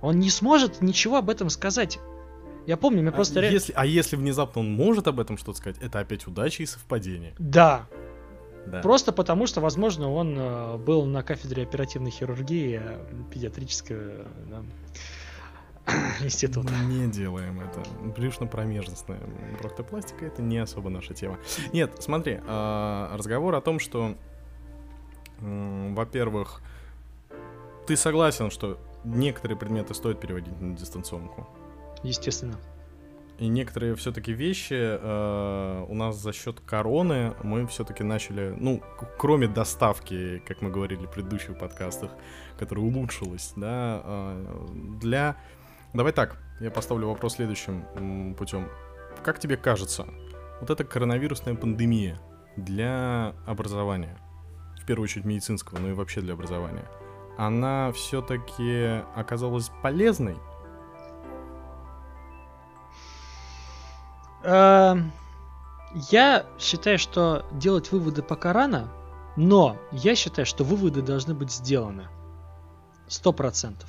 Он 0.00 0.18
не 0.18 0.30
сможет 0.30 0.80
ничего 0.82 1.18
об 1.18 1.30
этом 1.30 1.50
сказать. 1.50 1.98
Я 2.66 2.76
помню, 2.76 3.02
мне 3.02 3.10
а 3.10 3.12
просто... 3.12 3.40
Если, 3.40 3.72
а 3.76 3.84
если 3.84 4.16
внезапно 4.16 4.60
он 4.60 4.72
может 4.72 5.06
об 5.06 5.20
этом 5.20 5.36
что-то 5.36 5.58
сказать, 5.58 5.76
это 5.82 6.00
опять 6.00 6.26
удача 6.26 6.62
и 6.62 6.66
совпадение. 6.66 7.34
Да. 7.38 7.86
да. 8.66 8.80
Просто 8.80 9.12
потому, 9.12 9.46
что, 9.46 9.60
возможно, 9.60 10.10
он 10.10 10.34
э, 10.38 10.76
был 10.78 11.04
на 11.04 11.22
кафедре 11.22 11.64
оперативной 11.64 12.10
хирургии 12.10 12.80
э, 12.82 12.98
педиатрического 13.32 14.26
да, 14.48 14.62
института. 16.20 16.72
Не 16.86 17.10
делаем 17.10 17.60
это. 17.60 17.82
Брюшно-промежностная 18.16 19.20
проктопластика 19.60 20.24
это 20.24 20.40
не 20.40 20.58
особо 20.58 20.88
наша 20.88 21.12
тема. 21.12 21.38
Нет, 21.72 21.92
смотри, 22.00 22.40
э, 22.42 23.08
разговор 23.12 23.54
о 23.54 23.60
том, 23.60 23.78
что, 23.78 24.16
во-первых, 25.40 26.62
ты 27.86 27.96
согласен, 27.96 28.50
что 28.50 28.78
некоторые 29.04 29.58
предметы 29.58 29.92
стоит 29.92 30.18
переводить 30.18 30.58
на 30.58 30.74
дистанционку? 30.74 31.46
Естественно. 32.04 32.58
И 33.38 33.48
некоторые 33.48 33.96
все-таки 33.96 34.32
вещи 34.32 34.74
э, 34.74 35.86
у 35.88 35.94
нас 35.94 36.16
за 36.16 36.32
счет 36.32 36.60
короны 36.60 37.34
мы 37.42 37.66
все-таки 37.66 38.04
начали, 38.04 38.54
ну, 38.56 38.80
кроме 39.18 39.48
доставки, 39.48 40.40
как 40.46 40.62
мы 40.62 40.70
говорили 40.70 41.06
в 41.06 41.10
предыдущих 41.10 41.58
подкастах, 41.58 42.12
которая 42.58 42.84
улучшилась, 42.84 43.52
да, 43.56 44.02
э, 44.04 44.66
для... 45.00 45.36
Давай 45.94 46.12
так, 46.12 46.38
я 46.60 46.70
поставлю 46.70 47.08
вопрос 47.08 47.34
следующим 47.34 48.34
путем. 48.36 48.68
Как 49.24 49.40
тебе 49.40 49.56
кажется, 49.56 50.06
вот 50.60 50.70
эта 50.70 50.84
коронавирусная 50.84 51.56
пандемия 51.56 52.20
для 52.56 53.34
образования, 53.46 54.16
в 54.80 54.86
первую 54.86 55.04
очередь 55.04 55.24
медицинского, 55.24 55.78
но 55.78 55.88
и 55.88 55.92
вообще 55.92 56.20
для 56.20 56.34
образования, 56.34 56.84
она 57.36 57.90
все-таки 57.92 59.02
оказалась 59.16 59.72
полезной 59.82 60.36
я 64.44 66.46
считаю, 66.58 66.98
что 66.98 67.46
делать 67.52 67.92
выводы 67.92 68.22
пока 68.22 68.52
рано, 68.52 68.90
но 69.36 69.76
я 69.92 70.14
считаю, 70.14 70.46
что 70.46 70.64
выводы 70.64 71.02
должны 71.02 71.34
быть 71.34 71.50
сделаны. 71.50 72.08
Сто 73.08 73.32
процентов. 73.32 73.88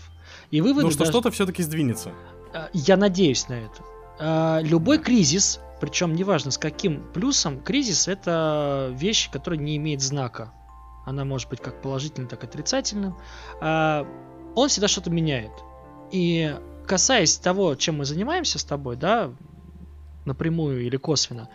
И 0.52 0.62
выводы... 0.62 0.86
Ну, 0.86 0.92
что 0.92 1.00
должны... 1.00 1.14
что-то 1.14 1.32
все-таки 1.32 1.64
сдвинется. 1.64 2.12
Э, 2.54 2.68
я 2.74 2.98
надеюсь 2.98 3.48
на 3.48 3.54
это. 3.54 3.84
Э, 4.20 4.64
любой 4.64 5.00
кризис, 5.00 5.60
причем 5.80 6.14
неважно 6.14 6.52
с 6.52 6.58
каким 6.58 7.04
плюсом, 7.14 7.62
кризис 7.62 8.08
это 8.08 8.92
вещь, 8.94 9.30
которая 9.32 9.60
не 9.60 9.78
имеет 9.78 10.02
знака. 10.02 10.52
Она 11.06 11.24
может 11.24 11.50
быть 11.50 11.62
как 11.62 11.82
положительным, 11.82 12.28
так 12.28 12.44
и 12.44 12.48
отрицательным. 12.48 13.16
Э, 13.62 14.04
он 14.56 14.70
всегда 14.70 14.88
что-то 14.88 15.10
меняет. 15.10 15.52
И 16.12 16.56
касаясь 16.88 17.38
того, 17.38 17.76
чем 17.76 17.98
мы 17.98 18.06
занимаемся 18.06 18.60
с 18.60 18.64
тобой, 18.64 18.96
да, 18.96 19.32
напрямую 20.26 20.86
или 20.86 20.98
косвенно, 20.98 21.50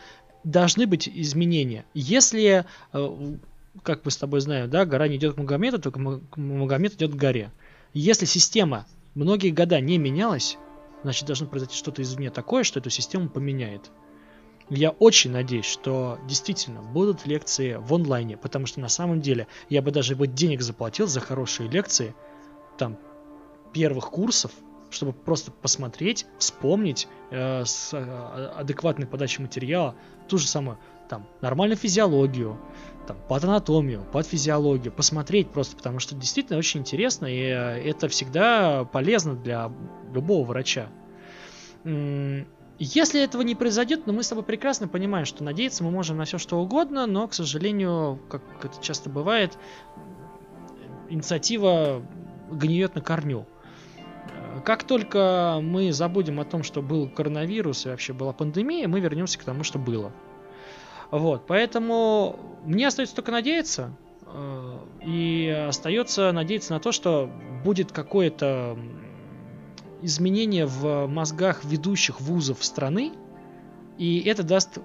должны 0.44 0.86
быть 0.86 1.08
изменения. 1.08 1.84
Если, 1.94 2.64
э, 2.92 3.36
как 3.82 4.04
мы 4.04 4.10
с 4.10 4.16
тобой 4.16 4.40
знаем, 4.40 4.70
да, 4.70 4.84
гора 4.84 5.08
не 5.08 5.16
идет 5.16 5.34
к 5.34 5.38
Магомету, 5.38 5.78
то 5.78 5.92
Магомед 6.36 6.94
идет 6.94 7.12
к 7.12 7.16
горе. 7.16 7.52
Если 7.92 8.24
система 8.24 8.86
многие 9.14 9.50
года 9.50 9.80
не 9.80 9.98
менялась, 9.98 10.56
значит 11.02 11.26
должно 11.26 11.46
произойти 11.46 11.76
что-то 11.76 12.02
извне 12.02 12.30
такое, 12.30 12.62
что 12.62 12.78
эту 12.78 12.90
систему 12.90 13.28
поменяет. 13.28 13.90
Я 14.68 14.90
очень 14.90 15.32
надеюсь, 15.32 15.64
что 15.64 16.18
действительно 16.28 16.80
будут 16.80 17.26
лекции 17.26 17.74
в 17.74 17.92
онлайне, 17.92 18.36
потому 18.36 18.66
что 18.66 18.78
на 18.78 18.88
самом 18.88 19.20
деле 19.20 19.48
я 19.68 19.82
бы 19.82 19.90
даже 19.90 20.14
бы 20.14 20.28
денег 20.28 20.62
заплатил 20.62 21.08
за 21.08 21.18
хорошие 21.18 21.68
лекции, 21.68 22.14
там, 22.78 22.96
первых 23.72 24.10
курсов, 24.10 24.52
чтобы 24.90 25.12
просто 25.12 25.50
посмотреть, 25.50 26.26
вспомнить 26.38 27.08
э, 27.30 27.64
с 27.64 27.92
э, 27.92 28.52
адекватной 28.56 29.06
подачей 29.06 29.42
материала 29.42 29.94
ту 30.28 30.38
же 30.38 30.46
самую 30.46 30.78
там 31.08 31.26
нормальную 31.40 31.76
физиологию, 31.76 32.58
там 33.06 33.16
патанатомию, 33.28 34.04
патфизиологию, 34.12 34.92
посмотреть 34.92 35.50
просто, 35.50 35.76
потому 35.76 35.98
что 35.98 36.14
действительно 36.14 36.58
очень 36.58 36.80
интересно 36.80 37.26
и 37.26 37.40
э, 37.40 37.90
это 37.90 38.08
всегда 38.08 38.84
полезно 38.84 39.34
для 39.34 39.72
любого 40.12 40.44
врача. 40.44 40.88
Если 42.82 43.22
этого 43.22 43.42
не 43.42 43.54
произойдет, 43.54 44.06
ну 44.06 44.14
мы 44.14 44.22
с 44.22 44.28
тобой 44.28 44.42
прекрасно 44.44 44.88
понимаем, 44.88 45.26
что 45.26 45.44
надеяться 45.44 45.84
мы 45.84 45.90
можем 45.90 46.16
на 46.16 46.24
все 46.24 46.38
что 46.38 46.58
угодно, 46.58 47.06
но, 47.06 47.28
к 47.28 47.34
сожалению, 47.34 48.18
как 48.30 48.42
это 48.62 48.82
часто 48.82 49.10
бывает, 49.10 49.58
инициатива 51.10 52.02
гниет 52.50 52.94
на 52.94 53.02
корню. 53.02 53.46
Как 54.64 54.84
только 54.84 55.60
мы 55.62 55.92
забудем 55.92 56.40
о 56.40 56.44
том, 56.44 56.62
что 56.62 56.82
был 56.82 57.08
коронавирус 57.08 57.86
и 57.86 57.88
вообще 57.88 58.12
была 58.12 58.32
пандемия, 58.32 58.88
мы 58.88 59.00
вернемся 59.00 59.38
к 59.38 59.44
тому, 59.44 59.64
что 59.64 59.78
было. 59.78 60.12
Вот, 61.10 61.46
поэтому 61.46 62.38
мне 62.64 62.86
остается 62.86 63.16
только 63.16 63.32
надеяться, 63.32 63.96
э, 64.26 64.78
и 65.04 65.48
остается 65.68 66.30
надеяться 66.32 66.72
на 66.72 66.80
то, 66.80 66.92
что 66.92 67.30
будет 67.64 67.90
какое-то 67.90 68.78
изменение 70.02 70.66
в 70.66 71.06
мозгах 71.06 71.64
ведущих 71.64 72.20
вузов 72.20 72.64
страны, 72.64 73.12
и 73.98 74.20
это 74.20 74.42
даст 74.42 74.78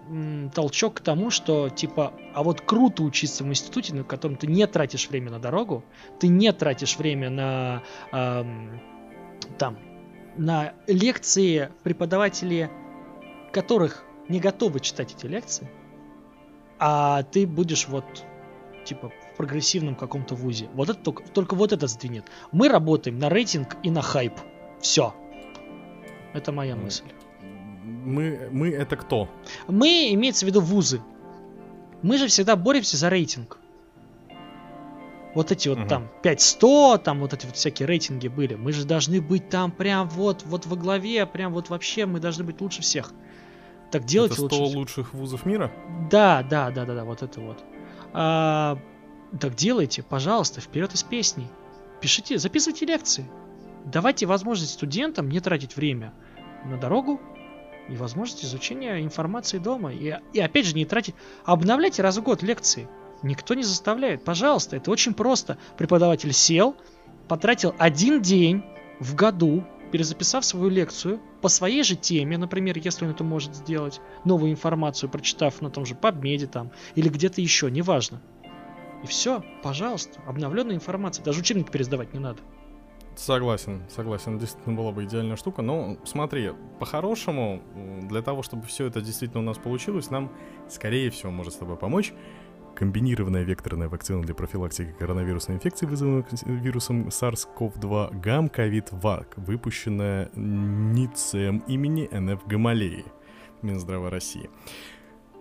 толчок 0.53 0.95
к 0.95 0.99
тому, 0.99 1.29
что 1.29 1.69
типа, 1.69 2.11
а 2.33 2.43
вот 2.43 2.59
круто 2.59 3.03
учиться 3.03 3.45
в 3.45 3.47
институте, 3.47 3.95
на 3.95 4.03
котором 4.03 4.35
ты 4.35 4.47
не 4.47 4.67
тратишь 4.67 5.09
время 5.09 5.31
на 5.31 5.39
дорогу, 5.39 5.85
ты 6.19 6.27
не 6.27 6.51
тратишь 6.51 6.97
время 6.97 7.29
на 7.29 7.83
эм, 8.11 8.81
там 9.57 9.77
на 10.37 10.73
лекции 10.87 11.71
преподаватели, 11.83 12.69
которых 13.51 14.03
не 14.27 14.39
готовы 14.39 14.79
читать 14.79 15.13
эти 15.13 15.25
лекции, 15.27 15.69
а 16.79 17.23
ты 17.23 17.47
будешь 17.47 17.87
вот 17.87 18.05
типа 18.85 19.09
в 19.09 19.37
прогрессивном 19.37 19.95
каком-то 19.95 20.35
вузе. 20.35 20.69
Вот 20.73 20.89
это 20.89 20.99
только, 20.99 21.23
только 21.23 21.55
вот 21.55 21.73
это 21.73 21.87
сдвинет. 21.87 22.25
Мы 22.51 22.69
работаем 22.69 23.17
на 23.19 23.29
рейтинг 23.29 23.77
и 23.83 23.89
на 23.89 24.01
хайп. 24.01 24.33
Все. 24.79 25.13
Это 26.33 26.51
моя 26.51 26.75
мысль. 26.75 27.05
Мы, 27.83 28.49
мы 28.51 28.69
это 28.69 28.97
кто? 28.97 29.29
Мы, 29.67 30.13
имеется 30.13 30.45
в 30.45 30.49
виду 30.49 30.61
вузы. 30.61 31.01
Мы 32.01 32.17
же 32.17 32.27
всегда 32.27 32.55
боремся 32.55 32.97
за 32.97 33.09
рейтинг. 33.09 33.57
Вот 35.35 35.51
эти 35.51 35.67
вот 35.67 35.79
угу. 35.79 35.87
там 35.87 36.09
5100, 36.23 37.01
там 37.03 37.19
вот 37.19 37.33
эти 37.33 37.45
вот 37.45 37.55
всякие 37.55 37.87
рейтинги 37.87 38.29
были. 38.29 38.55
Мы 38.55 38.71
же 38.71 38.85
должны 38.85 39.21
быть 39.21 39.49
там 39.49 39.71
прям 39.71 40.07
вот, 40.07 40.43
вот 40.45 40.65
во 40.65 40.77
главе, 40.77 41.25
прям 41.25 41.53
вот 41.53 41.69
вообще 41.69 42.05
мы 42.05 42.19
должны 42.19 42.45
быть 42.45 42.61
лучше 42.61 42.81
всех. 42.81 43.11
Так 43.91 44.05
делайте 44.05 44.35
это 44.35 44.55
100 44.55 44.63
лучше. 44.63 44.77
лучших 44.77 45.13
вузов 45.13 45.45
мира? 45.45 45.71
Да, 46.09 46.41
да, 46.41 46.71
да, 46.71 46.85
да, 46.85 46.95
да, 46.95 47.03
вот 47.03 47.21
это 47.21 47.41
вот. 47.41 47.63
А, 48.13 48.79
так 49.39 49.55
делайте, 49.55 50.03
пожалуйста, 50.03 50.61
вперед 50.61 50.93
из 50.93 51.03
песней. 51.03 51.47
Пишите, 51.99 52.37
записывайте 52.37 52.85
лекции. 52.85 53.25
Давайте 53.85 54.25
возможность 54.25 54.73
студентам 54.73 55.29
не 55.29 55.41
тратить 55.41 55.75
время 55.75 56.13
на 56.63 56.77
дорогу 56.77 57.19
и 57.89 57.95
возможность 57.95 58.45
изучения 58.45 59.03
информации 59.03 59.59
дома. 59.59 59.93
И, 59.93 60.17
и 60.33 60.39
опять 60.39 60.65
же 60.65 60.75
не 60.75 60.85
тратить... 60.85 61.15
Обновляйте 61.43 62.01
раз 62.01 62.17
в 62.17 62.23
год 62.23 62.41
лекции. 62.41 62.87
Никто 63.23 63.53
не 63.53 63.63
заставляет. 63.63 64.23
Пожалуйста, 64.23 64.75
это 64.77 64.91
очень 64.91 65.13
просто. 65.13 65.57
Преподаватель 65.77 66.33
сел, 66.33 66.75
потратил 67.27 67.73
один 67.77 68.21
день 68.21 68.63
в 68.99 69.15
году 69.15 69.63
перезаписав 69.95 70.43
свою 70.43 70.69
лекцию 70.69 71.21
по 71.41 71.47
своей 71.47 71.81
же 71.83 71.95
теме, 71.95 72.37
например, 72.37 72.77
если 72.77 73.05
он 73.05 73.11
это 73.11 73.23
может 73.23 73.55
сделать, 73.55 74.01
новую 74.25 74.51
информацию 74.51 75.09
прочитав 75.09 75.61
на 75.61 75.69
том 75.69 75.85
же 75.85 75.93
PubMed 75.93 76.47
там, 76.47 76.71
или 76.95 77.07
где-то 77.07 77.39
еще, 77.39 77.71
неважно. 77.71 78.21
И 79.03 79.07
все, 79.07 79.41
пожалуйста, 79.63 80.19
обновленная 80.27 80.75
информация. 80.75 81.23
Даже 81.23 81.39
учебник 81.39 81.71
пересдавать 81.71 82.13
не 82.13 82.19
надо. 82.19 82.39
Согласен, 83.15 83.83
согласен, 83.89 84.37
действительно 84.37 84.75
была 84.75 84.91
бы 84.91 85.05
идеальная 85.05 85.37
штука. 85.37 85.61
Но 85.61 85.97
смотри, 86.03 86.51
по-хорошему, 86.79 87.61
для 88.09 88.21
того, 88.21 88.43
чтобы 88.43 88.65
все 88.65 88.87
это 88.87 88.99
действительно 88.99 89.39
у 89.39 89.45
нас 89.45 89.57
получилось, 89.57 90.09
нам, 90.09 90.29
скорее 90.67 91.09
всего, 91.09 91.31
может 91.31 91.53
с 91.53 91.57
тобой 91.57 91.77
помочь 91.77 92.11
комбинированная 92.75 93.43
векторная 93.43 93.89
вакцина 93.89 94.21
для 94.21 94.35
профилактики 94.35 94.93
коронавирусной 94.99 95.57
инфекции, 95.57 95.85
вызванной 95.85 96.25
вирусом 96.45 97.07
SARS-CoV-2 97.07 98.19
ГАМ-ковид-ВАК, 98.19 99.37
выпущенная 99.37 100.29
НИЦЭМ 100.35 101.59
имени 101.67 102.07
НФ 102.11 102.45
Гамалеи, 102.45 103.05
Минздрава 103.61 104.09
России. 104.09 104.49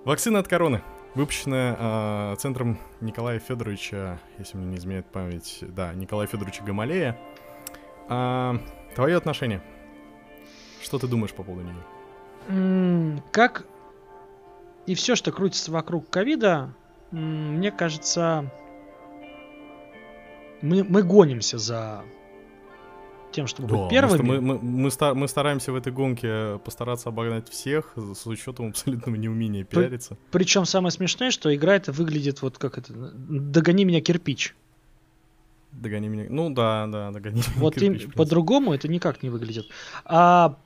Вакцина 0.04 0.38
от 0.38 0.48
короны, 0.48 0.82
выпущенная 1.14 1.76
э, 1.78 2.36
центром 2.38 2.78
Николая 3.00 3.38
Федоровича, 3.38 4.20
если 4.38 4.56
мне 4.56 4.66
не 4.66 4.76
изменяет 4.76 5.06
память, 5.06 5.58
да, 5.62 5.92
Николая 5.94 6.26
Федоровича 6.26 6.64
Гамалея. 6.64 7.18
А, 8.08 8.56
твое 8.94 9.16
отношение? 9.16 9.62
Что 10.82 10.98
ты 10.98 11.08
думаешь 11.08 11.32
по 11.32 11.42
поводу 11.42 11.66
нее? 11.66 13.22
Как 13.32 13.66
и 14.86 14.94
все, 14.94 15.16
что 15.16 15.32
крутится 15.32 15.72
вокруг 15.72 16.10
ковида, 16.10 16.74
мне 17.14 17.70
кажется, 17.70 18.50
мы, 20.62 20.82
мы 20.82 21.02
гонимся 21.02 21.58
за 21.58 22.02
тем, 23.32 23.46
чтобы 23.46 23.68
да, 23.68 23.76
быть 23.76 23.90
первыми. 23.90 24.22
Мы, 24.22 24.40
мы, 24.40 24.58
мы, 24.58 24.90
мы, 24.90 25.14
мы 25.14 25.28
стараемся 25.28 25.72
в 25.72 25.76
этой 25.76 25.92
гонке 25.92 26.58
постараться 26.64 27.08
обогнать 27.08 27.48
всех 27.48 27.92
с 27.96 28.26
учетом 28.26 28.68
абсолютного 28.68 29.16
неумения 29.16 29.64
пиариться. 29.64 30.16
Причем 30.30 30.64
самое 30.64 30.92
смешное, 30.92 31.30
что 31.30 31.54
игра 31.54 31.76
это 31.76 31.92
выглядит 31.92 32.42
вот 32.42 32.58
как 32.58 32.78
это 32.78 32.92
«Догони 32.92 33.84
меня, 33.84 34.00
кирпич». 34.00 34.54
Догони 35.72 36.08
меня. 36.08 36.26
Ну 36.28 36.50
да, 36.50 36.86
да, 36.86 37.10
догони 37.10 37.36
меня. 37.36 37.52
Вот 37.56 37.74
кирпич, 37.74 38.12
по-другому 38.12 38.72
это 38.72 38.88
никак 38.88 39.22
не 39.22 39.30
выглядит. 39.30 39.66
А 40.04 40.56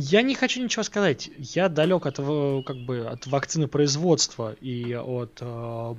я 0.00 0.22
не 0.22 0.36
хочу 0.36 0.62
ничего 0.62 0.84
сказать. 0.84 1.28
Я 1.38 1.68
далек 1.68 2.06
от, 2.06 2.16
как 2.16 2.76
бы, 2.84 3.08
от 3.08 3.26
вакцины 3.26 3.66
производства 3.66 4.52
и 4.52 4.94
от 4.94 5.38
э, 5.40 5.94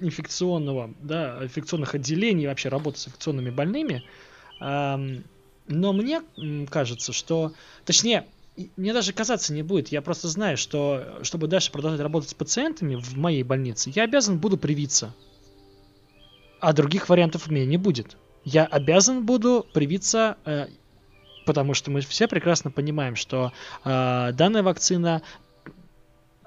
инфекционного, 0.00 0.92
да, 1.00 1.38
инфекционных 1.40 1.94
отделений, 1.94 2.48
вообще 2.48 2.70
работы 2.70 2.98
с 2.98 3.06
инфекционными 3.06 3.50
больными. 3.50 4.02
Эм, 4.60 5.22
но 5.68 5.92
мне 5.92 6.22
кажется, 6.68 7.12
что... 7.12 7.52
Точнее, 7.84 8.26
мне 8.76 8.92
даже 8.92 9.12
казаться 9.12 9.54
не 9.54 9.62
будет. 9.62 9.88
Я 9.88 10.02
просто 10.02 10.26
знаю, 10.26 10.56
что 10.56 11.20
чтобы 11.22 11.46
дальше 11.46 11.70
продолжать 11.70 12.00
работать 12.00 12.30
с 12.30 12.34
пациентами 12.34 12.96
в 12.96 13.16
моей 13.16 13.44
больнице, 13.44 13.92
я 13.94 14.02
обязан 14.02 14.38
буду 14.38 14.58
привиться. 14.58 15.14
А 16.58 16.72
других 16.72 17.08
вариантов 17.08 17.46
у 17.46 17.52
меня 17.52 17.64
не 17.64 17.76
будет. 17.76 18.16
Я 18.42 18.64
обязан 18.64 19.24
буду 19.24 19.64
привиться 19.72 20.36
э, 20.44 20.66
потому 21.50 21.74
что 21.74 21.90
мы 21.90 22.00
все 22.00 22.28
прекрасно 22.28 22.70
понимаем, 22.70 23.16
что 23.16 23.52
э, 23.84 24.30
данная 24.34 24.62
вакцина 24.62 25.20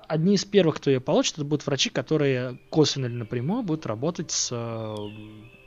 одни 0.07 0.35
из 0.35 0.45
первых, 0.45 0.77
кто 0.77 0.89
ее 0.89 1.01
получит, 1.01 1.33
это 1.33 1.43
будут 1.43 1.65
врачи, 1.65 1.89
которые 1.89 2.57
косвенно 2.69 3.07
или 3.07 3.15
напрямую 3.15 3.63
будут 3.63 3.85
работать 3.85 4.31
с 4.31 4.47
э, 4.53 4.95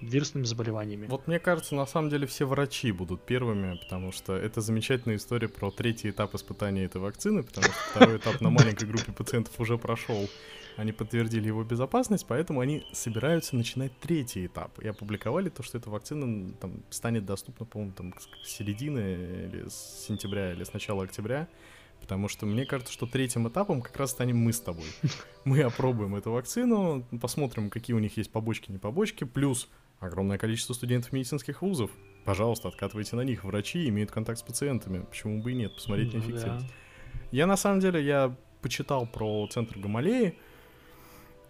вирусными 0.06 0.44
заболеваниями. 0.44 1.06
Вот 1.06 1.26
мне 1.26 1.38
кажется, 1.38 1.74
на 1.74 1.86
самом 1.86 2.10
деле 2.10 2.26
все 2.26 2.46
врачи 2.46 2.92
будут 2.92 3.24
первыми, 3.24 3.76
потому 3.76 4.12
что 4.12 4.34
это 4.34 4.60
замечательная 4.60 5.16
история 5.16 5.48
про 5.48 5.70
третий 5.70 6.10
этап 6.10 6.34
испытания 6.34 6.84
этой 6.84 7.00
вакцины, 7.00 7.42
потому 7.42 7.66
что 7.66 7.74
второй 7.90 8.16
этап 8.18 8.40
на 8.40 8.50
маленькой 8.50 8.88
группе 8.88 9.12
пациентов 9.12 9.58
уже 9.58 9.78
прошел. 9.78 10.28
Они 10.76 10.92
подтвердили 10.92 11.46
его 11.46 11.64
безопасность, 11.64 12.26
поэтому 12.28 12.60
они 12.60 12.86
собираются 12.92 13.56
начинать 13.56 13.98
третий 13.98 14.46
этап. 14.46 14.78
И 14.78 14.86
опубликовали 14.86 15.48
то, 15.48 15.62
что 15.62 15.78
эта 15.78 15.88
вакцина 15.88 16.52
там, 16.60 16.82
станет 16.90 17.24
доступна, 17.24 17.64
по-моему, 17.64 17.94
там, 17.94 18.14
с 18.44 18.50
середины 18.50 19.48
или 19.48 19.68
с 19.68 20.04
сентября, 20.06 20.52
или 20.52 20.64
с 20.64 20.74
начала 20.74 21.04
октября. 21.04 21.48
Потому 22.00 22.28
что 22.28 22.44
мне 22.44 22.66
кажется, 22.66 22.92
что 22.92 23.06
третьим 23.06 23.48
этапом 23.48 23.80
как 23.80 23.96
раз 23.96 24.10
станем 24.10 24.36
мы 24.36 24.52
с 24.52 24.60
тобой. 24.60 24.84
Мы 25.44 25.62
опробуем 25.62 26.14
эту 26.14 26.32
вакцину, 26.32 27.06
посмотрим, 27.20 27.70
какие 27.70 27.96
у 27.96 28.00
них 28.00 28.16
есть 28.16 28.30
побочки, 28.30 28.70
не 28.70 28.78
побочки, 28.78 29.24
плюс 29.24 29.68
огромное 30.00 30.38
количество 30.38 30.74
студентов 30.74 31.12
медицинских 31.12 31.62
вузов. 31.62 31.90
Пожалуйста, 32.24 32.68
откатывайте 32.68 33.16
на 33.16 33.22
них. 33.22 33.44
Врачи 33.44 33.88
имеют 33.88 34.10
контакт 34.10 34.38
с 34.38 34.42
пациентами. 34.42 35.04
Почему 35.04 35.42
бы 35.42 35.52
и 35.52 35.54
нет? 35.54 35.74
Посмотреть 35.74 36.12
на 36.12 36.18
эффективность. 36.18 36.66
Да. 36.66 36.74
Я 37.30 37.46
на 37.46 37.56
самом 37.56 37.80
деле, 37.80 38.04
я 38.04 38.34
почитал 38.62 39.06
про 39.06 39.46
центр 39.48 39.78
Гамалеи. 39.78 40.36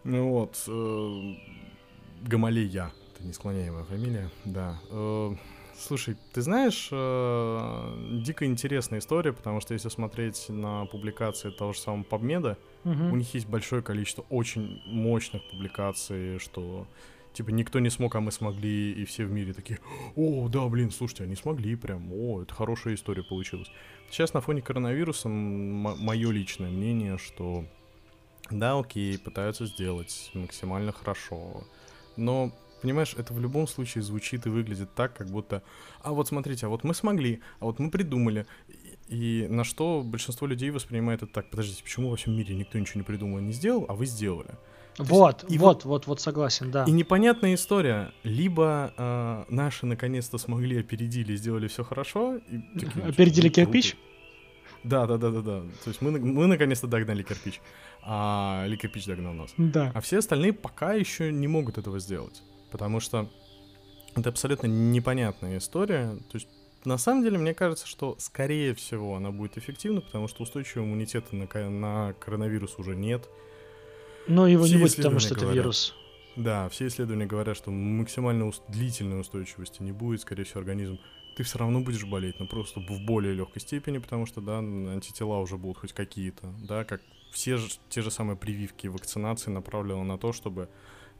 Ну 0.05 0.31
вот. 0.31 0.63
Э, 0.69 1.35
Гамалея. 2.23 2.93
Это 3.15 3.25
не 3.25 3.33
склоняемая 3.33 3.85
фамилия. 3.85 4.31
Да. 4.45 4.79
Э, 4.91 5.35
Слушай, 5.79 6.17
ты 6.33 6.41
знаешь, 6.41 6.89
э, 6.91 8.21
дико 8.25 8.47
интересная 8.47 8.99
история, 8.99 9.33
потому 9.33 9.61
что 9.61 9.75
если 9.75 9.91
смотреть 9.91 10.49
на 10.49 10.87
публикации 10.87 11.51
того 11.51 11.75
же 11.75 11.81
самого 11.81 12.03
PubMed, 12.03 12.57
угу. 12.85 13.05
у 13.13 13.17
них 13.17 13.35
есть 13.35 13.47
большое 13.47 13.83
количество 13.83 14.25
очень 14.31 14.81
мощных 14.87 15.43
публикаций, 15.51 16.39
что 16.39 16.87
типа 17.37 17.51
никто 17.51 17.79
не 17.79 17.91
смог, 17.91 18.15
а 18.17 18.21
мы 18.21 18.33
смогли, 18.33 18.93
и 18.93 19.05
все 19.05 19.27
в 19.27 19.31
мире 19.31 19.53
такие, 19.53 19.79
о, 20.17 20.49
да, 20.49 20.67
блин, 20.69 20.91
слушайте, 20.91 21.25
они 21.25 21.37
смогли 21.37 21.77
прям, 21.77 22.11
о, 22.13 22.43
это 22.43 22.55
хорошая 22.55 22.95
история 22.95 23.23
получилась. 23.23 23.71
Сейчас 24.11 24.33
на 24.33 24.41
фоне 24.41 24.63
коронавируса 24.63 25.29
мое 25.29 26.31
личное 26.31 26.71
мнение, 26.71 27.19
что 27.19 27.67
да, 28.51 28.79
окей, 28.79 29.19
пытаются 29.19 29.67
сделать 29.67 30.31
максимально 30.35 30.93
хорошо, 30.93 31.65
но 32.17 32.53
Понимаешь, 32.83 33.15
это 33.17 33.33
в 33.33 33.41
любом 33.41 33.67
случае 33.67 34.03
звучит 34.03 34.45
и 34.47 34.51
выглядит 34.51 34.95
так, 34.95 35.17
как 35.17 35.29
будто, 35.29 35.63
а 36.03 36.13
вот 36.13 36.29
смотрите, 36.29 36.67
а 36.67 36.69
вот 36.69 36.85
мы 36.85 36.95
смогли, 36.95 37.41
а 37.59 37.65
вот 37.65 37.79
мы 37.79 37.91
придумали. 37.91 38.47
И, 39.09 39.47
на 39.49 39.65
что 39.65 40.03
большинство 40.05 40.47
людей 40.47 40.71
воспринимает 40.71 41.23
это 41.23 41.33
так, 41.33 41.51
подождите, 41.51 41.83
почему 41.83 42.11
во 42.11 42.17
всем 42.17 42.37
мире 42.37 42.55
никто 42.55 42.79
ничего 42.79 43.01
не 43.01 43.05
придумал 43.05 43.39
и 43.39 43.43
не 43.43 43.53
сделал, 43.53 43.87
а 43.89 43.95
вы 43.95 44.05
сделали? 44.05 44.57
Вот, 44.99 45.43
есть, 45.43 45.55
и 45.55 45.59
вот, 45.59 45.85
вот, 45.85 46.07
вот 46.07 46.21
согласен, 46.21 46.71
да. 46.71 46.85
И 46.85 46.91
непонятная 46.91 47.55
история. 47.55 48.13
Либо 48.23 48.93
э, 48.97 49.45
наши 49.49 49.87
наконец-то 49.87 50.39
смогли, 50.39 50.81
опередили, 50.81 51.37
сделали 51.37 51.69
все 51.69 51.85
хорошо. 51.85 52.37
И, 52.37 52.59
такие, 52.79 53.05
опередили 53.09 53.49
кирпич? 53.49 53.97
Да, 54.85 55.07
да, 55.07 55.19
да, 55.19 55.31
да, 55.31 55.41
да. 55.41 55.61
То 55.85 55.89
есть 55.89 56.01
мы, 56.01 56.13
мы 56.19 56.47
наконец-то 56.47 56.87
догнали 56.87 57.23
кирпич. 57.23 57.61
А, 58.03 58.65
или 58.67 58.77
кирпич 58.77 59.07
догнал 59.07 59.35
нас. 59.35 59.53
Да. 59.57 59.91
А 59.95 60.01
все 60.01 60.19
остальные 60.19 60.53
пока 60.53 60.95
еще 60.95 61.33
не 61.33 61.49
могут 61.49 61.79
этого 61.79 61.99
сделать 61.99 62.43
потому 62.71 63.01
что 63.01 63.31
это 64.15 64.29
абсолютно 64.29 64.67
непонятная 64.67 65.59
история. 65.59 66.17
То 66.31 66.37
есть, 66.37 66.49
на 66.85 66.99
самом 66.99 67.23
деле, 67.23 67.39
мне 67.39 67.55
кажется, 67.55 67.87
что, 67.87 68.17
скорее 68.19 68.75
всего, 68.75 69.17
она 69.17 69.31
будет 69.31 69.59
эффективна, 69.59 70.01
потому 70.01 70.29
что 70.29 70.43
устойчивого 70.43 70.87
иммунитета 70.87 71.35
на, 71.35 71.71
на 71.71 72.13
коронавирус 72.15 72.79
уже 72.79 72.95
нет. 72.95 73.29
Но 74.29 74.47
его 74.47 74.65
все 74.65 74.77
не 74.77 74.83
будет, 74.83 74.97
потому 74.97 75.19
что 75.19 75.35
говорят, 75.35 75.53
это 75.53 75.57
вирус. 75.57 75.95
Да, 76.37 76.69
все 76.69 76.87
исследования 76.89 77.27
говорят, 77.27 77.57
что 77.57 77.71
максимально 77.71 78.47
уст- 78.47 78.63
длительной 78.69 79.21
устойчивости 79.21 79.83
не 79.83 79.93
будет, 79.93 80.21
скорее 80.21 80.45
всего, 80.45 80.61
организм. 80.61 80.99
Ты 81.37 81.43
все 81.43 81.59
равно 81.59 81.81
будешь 81.81 82.05
болеть, 82.05 82.41
но 82.41 82.47
просто 82.47 82.81
в 82.81 83.01
более 83.05 83.35
легкой 83.35 83.61
степени, 83.61 83.99
потому 83.99 84.27
что, 84.27 84.41
да, 84.41 84.59
антитела 84.59 85.39
уже 85.39 85.59
будут 85.59 85.79
хоть 85.79 85.93
какие-то, 85.93 86.53
да, 86.67 86.85
как 86.85 87.03
все 87.31 87.59
же, 87.59 87.69
те 87.91 88.01
же 88.01 88.11
самые 88.11 88.37
прививки 88.37 88.87
вакцинации 88.87 89.51
направлены 89.51 90.03
на 90.05 90.17
то, 90.17 90.33
чтобы 90.33 90.69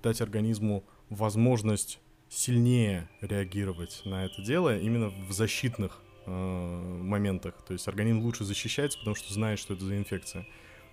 дать 0.03 0.21
организму 0.23 0.85
возможность 1.11 2.01
сильнее 2.29 3.09
реагировать 3.21 4.03
на 4.05 4.25
это 4.25 4.43
дело 4.43 4.79
именно 4.79 5.11
в 5.29 5.33
защитных 5.33 6.01
э, 6.27 6.31
моментах. 6.31 7.55
То 7.67 7.73
есть 7.73 7.87
организм 7.87 8.21
лучше 8.21 8.45
защищается, 8.45 8.99
потому 8.99 9.15
что 9.15 9.33
знает, 9.33 9.59
что 9.59 9.75
это 9.75 9.85
за 9.85 9.97
инфекция. 9.97 10.43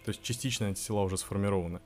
То 0.05 0.09
есть 0.09 0.21
частично 0.21 0.67
антитела 0.67 1.01
уже 1.01 1.17
сформированы, 1.17 1.79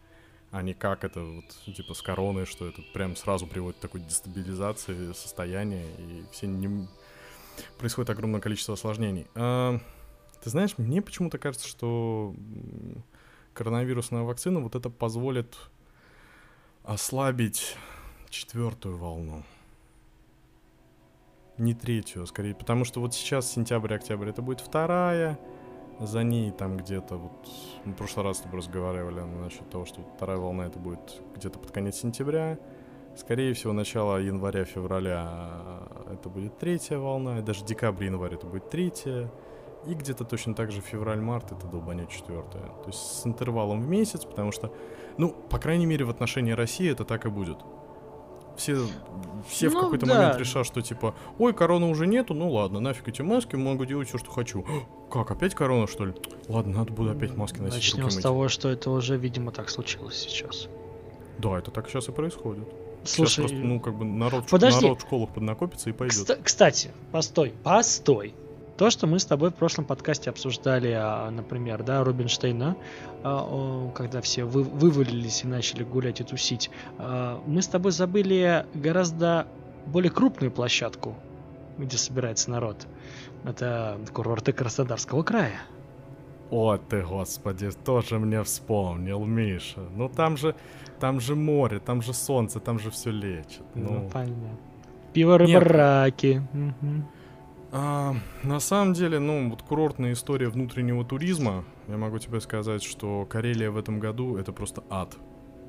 а 0.52 0.62
не 0.62 0.74
как 0.74 1.04
это 1.04 1.22
вот 1.22 1.76
типа 1.76 1.94
с 1.94 2.02
короной, 2.02 2.46
что 2.46 2.68
это 2.68 2.82
прям 2.94 3.16
сразу 3.16 3.48
приводит 3.48 3.78
к 3.78 3.82
такой 3.82 4.02
дестабилизации 4.02 5.14
состояния 5.14 5.86
и 5.98 6.24
все 6.32 6.48
не... 6.48 6.88
происходит 7.78 8.10
огромное 8.10 8.40
количество 8.40 8.74
осложнений. 8.76 9.28
А, 9.36 9.80
ты 10.42 10.50
знаешь, 10.50 10.78
мне 10.78 11.02
почему-то 11.02 11.38
кажется, 11.38 11.68
что 11.68 12.34
коронавирусная 13.54 14.24
вакцина 14.24 14.60
вот 14.60 14.76
это 14.76 14.90
позволит 14.90 15.56
ослабить 16.84 17.76
четвертую 18.30 18.98
волну. 18.98 19.44
Не 21.58 21.74
третью, 21.74 22.24
а 22.24 22.28
скорее, 22.28 22.54
потому 22.54 22.86
что 22.86 23.02
вот 23.02 23.16
сейчас 23.16 23.52
сентябрь-октябрь 23.52 24.30
это 24.30 24.42
будет 24.44 24.62
вторая, 24.62 25.40
за 26.00 26.24
ней 26.24 26.52
там 26.52 26.78
где-то 26.78 27.18
вот, 27.18 27.32
мы 27.86 27.94
в 27.94 27.96
прошлый 27.96 28.26
раз 28.26 28.38
с 28.38 28.42
тобой 28.42 28.60
разговаривали 28.60 29.22
насчет 29.22 29.70
того, 29.70 29.86
что 29.86 30.02
вторая 30.16 30.38
волна 30.38 30.66
это 30.66 30.80
будет 30.80 31.22
где-то 31.36 31.60
под 31.60 31.72
конец 31.72 31.98
сентября, 31.98 32.58
Скорее 33.18 33.54
всего, 33.56 33.74
начало 33.74 34.18
января-февраля 34.18 35.82
это 36.12 36.30
будет 36.30 36.60
третья 36.60 37.00
волна, 37.00 37.40
и 37.40 37.42
даже 37.42 37.66
декабрь-январь 37.66 38.36
это 38.36 38.46
будет 38.46 38.70
третья. 38.70 39.32
И 39.88 39.96
где-то 39.96 40.24
точно 40.24 40.54
так 40.54 40.72
же 40.72 40.82
февраль-март 40.82 41.52
это 41.52 41.66
долбанет 41.66 42.10
четвертая. 42.10 42.68
То 42.68 42.88
есть 42.88 43.00
с 43.00 43.26
интервалом 43.26 43.82
в 43.82 43.90
месяц, 43.90 44.24
потому 44.24 44.52
что, 44.52 44.72
ну, 45.18 45.32
по 45.32 45.58
крайней 45.58 45.88
мере, 45.88 46.06
в 46.06 46.12
отношении 46.12 46.52
России 46.52 46.92
это 46.92 47.06
так 47.06 47.26
и 47.26 47.30
будет. 47.30 47.58
Все, 48.58 48.88
все 49.48 49.70
ну, 49.70 49.80
в 49.80 49.84
какой-то 49.84 50.06
да. 50.08 50.16
момент 50.16 50.38
решат, 50.40 50.66
что 50.66 50.82
типа, 50.82 51.16
ой, 51.38 51.54
короны 51.54 51.86
уже 51.86 52.08
нету, 52.08 52.34
ну 52.34 52.52
ладно, 52.52 52.80
нафиг 52.80 53.08
эти 53.08 53.22
маски, 53.22 53.56
могу 53.56 53.86
делать 53.86 54.08
все, 54.08 54.18
что 54.18 54.32
хочу. 54.32 54.66
Как, 55.12 55.32
опять 55.32 55.56
корона, 55.56 55.88
что 55.88 56.06
ли? 56.06 56.14
Ладно, 56.50 56.80
надо 56.80 56.92
будет 56.92 57.16
опять 57.16 57.38
маски 57.38 57.60
носить. 57.60 57.96
Начнем 57.96 58.10
с 58.10 58.18
того, 58.18 58.50
что 58.50 58.70
это 58.70 58.90
уже, 58.90 59.16
видимо, 59.16 59.52
так 59.52 59.70
случилось 59.70 60.18
сейчас. 60.18 60.68
Да, 61.38 61.58
это 61.58 61.72
так 61.72 61.88
сейчас 61.88 62.10
и 62.10 62.12
происходит. 62.12 62.68
Слушай, 63.04 63.30
сейчас 63.30 63.52
просто, 63.52 63.58
ну, 63.58 63.80
как 63.80 63.96
бы 63.96 64.06
народ, 64.06 64.48
подожди. 64.50 64.82
народ 64.82 65.00
в 65.00 65.02
школах 65.04 65.30
поднакопится 65.30 65.90
и 65.90 65.94
пойдет. 65.94 66.40
Кстати, 66.44 66.92
постой, 67.12 67.54
постой. 67.64 68.34
То, 68.78 68.92
что 68.92 69.08
мы 69.08 69.18
с 69.18 69.26
тобой 69.26 69.50
в 69.50 69.56
прошлом 69.56 69.86
подкасте 69.86 70.30
обсуждали, 70.30 70.92
а, 70.92 71.32
например, 71.32 71.82
да, 71.82 72.04
Рубинштейна, 72.04 72.78
а, 73.24 73.90
когда 73.96 74.22
все 74.22 74.44
вы, 74.44 74.62
вывалились 74.62 75.44
и 75.44 75.48
начали 75.48 75.84
гулять 75.84 76.22
и 76.22 76.24
тусить, 76.24 76.70
а, 77.00 77.42
мы 77.48 77.64
с 77.64 77.68
тобой 77.68 77.92
забыли 77.92 78.68
гораздо 78.76 79.48
более 79.88 80.12
крупную 80.12 80.52
площадку, 80.52 81.16
где 81.80 81.98
собирается 81.98 82.52
народ. 82.52 82.88
Это 83.44 84.00
курорты 84.14 84.54
Краснодарского 84.54 85.24
края. 85.24 85.60
О 86.52 86.78
ты, 86.78 87.02
господи, 87.02 87.72
тоже 87.72 88.20
мне 88.20 88.44
вспомнил, 88.44 89.26
Миша. 89.26 89.82
Ну 89.96 90.08
там 90.08 90.38
же, 90.38 90.56
там 91.00 91.20
же 91.20 91.36
море, 91.36 91.80
там 91.80 92.04
же 92.04 92.14
солнце, 92.14 92.60
там 92.60 92.78
же 92.78 92.92
все 92.92 93.10
лечит. 93.10 93.64
Ну, 93.74 93.92
ну 93.92 94.10
понятно. 94.10 94.50
Пиво, 95.14 95.40
рыба, 95.40 95.60
раки. 95.62 96.44
Угу. 96.54 97.17
А, 97.72 98.16
на 98.44 98.60
самом 98.60 98.94
деле, 98.94 99.20
ну, 99.20 99.50
вот 99.50 99.62
курортная 99.62 100.14
история 100.14 100.50
внутреннего 100.50 101.04
туризма, 101.04 101.66
я 101.88 101.98
могу 101.98 102.20
тебе 102.20 102.40
сказать, 102.40 102.84
что 102.84 103.26
Карелия 103.26 103.72
в 103.72 103.78
этом 103.78 104.00
году 104.00 104.38
это 104.38 104.54
просто 104.54 104.84
ад. 104.90 105.16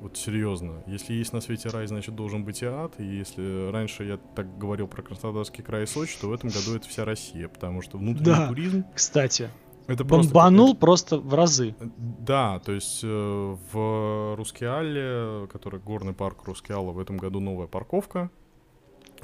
Вот 0.01 0.15
серьезно. 0.15 0.81
Если 0.87 1.13
есть 1.13 1.33
на 1.33 1.41
свете 1.41 1.67
рай, 1.69 1.85
значит 1.85 2.15
должен 2.15 2.45
быть 2.45 2.61
и 2.61 2.65
ад. 2.65 2.93
И 2.99 3.03
если 3.03 3.69
раньше 3.69 4.05
я 4.05 4.17
так 4.17 4.57
говорил 4.57 4.87
про 4.87 5.01
Краснодарский 5.01 5.61
край 5.61 5.83
и 5.83 5.85
Сочи, 5.87 6.17
то 6.21 6.29
в 6.29 6.33
этом 6.33 6.49
году 6.49 6.75
это 6.75 6.87
вся 6.87 7.03
Россия, 7.03 7.49
потому 7.49 7.81
что 7.81 7.97
внутренний 7.97 8.25
да, 8.25 8.47
туризм... 8.47 8.85
кстати. 8.95 9.49
Это 9.87 10.03
бомбанул 10.03 10.75
просто, 10.75 11.15
это, 11.15 11.23
просто 11.23 11.29
в 11.29 11.33
разы. 11.33 11.75
Да, 11.97 12.59
то 12.59 12.71
есть 12.71 13.01
э, 13.03 13.57
в 13.73 14.35
Рускеале, 14.37 15.47
который 15.47 15.79
горный 15.79 16.13
парк 16.13 16.43
Рускеала, 16.45 16.91
в 16.91 16.99
этом 16.99 17.17
году 17.17 17.39
новая 17.39 17.67
парковка. 17.67 18.29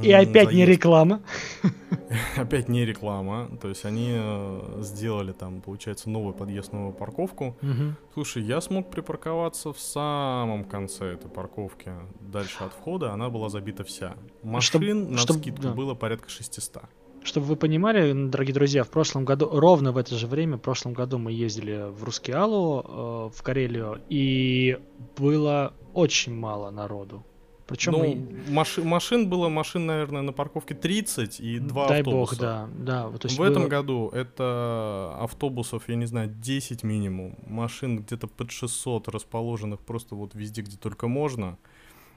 И 0.02 0.12
опять 0.12 0.46
заезд. 0.46 0.54
не 0.54 0.66
реклама. 0.66 1.22
опять 2.38 2.70
не 2.70 2.86
реклама. 2.86 3.50
То 3.62 3.70
есть 3.70 3.86
они 3.86 4.12
э, 4.14 4.80
сделали 4.82 5.32
там, 5.32 5.62
получается, 5.62 6.10
новую 6.10 6.34
подъездную 6.34 6.92
парковку. 6.92 7.58
Угу. 7.62 7.96
Слушай, 8.14 8.44
я 8.44 8.62
смог 8.62 8.90
припарковаться 8.90 9.72
в 9.72 9.80
самом 9.80 10.66
конце 10.66 11.14
этой 11.14 11.30
парковки. 11.30 11.92
Дальше 12.20 12.64
от 12.64 12.74
входа 12.74 13.12
она 13.12 13.30
была 13.30 13.50
забита 13.50 13.84
вся. 13.84 14.16
Машин 14.44 14.82
чтоб, 14.82 15.12
на 15.12 15.18
чтоб, 15.18 15.38
скидку 15.38 15.64
да. 15.64 15.72
было 15.72 15.94
порядка 15.94 16.30
600. 16.30 16.84
Чтобы 17.24 17.48
вы 17.48 17.56
понимали, 17.56 18.14
дорогие 18.14 18.54
друзья, 18.54 18.84
в 18.84 18.90
прошлом 18.90 19.26
году, 19.26 19.50
ровно 19.52 19.92
в 19.92 19.98
это 19.98 20.16
же 20.16 20.28
время, 20.28 20.58
в 20.58 20.62
прошлом 20.62 20.94
году 20.94 21.18
мы 21.18 21.32
ездили 21.32 21.90
в 21.90 22.04
Рускеалу, 22.04 23.32
э, 23.32 23.36
в 23.36 23.42
Карелию, 23.42 24.00
и 24.10 24.78
было 25.18 25.74
очень 25.96 26.36
мало 26.36 26.70
народу. 26.70 27.26
Причем 27.68 27.94
ну, 27.94 28.00
мы... 28.00 28.52
маши, 28.52 28.84
машин 28.84 29.28
было, 29.28 29.50
машин, 29.50 29.88
наверное, 29.88 30.22
на 30.22 30.34
парковке 30.34 30.76
30 30.76 31.40
и 31.40 31.60
два 31.60 31.88
Дай 31.88 32.02
автобуса. 32.02 32.36
бог, 32.36 32.40
да. 32.40 32.70
да 32.78 33.18
то 33.18 33.26
есть 33.26 33.36
в 33.36 33.40
было... 33.40 33.48
этом 33.50 33.68
году 33.68 34.10
это 34.10 35.16
автобусов, 35.20 35.90
я 35.90 35.96
не 35.96 36.06
знаю, 36.06 36.30
10 36.30 36.84
минимум. 36.84 37.36
Машин 37.48 37.98
где-то 37.98 38.28
под 38.28 38.52
600 38.52 39.08
расположенных 39.08 39.80
просто 39.80 40.14
вот 40.16 40.36
везде, 40.36 40.62
где 40.62 40.78
только 40.78 41.08
можно. 41.08 41.58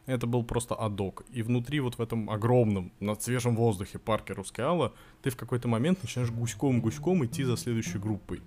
Это 0.04 0.26
был 0.26 0.42
просто 0.42 0.74
адок. 0.74 1.24
И 1.30 1.42
внутри 1.42 1.80
вот 1.80 1.96
в 1.96 2.00
этом 2.00 2.28
огромном, 2.30 2.92
на 3.00 3.14
свежем 3.14 3.56
воздухе 3.56 3.98
парке 3.98 4.34
Рускеала 4.34 4.92
ты 5.22 5.30
в 5.30 5.36
какой-то 5.36 5.68
момент 5.68 6.02
начинаешь 6.02 6.30
гуськом-гуськом 6.30 7.24
идти 7.24 7.44
за 7.44 7.56
следующей 7.56 7.98
группой. 7.98 8.42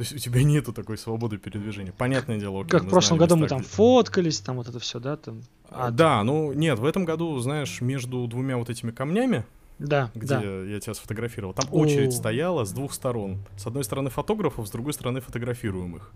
То 0.00 0.04
есть 0.04 0.14
у 0.14 0.18
тебя 0.18 0.42
нету 0.42 0.72
такой 0.72 0.96
свободы 0.96 1.36
передвижения. 1.36 1.92
Понятное 1.92 2.38
дело, 2.38 2.62
окей, 2.62 2.70
Как 2.70 2.84
в 2.84 2.88
прошлом 2.88 3.18
году 3.18 3.36
мы 3.36 3.48
там 3.48 3.62
фоткались, 3.62 4.40
там 4.40 4.56
вот 4.56 4.66
это 4.66 4.78
все, 4.78 4.98
да? 4.98 5.18
Там... 5.18 5.42
А, 5.68 5.90
да, 5.90 6.24
ну 6.24 6.54
нет, 6.54 6.78
в 6.78 6.86
этом 6.86 7.04
году, 7.04 7.38
знаешь, 7.38 7.82
между 7.82 8.26
двумя 8.26 8.56
вот 8.56 8.70
этими 8.70 8.92
камнями, 8.92 9.44
да, 9.78 10.10
где 10.14 10.26
да. 10.26 10.40
я 10.40 10.80
тебя 10.80 10.94
сфотографировал. 10.94 11.52
Там 11.52 11.66
очередь 11.70 12.14
стояла 12.14 12.64
с 12.64 12.72
двух 12.72 12.94
сторон. 12.94 13.40
С 13.58 13.66
одной 13.66 13.84
стороны 13.84 14.08
фотографов, 14.08 14.68
с 14.68 14.70
другой 14.70 14.94
стороны 14.94 15.20
фотографируемых. 15.20 16.10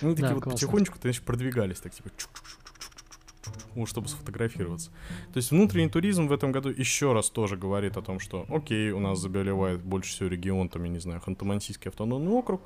Ну, 0.00 0.10
такие 0.10 0.30
да, 0.30 0.34
вот 0.34 0.42
классно. 0.42 0.66
потихонечку, 0.66 0.98
значит, 1.00 1.22
продвигались, 1.22 1.78
так 1.78 1.94
типа 1.94 2.10
ну, 3.76 3.86
чтобы 3.86 4.08
сфотографироваться. 4.08 4.90
То 5.32 5.36
есть 5.36 5.52
внутренний 5.52 5.88
туризм 5.88 6.26
в 6.26 6.32
этом 6.32 6.50
году 6.50 6.70
еще 6.70 7.12
раз 7.12 7.30
тоже 7.30 7.56
говорит 7.56 7.96
о 7.96 8.02
том, 8.02 8.18
что 8.18 8.44
окей, 8.48 8.90
у 8.90 8.98
нас 8.98 9.20
заболевает 9.20 9.80
больше 9.82 10.10
всего 10.10 10.28
регион, 10.28 10.68
там, 10.68 10.82
я 10.82 10.90
не 10.90 10.98
знаю, 10.98 11.22
Ханты-Мансийский 11.24 11.88
автономный 11.88 12.32
округ, 12.32 12.60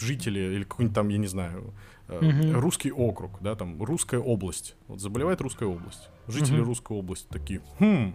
жители 0.00 0.40
или 0.40 0.64
какой-нибудь 0.64 0.94
там, 0.94 1.08
я 1.08 1.18
не 1.18 1.26
знаю, 1.26 1.72
uh 2.08 2.52
русский 2.52 2.92
округ, 2.92 3.32
да, 3.40 3.54
там 3.54 3.82
русская 3.82 4.20
область. 4.20 4.76
Вот 4.88 5.00
заболевает 5.00 5.40
русская 5.40 5.66
область. 5.66 6.10
Жители 6.28 6.60
uh 6.60 6.64
русской 6.64 6.96
области 6.96 7.26
такие, 7.28 7.62
хм, 7.78 8.14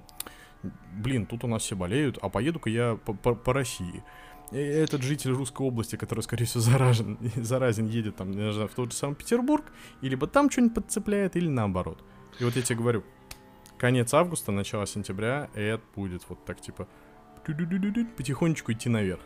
блин, 0.94 1.26
тут 1.26 1.44
у 1.44 1.48
нас 1.48 1.64
все 1.64 1.76
болеют, 1.76 2.18
а 2.22 2.30
поеду-ка 2.30 2.70
я 2.70 2.96
по, 2.96 3.14
по, 3.14 3.36
по 3.36 3.54
России. 3.54 4.04
И 4.52 4.58
этот 4.58 5.04
житель 5.04 5.32
русской 5.32 5.62
области, 5.62 5.96
который, 5.96 6.22
скорее 6.22 6.46
всего, 6.46 6.62
заражен, 6.62 7.18
заразен, 7.36 7.88
едет 7.88 8.16
там, 8.16 8.32
не 8.32 8.52
знаю, 8.52 8.68
в 8.68 8.74
тот 8.74 8.92
же 8.92 8.98
самый 8.98 9.16
Петербург, 9.16 9.66
и 10.02 10.10
либо 10.10 10.28
там 10.28 10.50
что-нибудь 10.50 10.76
подцепляет, 10.76 11.36
или 11.36 11.48
наоборот. 11.48 12.04
И 12.40 12.44
вот 12.44 12.56
я 12.56 12.62
тебе 12.62 12.78
говорю, 12.78 13.04
конец 13.78 14.14
августа, 14.14 14.52
начало 14.52 14.88
сентября, 14.88 15.50
это 15.54 15.84
будет 15.96 16.24
вот 16.30 16.44
так, 16.46 16.62
типа, 16.62 16.88
потихонечку 17.46 18.72
идти 18.72 18.90
наверх. 18.90 19.22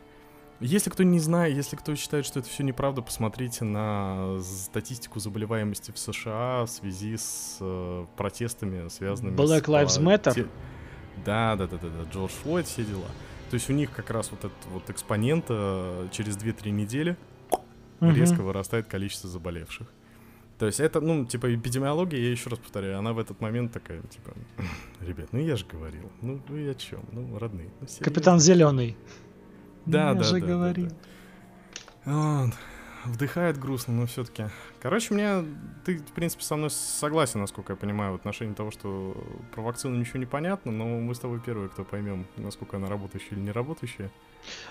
Если 0.59 0.89
кто 0.89 1.03
не 1.03 1.19
знает, 1.19 1.55
если 1.55 1.75
кто 1.75 1.95
считает, 1.95 2.25
что 2.25 2.39
это 2.39 2.47
все 2.47 2.63
неправда, 2.63 3.01
посмотрите 3.01 3.65
на 3.65 4.39
статистику 4.41 5.19
заболеваемости 5.19 5.91
в 5.91 5.97
США 5.97 6.65
в 6.65 6.69
связи 6.69 7.17
с 7.17 7.57
э, 7.59 8.05
протестами, 8.15 8.87
связанными 8.87 9.35
Black 9.35 9.65
с... 9.65 9.67
Lives 9.67 10.01
Matter? 10.01 10.33
Те... 10.33 10.47
Да, 11.25 11.55
да, 11.55 11.67
да, 11.67 11.77
да, 11.77 11.87
да, 11.89 12.11
Джордж 12.11 12.31
Флойд, 12.43 12.67
все 12.67 12.83
дела. 12.83 13.07
То 13.49 13.55
есть 13.55 13.69
у 13.69 13.73
них 13.73 13.91
как 13.91 14.09
раз 14.09 14.31
вот 14.31 14.39
этот 14.39 14.57
вот 14.71 14.89
экспонент 14.89 15.45
э, 15.49 16.07
через 16.11 16.37
2-3 16.37 16.71
недели 16.71 17.17
угу. 17.99 18.11
резко 18.11 18.41
вырастает 18.41 18.87
количество 18.87 19.29
заболевших. 19.29 19.87
То 20.59 20.67
есть 20.67 20.79
это, 20.79 21.01
ну, 21.01 21.25
типа, 21.25 21.53
эпидемиология, 21.53 22.19
я 22.19 22.31
еще 22.31 22.49
раз 22.49 22.59
повторяю, 22.59 22.97
она 22.99 23.13
в 23.13 23.19
этот 23.19 23.41
момент 23.41 23.73
такая, 23.73 24.01
типа, 24.03 24.33
ребят, 25.01 25.29
ну 25.33 25.39
я 25.39 25.55
же 25.55 25.65
говорил, 25.65 26.09
ну 26.21 26.41
вы 26.47 26.69
о 26.69 26.73
чем, 26.73 27.03
ну, 27.11 27.37
родные. 27.37 27.69
Ну, 27.81 27.87
Капитан 27.99 28.39
Зеленый. 28.39 28.95
Да, 29.85 30.09
Я 30.09 30.13
да, 30.13 30.23
же 30.23 30.39
да, 30.39 30.45
говорил. 30.45 30.87
Да, 30.87 30.95
да. 32.05 32.43
Вот. 32.45 32.53
Вдыхает 33.05 33.57
грустно, 33.57 33.93
но 33.93 34.05
все-таки. 34.05 34.45
Короче, 34.81 35.13
мне 35.13 35.43
ты, 35.83 35.97
в 35.97 36.13
принципе, 36.13 36.43
со 36.43 36.55
мной 36.55 36.69
согласен, 36.69 37.41
насколько 37.41 37.73
я 37.73 37.77
понимаю, 37.77 38.13
в 38.13 38.15
отношении 38.15 38.53
того, 38.53 38.71
что 38.71 39.17
про 39.53 39.61
вакцину 39.61 39.97
ничего 39.97 40.19
не 40.19 40.25
понятно, 40.25 40.71
но 40.71 40.85
мы 40.85 41.13
с 41.13 41.19
тобой 41.19 41.41
первые, 41.41 41.69
кто 41.69 41.83
поймем, 41.83 42.25
насколько 42.37 42.77
она 42.77 42.87
работающая 42.87 43.31
или 43.31 43.39
не 43.41 43.51
работающая. 43.51 44.09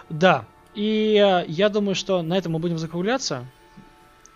Да. 0.08 0.46
И 0.74 1.14
э, 1.14 1.44
я 1.46 1.68
думаю, 1.68 1.94
что 1.94 2.22
на 2.22 2.36
этом 2.36 2.52
мы 2.52 2.58
будем 2.58 2.78
закругляться 2.78 3.44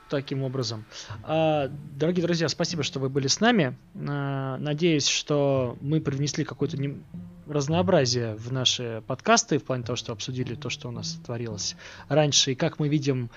таким 0.08 0.42
образом. 0.42 0.84
А, 1.22 1.68
дорогие 1.68 2.24
друзья, 2.24 2.48
спасибо, 2.48 2.82
что 2.82 3.00
вы 3.00 3.08
были 3.08 3.26
с 3.26 3.40
нами. 3.40 3.76
А, 3.94 4.56
надеюсь, 4.58 5.06
что 5.06 5.76
мы 5.80 6.00
привнесли 6.00 6.44
какое-то 6.44 6.76
не... 6.76 7.00
разнообразие 7.48 8.34
в 8.34 8.52
наши 8.52 9.02
подкасты, 9.06 9.58
в 9.58 9.64
плане 9.64 9.84
того, 9.84 9.96
что 9.96 10.12
обсудили 10.12 10.54
то, 10.54 10.70
что 10.70 10.88
у 10.88 10.90
нас 10.90 11.18
творилось 11.24 11.76
раньше, 12.08 12.52
и 12.52 12.54
как 12.54 12.78
мы 12.78 12.88
видим 12.88 13.30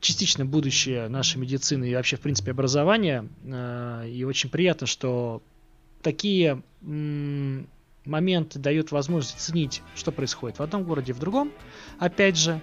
частично 0.00 0.44
будущее 0.44 1.08
нашей 1.08 1.38
медицины 1.38 1.88
и 1.88 1.94
вообще, 1.94 2.16
в 2.16 2.20
принципе, 2.20 2.50
образования. 2.50 3.26
А, 3.50 4.04
и 4.04 4.24
очень 4.24 4.50
приятно, 4.50 4.86
что 4.86 5.42
такие 6.02 6.62
моменты 6.82 8.58
дают 8.58 8.92
возможность 8.92 9.36
оценить, 9.36 9.82
что 9.94 10.12
происходит 10.12 10.58
в 10.58 10.62
одном 10.62 10.84
городе, 10.84 11.12
в 11.12 11.18
другом. 11.18 11.50
Опять 11.98 12.36
же, 12.36 12.60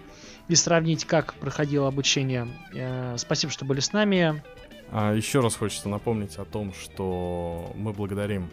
и 0.47 0.55
сравнить, 0.55 1.05
как 1.05 1.33
проходило 1.35 1.87
обучение. 1.87 2.47
Э, 2.73 3.15
спасибо, 3.17 3.51
что 3.51 3.65
были 3.65 3.79
с 3.79 3.93
нами. 3.93 4.43
А 4.91 5.13
еще 5.13 5.39
раз 5.39 5.55
хочется 5.55 5.89
напомнить 5.89 6.35
о 6.35 6.45
том, 6.45 6.73
что 6.73 7.71
мы 7.75 7.93
благодарим 7.93 8.49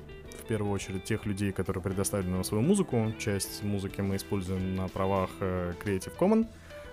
первую 0.49 0.73
очередь 0.73 1.05
тех 1.05 1.27
людей, 1.27 1.53
которые 1.53 1.83
предоставили 1.83 2.29
нам 2.29 2.43
свою 2.43 2.63
музыку. 2.63 3.13
Часть 3.19 3.63
музыки 3.63 4.01
мы 4.01 4.17
используем 4.17 4.75
на 4.75 4.89
правах 4.89 5.31
э, 5.41 5.75
Creative 5.85 6.17
Commons. 6.19 6.49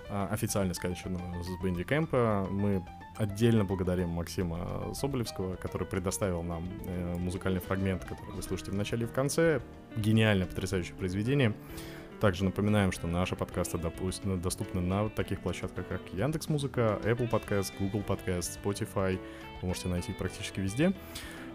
а, 0.08 0.28
официально 0.30 0.74
скачанную 0.74 1.42
с 1.42 1.48
Bandicamp. 1.64 2.48
Мы 2.50 2.84
отдельно 3.16 3.64
благодарим 3.64 4.10
Максима 4.10 4.92
Соболевского, 4.94 5.56
который 5.56 5.86
предоставил 5.86 6.42
нам 6.42 6.68
э, 6.86 7.16
музыкальный 7.16 7.60
фрагмент, 7.60 8.04
который 8.04 8.34
вы 8.34 8.42
слышите 8.42 8.70
в 8.70 8.74
начале 8.74 9.04
и 9.04 9.06
в 9.08 9.12
конце. 9.12 9.60
Гениальное, 9.96 10.46
потрясающее 10.46 10.94
произведение. 10.94 11.54
Также 12.20 12.44
напоминаем, 12.44 12.92
что 12.92 13.06
наши 13.06 13.36
подкасты 13.36 13.78
допустим, 13.78 14.40
доступны 14.40 14.80
на 14.80 15.08
таких 15.10 15.40
площадках, 15.40 15.86
как 15.88 16.00
Яндекс 16.12 16.48
Музыка, 16.48 16.98
Apple 17.04 17.28
Podcast, 17.30 17.72
Google 17.78 18.04
Podcast, 18.06 18.58
Spotify. 18.62 19.18
Вы 19.60 19.68
можете 19.68 19.88
найти 19.88 20.12
практически 20.12 20.60
везде. 20.60 20.92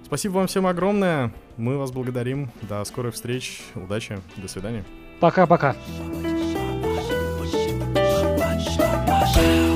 Спасибо 0.04 0.34
вам 0.34 0.48
всем 0.48 0.68
огромное. 0.68 1.34
Мы 1.58 1.78
вас 1.78 1.92
благодарим. 1.92 2.52
До 2.62 2.84
скорых 2.84 3.14
встреч. 3.14 3.62
Удачи. 3.76 4.20
До 4.38 4.48
свидания. 4.48 4.84
Пока-пока. 5.20 5.76
Yeah. 9.34 9.71